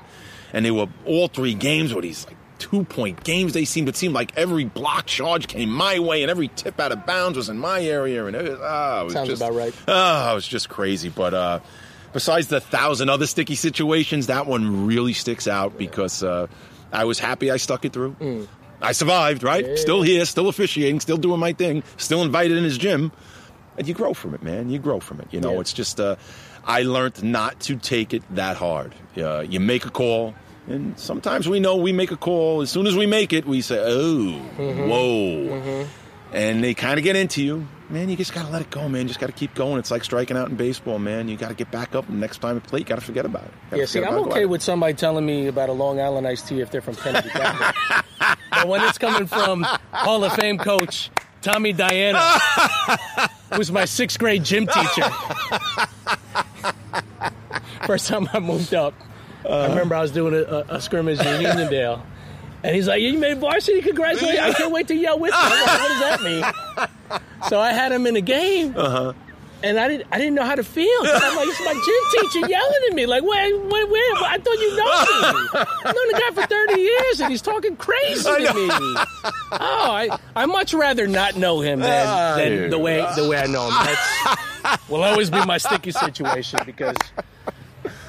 and 0.53 0.65
they 0.65 0.71
were 0.71 0.87
all 1.05 1.27
three 1.27 1.53
games 1.53 1.93
where 1.93 2.03
he's 2.03 2.25
like 2.25 2.38
two 2.59 2.83
point 2.83 3.23
games. 3.23 3.53
They 3.53 3.65
seemed 3.65 3.89
it 3.89 3.95
seemed 3.95 4.13
like 4.13 4.37
every 4.37 4.65
block 4.65 5.07
charge 5.07 5.47
came 5.47 5.71
my 5.71 5.97
way, 5.97 6.21
and 6.21 6.29
every 6.29 6.49
tip 6.49 6.79
out 6.79 6.91
of 6.91 7.05
bounds 7.05 7.37
was 7.37 7.49
in 7.49 7.57
my 7.57 7.81
area, 7.81 8.25
and 8.25 8.35
it 8.35 8.43
was, 8.43 8.59
oh, 8.61 9.01
it 9.01 9.03
was 9.05 9.13
sounds 9.13 9.29
just, 9.29 9.41
about 9.41 9.55
right. 9.55 9.73
Oh, 9.87 10.31
it 10.31 10.35
was 10.35 10.47
just 10.47 10.69
crazy. 10.69 11.09
But 11.09 11.33
uh, 11.33 11.59
besides 12.13 12.47
the 12.47 12.61
thousand 12.61 13.09
other 13.09 13.25
sticky 13.25 13.55
situations, 13.55 14.27
that 14.27 14.45
one 14.45 14.85
really 14.85 15.13
sticks 15.13 15.47
out 15.47 15.77
because 15.77 16.21
uh, 16.21 16.47
I 16.91 17.05
was 17.05 17.17
happy 17.17 17.49
I 17.49 17.57
stuck 17.57 17.85
it 17.85 17.93
through. 17.93 18.15
Mm. 18.19 18.47
I 18.81 18.93
survived, 18.93 19.43
right? 19.43 19.65
Yeah. 19.67 19.75
Still 19.75 20.01
here, 20.01 20.23
still 20.25 20.47
officiating, 20.47 20.99
still 20.99 21.17
doing 21.17 21.39
my 21.39 21.53
thing, 21.53 21.83
still 21.97 22.21
invited 22.21 22.57
in 22.57 22.63
his 22.63 22.77
gym. 22.77 23.11
And 23.77 23.87
you 23.87 23.93
grow 23.93 24.13
from 24.13 24.33
it, 24.33 24.43
man. 24.43 24.69
You 24.69 24.79
grow 24.79 24.99
from 24.99 25.19
it. 25.21 25.27
You 25.31 25.41
know, 25.41 25.53
yeah. 25.53 25.59
it's 25.61 25.73
just, 25.73 25.99
uh, 25.99 26.17
I 26.65 26.83
learned 26.83 27.23
not 27.23 27.59
to 27.61 27.77
take 27.77 28.13
it 28.13 28.23
that 28.35 28.57
hard. 28.57 28.93
Uh, 29.17 29.41
you 29.41 29.59
make 29.59 29.85
a 29.85 29.89
call, 29.89 30.33
and 30.69 30.97
sometimes 30.99 31.49
we 31.49 31.59
know 31.59 31.75
we 31.75 31.91
make 31.91 32.11
a 32.11 32.17
call. 32.17 32.61
As 32.61 32.69
soon 32.69 32.87
as 32.87 32.95
we 32.95 33.05
make 33.05 33.33
it, 33.33 33.45
we 33.45 33.61
say, 33.61 33.79
oh, 33.79 34.39
mm-hmm. 34.57 34.89
whoa. 34.89 35.59
Mm-hmm. 35.59 35.89
And 36.31 36.63
they 36.63 36.75
kind 36.75 36.99
of 36.99 37.03
get 37.03 37.15
into 37.15 37.43
you. 37.43 37.67
Man, 37.89 38.07
you 38.07 38.15
just 38.15 38.33
got 38.33 38.45
to 38.45 38.51
let 38.51 38.61
it 38.61 38.69
go, 38.69 38.87
man. 38.87 39.01
You 39.01 39.07
just 39.07 39.19
got 39.19 39.27
to 39.27 39.33
keep 39.33 39.55
going. 39.55 39.79
It's 39.79 39.89
like 39.89 40.03
striking 40.03 40.37
out 40.37 40.47
in 40.49 40.55
baseball, 40.55 40.99
man. 40.99 41.27
You 41.27 41.37
got 41.37 41.47
to 41.47 41.55
get 41.55 41.71
back 41.71 41.95
up. 41.95 42.07
And 42.07 42.19
next 42.19 42.37
time 42.37 42.55
you 42.55 42.61
play, 42.61 42.79
you 42.79 42.85
got 42.85 42.99
to 42.99 43.01
forget 43.01 43.25
about 43.25 43.45
it. 43.45 43.77
Yeah, 43.77 43.85
see, 43.85 44.03
I'm 44.03 44.13
okay 44.25 44.45
with 44.45 44.61
somebody 44.61 44.93
telling 44.93 45.25
me 45.25 45.47
about 45.47 45.69
a 45.69 45.73
Long 45.73 45.99
Island 45.99 46.27
iced 46.27 46.47
tea 46.47 46.61
if 46.61 46.69
they're 46.69 46.81
from 46.81 46.95
Kennedy 46.95 47.29
but 47.33 48.67
when 48.67 48.83
it's 48.83 48.99
coming 48.99 49.25
from 49.25 49.63
Hall 49.91 50.23
of 50.23 50.33
Fame 50.33 50.59
coach 50.59 51.09
Tommy 51.41 51.73
Diana, 51.73 52.19
who's 53.53 53.71
my 53.71 53.85
sixth 53.85 54.19
grade 54.19 54.43
gym 54.43 54.67
teacher, 54.67 55.09
first 57.87 58.07
time 58.07 58.29
I 58.33 58.39
moved 58.39 58.75
up. 58.75 58.93
I 59.49 59.67
remember 59.69 59.95
I 59.95 60.01
was 60.01 60.11
doing 60.11 60.33
a, 60.33 60.65
a 60.69 60.81
scrimmage 60.81 61.19
in 61.19 61.25
Uniondale. 61.25 62.01
And 62.61 62.75
he's 62.75 62.87
like, 62.87 63.01
"You 63.01 63.17
made 63.17 63.37
varsity! 63.39 63.81
Congratulations! 63.81 64.39
I 64.39 64.51
can't 64.53 64.71
wait 64.73 64.87
to 64.89 64.95
yell 64.95 65.17
with 65.17 65.31
you." 65.33 65.39
Like, 65.39 65.65
what 65.65 65.87
does 65.87 65.99
that 66.01 66.21
mean? 66.23 67.19
so 67.49 67.57
I 67.59 67.71
had 67.71 67.91
him 67.93 68.05
in 68.05 68.15
a 68.17 68.21
game. 68.21 68.75
Uh-huh. 68.75 69.13
And 69.61 69.77
I 69.77 69.89
didn't, 69.89 70.07
I 70.11 70.17
didn't 70.17 70.35
know 70.35 70.45
how 70.45 70.55
to 70.55 70.63
feel. 70.63 70.89
I'm 71.03 71.35
like, 71.35 71.47
it's 71.49 71.59
my 71.59 71.73
gym 71.73 72.21
teacher 72.31 72.47
yelling 72.49 72.79
at 72.89 72.95
me. 72.95 73.05
Like, 73.05 73.23
where, 73.23 73.57
where, 73.59 73.87
where? 73.87 74.15
I 74.23 74.37
thought 74.37 74.57
you 74.57 74.75
know 74.77 74.85
me. 74.85 75.59
I've 75.85 75.95
known 75.95 76.07
the 76.11 76.21
guy 76.29 76.41
for 76.41 76.47
30 76.47 76.79
years, 76.79 77.19
and 77.19 77.29
he's 77.29 77.41
talking 77.41 77.75
crazy 77.75 78.23
to 78.23 78.53
me. 78.53 78.69
Oh, 78.71 79.91
I, 79.91 80.17
I 80.33 80.45
much 80.45 80.73
rather 80.73 81.07
not 81.07 81.35
know 81.35 81.59
him 81.59 81.79
than, 81.81 82.07
Ah, 82.07 82.35
than 82.37 82.69
the 82.69 82.79
way 82.79 83.05
the 83.17 83.27
way 83.27 83.37
I 83.37 83.47
know 83.47 83.67
him. 83.67 83.73
That's 84.63 84.89
will 84.89 85.03
always 85.03 85.29
be 85.29 85.43
my 85.45 85.57
sticky 85.57 85.91
situation 85.91 86.59
because. 86.65 86.95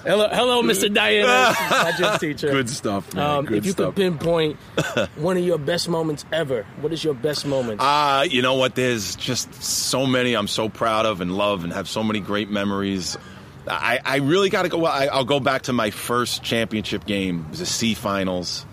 Hello, 0.02 0.28
hello, 0.30 0.62
Mr. 0.62 0.92
Diana, 0.92 1.54
my 1.70 1.92
gym 1.96 2.18
teacher. 2.18 2.50
Good 2.50 2.70
stuff, 2.70 3.12
man. 3.12 3.38
Um, 3.38 3.44
Good 3.44 3.58
if 3.58 3.66
you 3.66 3.72
stuff. 3.72 3.94
could 3.94 3.96
pinpoint 3.96 4.56
one 5.16 5.36
of 5.36 5.44
your 5.44 5.58
best 5.58 5.88
moments 5.88 6.24
ever, 6.32 6.64
what 6.80 6.92
is 6.92 7.04
your 7.04 7.12
best 7.14 7.44
moment? 7.46 7.80
Uh, 7.82 8.24
you 8.28 8.40
know 8.40 8.54
what? 8.54 8.74
There's 8.74 9.14
just 9.16 9.52
so 9.62 10.06
many 10.06 10.34
I'm 10.34 10.48
so 10.48 10.68
proud 10.70 11.04
of 11.04 11.20
and 11.20 11.36
love 11.36 11.64
and 11.64 11.72
have 11.72 11.88
so 11.88 12.02
many 12.02 12.20
great 12.20 12.50
memories. 12.50 13.18
I, 13.66 14.00
I 14.02 14.16
really 14.16 14.48
got 14.48 14.62
to 14.62 14.68
go. 14.70 14.78
Well, 14.78 14.92
I, 14.92 15.06
I'll 15.06 15.24
go 15.26 15.38
back 15.38 15.62
to 15.62 15.72
my 15.74 15.90
first 15.90 16.42
championship 16.42 17.04
game. 17.04 17.44
It 17.46 17.50
was 17.50 17.58
the 17.58 17.66
C 17.66 17.92
finals. 17.94 18.64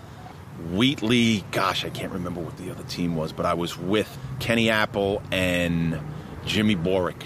Wheatley, 0.72 1.44
gosh, 1.52 1.84
I 1.84 1.90
can't 1.90 2.12
remember 2.12 2.40
what 2.40 2.56
the 2.56 2.70
other 2.70 2.82
team 2.84 3.14
was, 3.16 3.32
but 3.32 3.46
I 3.46 3.54
was 3.54 3.78
with 3.78 4.08
Kenny 4.40 4.70
Apple 4.70 5.22
and 5.30 6.00
Jimmy 6.46 6.74
Borick. 6.74 7.22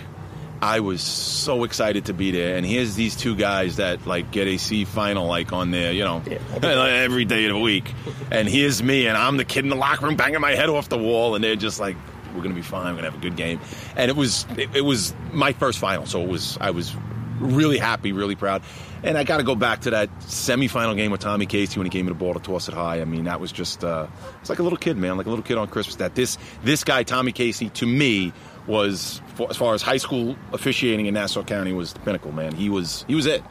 I 0.62 0.78
was 0.78 1.02
so 1.02 1.64
excited 1.64 2.04
to 2.04 2.14
be 2.14 2.30
there, 2.30 2.56
and 2.56 2.64
here's 2.64 2.94
these 2.94 3.16
two 3.16 3.34
guys 3.34 3.76
that 3.76 4.06
like 4.06 4.30
get 4.30 4.46
a 4.46 4.58
C 4.58 4.84
final 4.84 5.26
like 5.26 5.52
on 5.52 5.72
their, 5.72 5.92
you 5.92 6.04
know, 6.04 6.22
every 6.62 7.24
day 7.24 7.46
of 7.46 7.54
the 7.54 7.58
week, 7.58 7.92
and 8.30 8.48
here's 8.48 8.80
me, 8.80 9.08
and 9.08 9.16
I'm 9.18 9.38
the 9.38 9.44
kid 9.44 9.64
in 9.64 9.70
the 9.70 9.76
locker 9.76 10.06
room 10.06 10.14
banging 10.14 10.40
my 10.40 10.52
head 10.52 10.68
off 10.68 10.88
the 10.88 10.96
wall, 10.96 11.34
and 11.34 11.42
they're 11.42 11.56
just 11.56 11.80
like, 11.80 11.96
"We're 12.32 12.42
gonna 12.42 12.54
be 12.54 12.62
fine, 12.62 12.94
we're 12.94 13.00
gonna 13.00 13.10
have 13.10 13.18
a 13.18 13.22
good 13.22 13.34
game," 13.34 13.58
and 13.96 14.08
it 14.08 14.16
was 14.16 14.46
it, 14.56 14.76
it 14.76 14.82
was 14.82 15.12
my 15.32 15.52
first 15.52 15.80
final, 15.80 16.06
so 16.06 16.22
it 16.22 16.28
was 16.28 16.56
I 16.60 16.70
was 16.70 16.94
really 17.40 17.78
happy, 17.78 18.12
really 18.12 18.36
proud, 18.36 18.62
and 19.02 19.18
I 19.18 19.24
got 19.24 19.38
to 19.38 19.42
go 19.42 19.56
back 19.56 19.80
to 19.80 19.90
that 19.90 20.16
semifinal 20.20 20.94
game 20.94 21.10
with 21.10 21.20
Tommy 21.22 21.46
Casey 21.46 21.80
when 21.80 21.86
he 21.86 21.90
gave 21.90 22.04
me 22.04 22.10
the 22.10 22.14
ball 22.14 22.34
to 22.34 22.40
toss 22.40 22.68
it 22.68 22.74
high. 22.74 23.00
I 23.00 23.04
mean, 23.04 23.24
that 23.24 23.40
was 23.40 23.50
just 23.50 23.82
uh, 23.82 24.06
it's 24.40 24.48
like 24.48 24.60
a 24.60 24.62
little 24.62 24.78
kid, 24.78 24.96
man, 24.96 25.16
like 25.16 25.26
a 25.26 25.28
little 25.28 25.44
kid 25.44 25.58
on 25.58 25.66
Christmas. 25.66 25.96
That 25.96 26.14
this 26.14 26.38
this 26.62 26.84
guy 26.84 27.02
Tommy 27.02 27.32
Casey 27.32 27.68
to 27.70 27.86
me 27.86 28.32
was 28.66 29.20
for, 29.34 29.48
as 29.50 29.56
far 29.56 29.74
as 29.74 29.82
high 29.82 29.96
school 29.96 30.36
officiating 30.52 31.06
in 31.06 31.14
Nassau 31.14 31.42
County 31.42 31.72
was 31.72 31.92
the 31.92 32.00
pinnacle, 32.00 32.32
man. 32.32 32.54
He 32.54 32.68
was 32.68 33.04
he 33.08 33.14
was 33.14 33.26
it, 33.26 33.42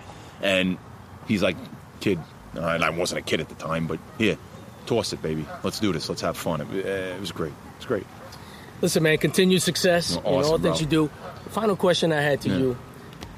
and 0.41 0.77
he's 1.27 1.43
like, 1.43 1.57
kid, 1.99 2.19
uh, 2.55 2.61
and 2.67 2.83
I 2.83 2.89
wasn't 2.89 3.19
a 3.19 3.21
kid 3.23 3.39
at 3.41 3.49
the 3.49 3.55
time, 3.55 3.87
but 3.87 3.99
here, 4.17 4.37
toss 4.85 5.11
it, 5.13 5.21
baby. 5.21 5.45
Let's 5.63 5.79
do 5.79 5.91
this. 5.93 6.07
Let's 6.09 6.21
have 6.21 6.37
fun. 6.37 6.61
It, 6.61 6.85
it 6.85 7.19
was 7.19 7.31
great. 7.31 7.53
It's 7.77 7.85
great. 7.85 8.05
Listen, 8.81 9.03
man, 9.03 9.17
continued 9.17 9.61
success 9.61 10.11
You're 10.11 10.19
in 10.21 10.25
all 10.25 10.39
awesome, 10.39 10.61
things 10.61 10.77
bro. 10.77 10.81
you 10.81 11.07
do. 11.07 11.07
Final 11.49 11.75
question 11.75 12.11
I 12.13 12.21
had 12.21 12.41
to 12.41 12.49
Yeah. 12.49 12.57
you: 12.57 12.77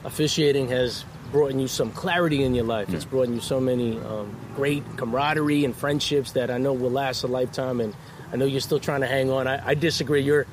officiating 0.05 0.69
has 0.69 1.03
brought 1.31 1.53
you 1.55 1.67
some 1.67 1.91
clarity 1.91 2.43
in 2.43 2.53
your 2.53 2.63
life. 2.65 2.93
It's 2.93 3.05
brought 3.05 3.27
you 3.29 3.39
so 3.41 3.59
many 3.59 3.97
um, 4.01 4.35
great 4.55 4.83
camaraderie 4.97 5.65
and 5.65 5.75
friendships 5.75 6.33
that 6.33 6.51
I 6.51 6.59
know 6.59 6.73
will 6.73 6.91
last 6.91 7.23
a 7.23 7.27
lifetime. 7.27 7.81
And 7.81 7.95
I 8.31 8.35
know 8.35 8.45
you're 8.45 8.61
still 8.61 8.79
trying 8.79 9.01
to 9.01 9.07
hang 9.07 9.31
on. 9.31 9.47
I, 9.47 9.69
I 9.69 9.73
disagree. 9.73 10.21
You're 10.21 10.45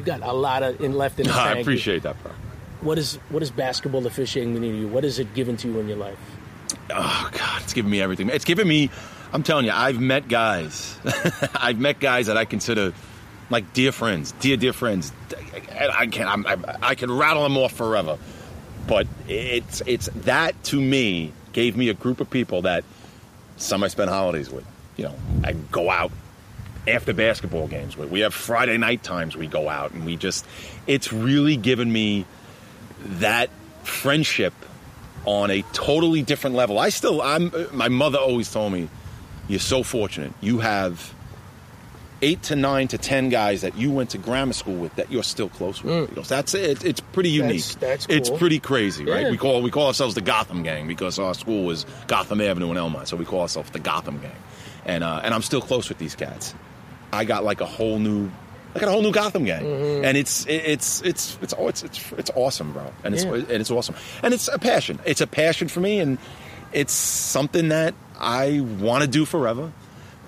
you 0.00 0.06
got 0.06 0.22
a 0.22 0.32
lot 0.32 0.62
of 0.62 0.80
in 0.80 0.94
left 0.94 1.20
in 1.20 1.26
the 1.26 1.32
tank. 1.32 1.58
I 1.58 1.60
appreciate 1.60 2.02
that, 2.04 2.20
bro. 2.22 2.32
What 2.80 2.98
is 2.98 3.16
what 3.28 3.42
is 3.42 3.50
basketball 3.50 4.06
officiating 4.06 4.54
mean 4.54 4.72
to 4.72 4.78
you? 4.78 4.88
What 4.88 5.04
is 5.04 5.18
it 5.18 5.34
given 5.34 5.58
to 5.58 5.68
you 5.68 5.78
in 5.78 5.88
your 5.88 5.98
life? 5.98 6.18
Oh 6.88 7.30
God, 7.32 7.62
it's 7.62 7.74
giving 7.74 7.90
me 7.90 8.00
everything. 8.00 8.30
It's 8.30 8.46
giving 8.46 8.66
me. 8.66 8.90
I'm 9.32 9.42
telling 9.42 9.66
you, 9.66 9.72
I've 9.72 10.00
met 10.00 10.26
guys. 10.26 10.96
I've 11.54 11.78
met 11.78 12.00
guys 12.00 12.26
that 12.26 12.38
I 12.38 12.46
consider 12.46 12.94
like 13.50 13.72
dear 13.74 13.92
friends, 13.92 14.32
dear 14.40 14.56
dear 14.56 14.72
friends. 14.72 15.12
And 15.70 15.92
I 15.92 16.06
can 16.06 16.26
I'm, 16.26 16.46
I, 16.46 16.76
I 16.82 16.94
can 16.94 17.12
rattle 17.12 17.42
them 17.42 17.58
off 17.58 17.72
forever. 17.72 18.16
But 18.88 19.06
it's 19.28 19.82
it's 19.84 20.08
that 20.24 20.60
to 20.64 20.80
me 20.80 21.32
gave 21.52 21.76
me 21.76 21.90
a 21.90 21.94
group 21.94 22.20
of 22.20 22.30
people 22.30 22.62
that 22.62 22.84
some 23.58 23.84
I 23.84 23.88
spend 23.88 24.08
holidays 24.08 24.48
with. 24.48 24.64
You 24.96 25.04
know, 25.04 25.14
I 25.44 25.52
go 25.52 25.90
out 25.90 26.10
after 26.88 27.12
basketball 27.12 27.68
games. 27.68 27.96
We 27.96 28.20
have 28.20 28.34
Friday 28.34 28.76
night 28.78 29.02
times 29.02 29.36
we 29.36 29.46
go 29.46 29.68
out 29.68 29.92
and 29.92 30.04
we 30.04 30.16
just. 30.16 30.46
It's 30.86 31.12
really 31.12 31.56
given 31.56 31.92
me 31.92 32.24
that 33.04 33.50
friendship 33.84 34.52
on 35.26 35.50
a 35.50 35.62
totally 35.72 36.22
different 36.22 36.56
level. 36.56 36.78
I 36.78 36.88
still, 36.88 37.20
I'm. 37.22 37.52
My 37.72 37.88
mother 37.88 38.18
always 38.18 38.50
told 38.50 38.72
me, 38.72 38.88
"You're 39.48 39.58
so 39.60 39.82
fortunate. 39.82 40.32
You 40.40 40.58
have 40.60 41.12
eight 42.22 42.42
to 42.44 42.56
nine 42.56 42.86
to 42.88 42.98
ten 42.98 43.30
guys 43.30 43.62
that 43.62 43.76
you 43.76 43.90
went 43.90 44.10
to 44.10 44.18
grammar 44.18 44.52
school 44.52 44.74
with 44.74 44.94
that 44.96 45.10
you're 45.10 45.22
still 45.22 45.48
close 45.48 45.82
with. 45.82 46.14
Goes, 46.14 46.28
That's 46.28 46.52
it. 46.54 46.84
It's 46.84 47.00
pretty 47.00 47.30
unique. 47.30 47.62
Mm. 47.62 47.80
That's- 47.80 48.04
that's 48.04 48.06
It's 48.14 48.28
pretty 48.38 48.58
crazy, 48.60 49.06
right? 49.06 49.22
Yeah. 49.22 49.30
We 49.30 49.38
call 49.38 49.62
we 49.62 49.70
call 49.70 49.86
ourselves 49.86 50.14
the 50.14 50.20
Gotham 50.20 50.62
Gang 50.62 50.86
because 50.86 51.18
our 51.18 51.32
school 51.34 51.64
was 51.64 51.86
Gotham 52.08 52.40
Avenue 52.42 52.70
in 52.70 52.76
Elmont, 52.76 53.06
so 53.06 53.16
we 53.16 53.24
call 53.24 53.40
ourselves 53.42 53.70
the 53.70 53.78
Gotham 53.78 54.18
Gang. 54.20 54.32
And 54.84 55.02
uh, 55.04 55.20
and 55.22 55.32
I'm 55.34 55.42
still 55.42 55.60
close 55.62 55.88
with 55.88 55.98
these 55.98 56.14
cats. 56.14 56.54
I 57.12 57.24
got 57.24 57.44
like 57.44 57.60
a 57.60 57.66
whole 57.66 57.98
new. 57.98 58.30
I 58.74 58.78
got 58.78 58.88
a 58.88 58.92
whole 58.92 59.02
new 59.02 59.10
Gotham 59.12 59.44
gang, 59.44 59.62
Mm-hmm. 59.64 60.04
and 60.04 60.16
it's 60.16 60.46
it's 60.46 61.02
it's 61.02 61.38
it's 61.42 61.54
oh, 61.58 61.68
it's 61.68 61.82
it's 61.82 62.12
it's 62.12 62.30
awesome, 62.36 62.72
bro, 62.72 62.92
and 63.02 63.14
it's 63.14 63.24
Yeah. 63.24 63.34
and 63.34 63.50
it's 63.50 63.70
awesome, 63.70 63.96
and 64.22 64.32
it's 64.32 64.46
a 64.48 64.58
passion. 64.58 65.00
It's 65.04 65.20
a 65.20 65.26
passion 65.26 65.66
for 65.68 65.80
me, 65.80 65.98
and 65.98 66.18
it's 66.72 66.92
something 66.92 67.70
that 67.70 67.94
I 68.20 68.60
want 68.60 69.02
to 69.02 69.08
do 69.08 69.24
forever. 69.24 69.72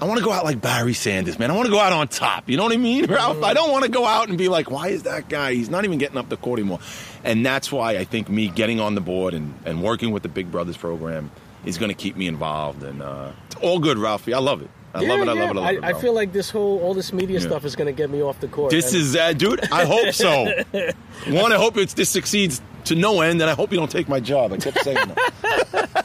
I 0.00 0.06
want 0.06 0.18
to 0.18 0.24
go 0.24 0.32
out 0.32 0.42
like 0.44 0.60
Barry 0.60 0.94
Sanders, 0.94 1.38
man. 1.38 1.52
I 1.52 1.54
want 1.54 1.66
to 1.66 1.70
go 1.70 1.78
out 1.78 1.92
on 1.92 2.08
top. 2.08 2.50
You 2.50 2.56
know 2.56 2.64
what 2.64 2.72
I 2.72 2.76
mean, 2.78 3.04
Ralph? 3.08 3.44
I 3.44 3.54
don't 3.54 3.70
want 3.70 3.84
to 3.84 3.90
go 3.90 4.04
out 4.04 4.28
and 4.28 4.36
be 4.36 4.48
like, 4.48 4.68
why 4.68 4.88
is 4.88 5.04
that 5.04 5.28
guy? 5.28 5.54
He's 5.54 5.70
not 5.70 5.84
even 5.84 5.98
getting 5.98 6.16
up 6.16 6.28
the 6.28 6.36
court 6.36 6.58
anymore. 6.58 6.80
And 7.22 7.46
that's 7.46 7.70
why 7.70 7.92
I 7.96 8.02
think 8.02 8.28
me 8.28 8.48
getting 8.48 8.80
on 8.80 8.96
the 8.96 9.00
board 9.00 9.32
and, 9.34 9.54
and 9.64 9.80
working 9.80 10.10
with 10.10 10.24
the 10.24 10.28
Big 10.28 10.50
Brothers 10.50 10.76
program 10.76 11.30
is 11.64 11.78
going 11.78 11.90
to 11.90 11.94
keep 11.94 12.16
me 12.16 12.26
involved. 12.26 12.82
And 12.82 13.00
uh, 13.00 13.30
it's 13.46 13.54
all 13.62 13.78
good, 13.78 13.96
Ralphie. 13.96 14.34
I 14.34 14.40
love 14.40 14.60
it. 14.62 14.70
I 14.94 15.00
love 15.00 15.20
it. 15.20 15.28
I 15.28 15.32
love 15.32 15.38
it. 15.38 15.40
I 15.40 15.44
love 15.52 15.56
it. 15.74 15.84
I, 15.84 15.92
bro. 15.92 16.00
feel 16.00 16.12
like 16.12 16.32
this 16.32 16.50
whole 16.50 16.78
all 16.80 16.94
this 16.94 17.12
media 17.12 17.38
Yeah. 17.40 17.46
stuff 17.46 17.64
is 17.64 17.76
going 17.76 17.86
to 17.86 17.92
get 17.92 18.10
me 18.10 18.22
off 18.22 18.40
the 18.40 18.48
court. 18.48 18.70
This 18.70 18.92
is, 18.92 19.16
uh, 19.16 19.32
dude. 19.32 19.60
I 19.72 19.84
hope 19.84 20.12
so. 20.14 20.44
One, 21.28 21.52
I 21.52 21.56
hope 21.56 21.76
it's 21.76 21.94
this 21.94 22.10
succeeds 22.10 22.60
to 22.84 22.94
no 22.96 23.20
end, 23.20 23.40
and 23.40 23.48
I 23.48 23.54
hope 23.54 23.70
you 23.72 23.78
don't 23.78 23.90
take 23.90 24.08
my 24.08 24.18
job. 24.20 24.52
I 24.52 24.56
kept 24.58 24.80
saying 24.82 24.96
that. 24.96 26.04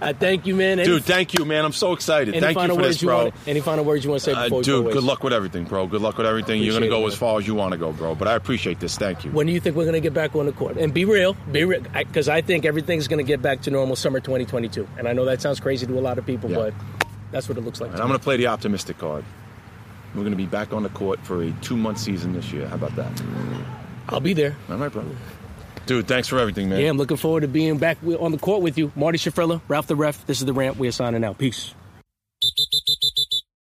I 0.00 0.12
thank 0.18 0.46
you, 0.46 0.56
man. 0.56 0.78
Any, 0.78 0.88
dude. 0.88 1.04
Thank 1.04 1.34
you, 1.38 1.44
man. 1.44 1.64
I'm 1.64 1.72
so 1.72 1.92
excited. 1.92 2.34
Thank 2.40 2.58
you 2.58 2.68
for 2.74 2.82
this, 2.82 3.02
you 3.02 3.08
bro. 3.08 3.24
want? 3.24 3.34
Any 3.46 3.60
final 3.60 3.84
words 3.84 4.04
you 4.04 4.10
want 4.10 4.22
to 4.22 4.30
say 4.30 4.32
Uh, 4.32 4.44
before 4.44 4.58
we 4.58 4.64
dude, 4.64 4.84
go? 4.86 4.92
good 4.94 5.04
luck 5.04 5.22
with 5.22 5.32
everything, 5.34 5.64
bro. 5.64 5.86
Good 5.86 6.00
luck 6.00 6.16
with 6.16 6.26
everything. 6.26 6.62
You're 6.62 6.72
gonna 6.72 6.88
go 6.88 7.04
it, 7.04 7.08
as 7.08 7.14
far 7.14 7.38
as 7.38 7.46
you 7.46 7.54
want 7.54 7.72
to 7.72 7.78
go, 7.78 7.92
bro. 7.92 8.14
But 8.14 8.26
I 8.28 8.34
appreciate 8.34 8.80
this. 8.80 8.96
Thank 8.96 9.24
you. 9.24 9.30
When 9.32 9.46
do 9.46 9.52
you 9.52 9.60
think 9.60 9.76
we're 9.76 9.84
going 9.84 9.94
to 9.94 10.00
get 10.00 10.14
back 10.14 10.34
on 10.34 10.46
the 10.46 10.52
court? 10.52 10.76
And 10.78 10.94
be 10.94 11.04
real, 11.04 11.34
be 11.52 11.64
real, 11.64 11.82
because 11.92 12.28
I, 12.28 12.40
think 12.40 12.64
everything's 12.64 13.06
going 13.06 13.18
to 13.18 13.28
get 13.28 13.42
back 13.42 13.60
to 13.62 13.70
normal 13.70 13.96
summer 13.96 14.18
2022. 14.20 14.88
And 14.98 15.06
I 15.06 15.12
know 15.12 15.24
that 15.26 15.42
sounds 15.42 15.60
crazy 15.60 15.86
to 15.86 15.98
a 15.98 16.00
lot 16.00 16.16
of 16.18 16.24
people, 16.26 16.50
Yeah. 16.50 16.56
but 16.56 16.74
that's 17.34 17.48
what 17.48 17.58
it 17.58 17.62
looks 17.62 17.80
like. 17.80 17.90
And 17.90 18.00
I'm 18.00 18.06
gonna 18.06 18.18
play 18.18 18.36
the 18.36 18.46
optimistic 18.46 18.96
card. 18.98 19.24
We're 20.14 20.22
gonna 20.22 20.36
be 20.36 20.46
back 20.46 20.72
on 20.72 20.84
the 20.84 20.88
court 20.88 21.18
for 21.20 21.42
a 21.42 21.50
two 21.60 21.76
month 21.76 21.98
season 21.98 22.32
this 22.32 22.52
year. 22.52 22.68
How 22.68 22.76
about 22.76 22.94
that? 22.96 23.22
I'll 24.08 24.20
be 24.20 24.32
there. 24.32 24.56
All 24.70 24.76
right, 24.76 24.92
bro. 24.92 25.04
Dude, 25.86 26.06
thanks 26.06 26.28
for 26.28 26.38
everything, 26.38 26.68
man. 26.68 26.80
Yeah, 26.80 26.88
I'm 26.88 26.96
looking 26.96 27.16
forward 27.16 27.40
to 27.40 27.48
being 27.48 27.76
back 27.78 27.98
on 28.18 28.32
the 28.32 28.38
court 28.38 28.62
with 28.62 28.78
you. 28.78 28.90
Marty 28.96 29.18
Chiffriller, 29.18 29.60
Ralph 29.68 29.86
the 29.86 29.96
Ref. 29.96 30.24
This 30.26 30.38
is 30.38 30.46
The 30.46 30.52
Rant. 30.52 30.78
We 30.78 30.88
are 30.88 30.92
signing 30.92 31.24
out. 31.24 31.36
Peace. 31.36 31.74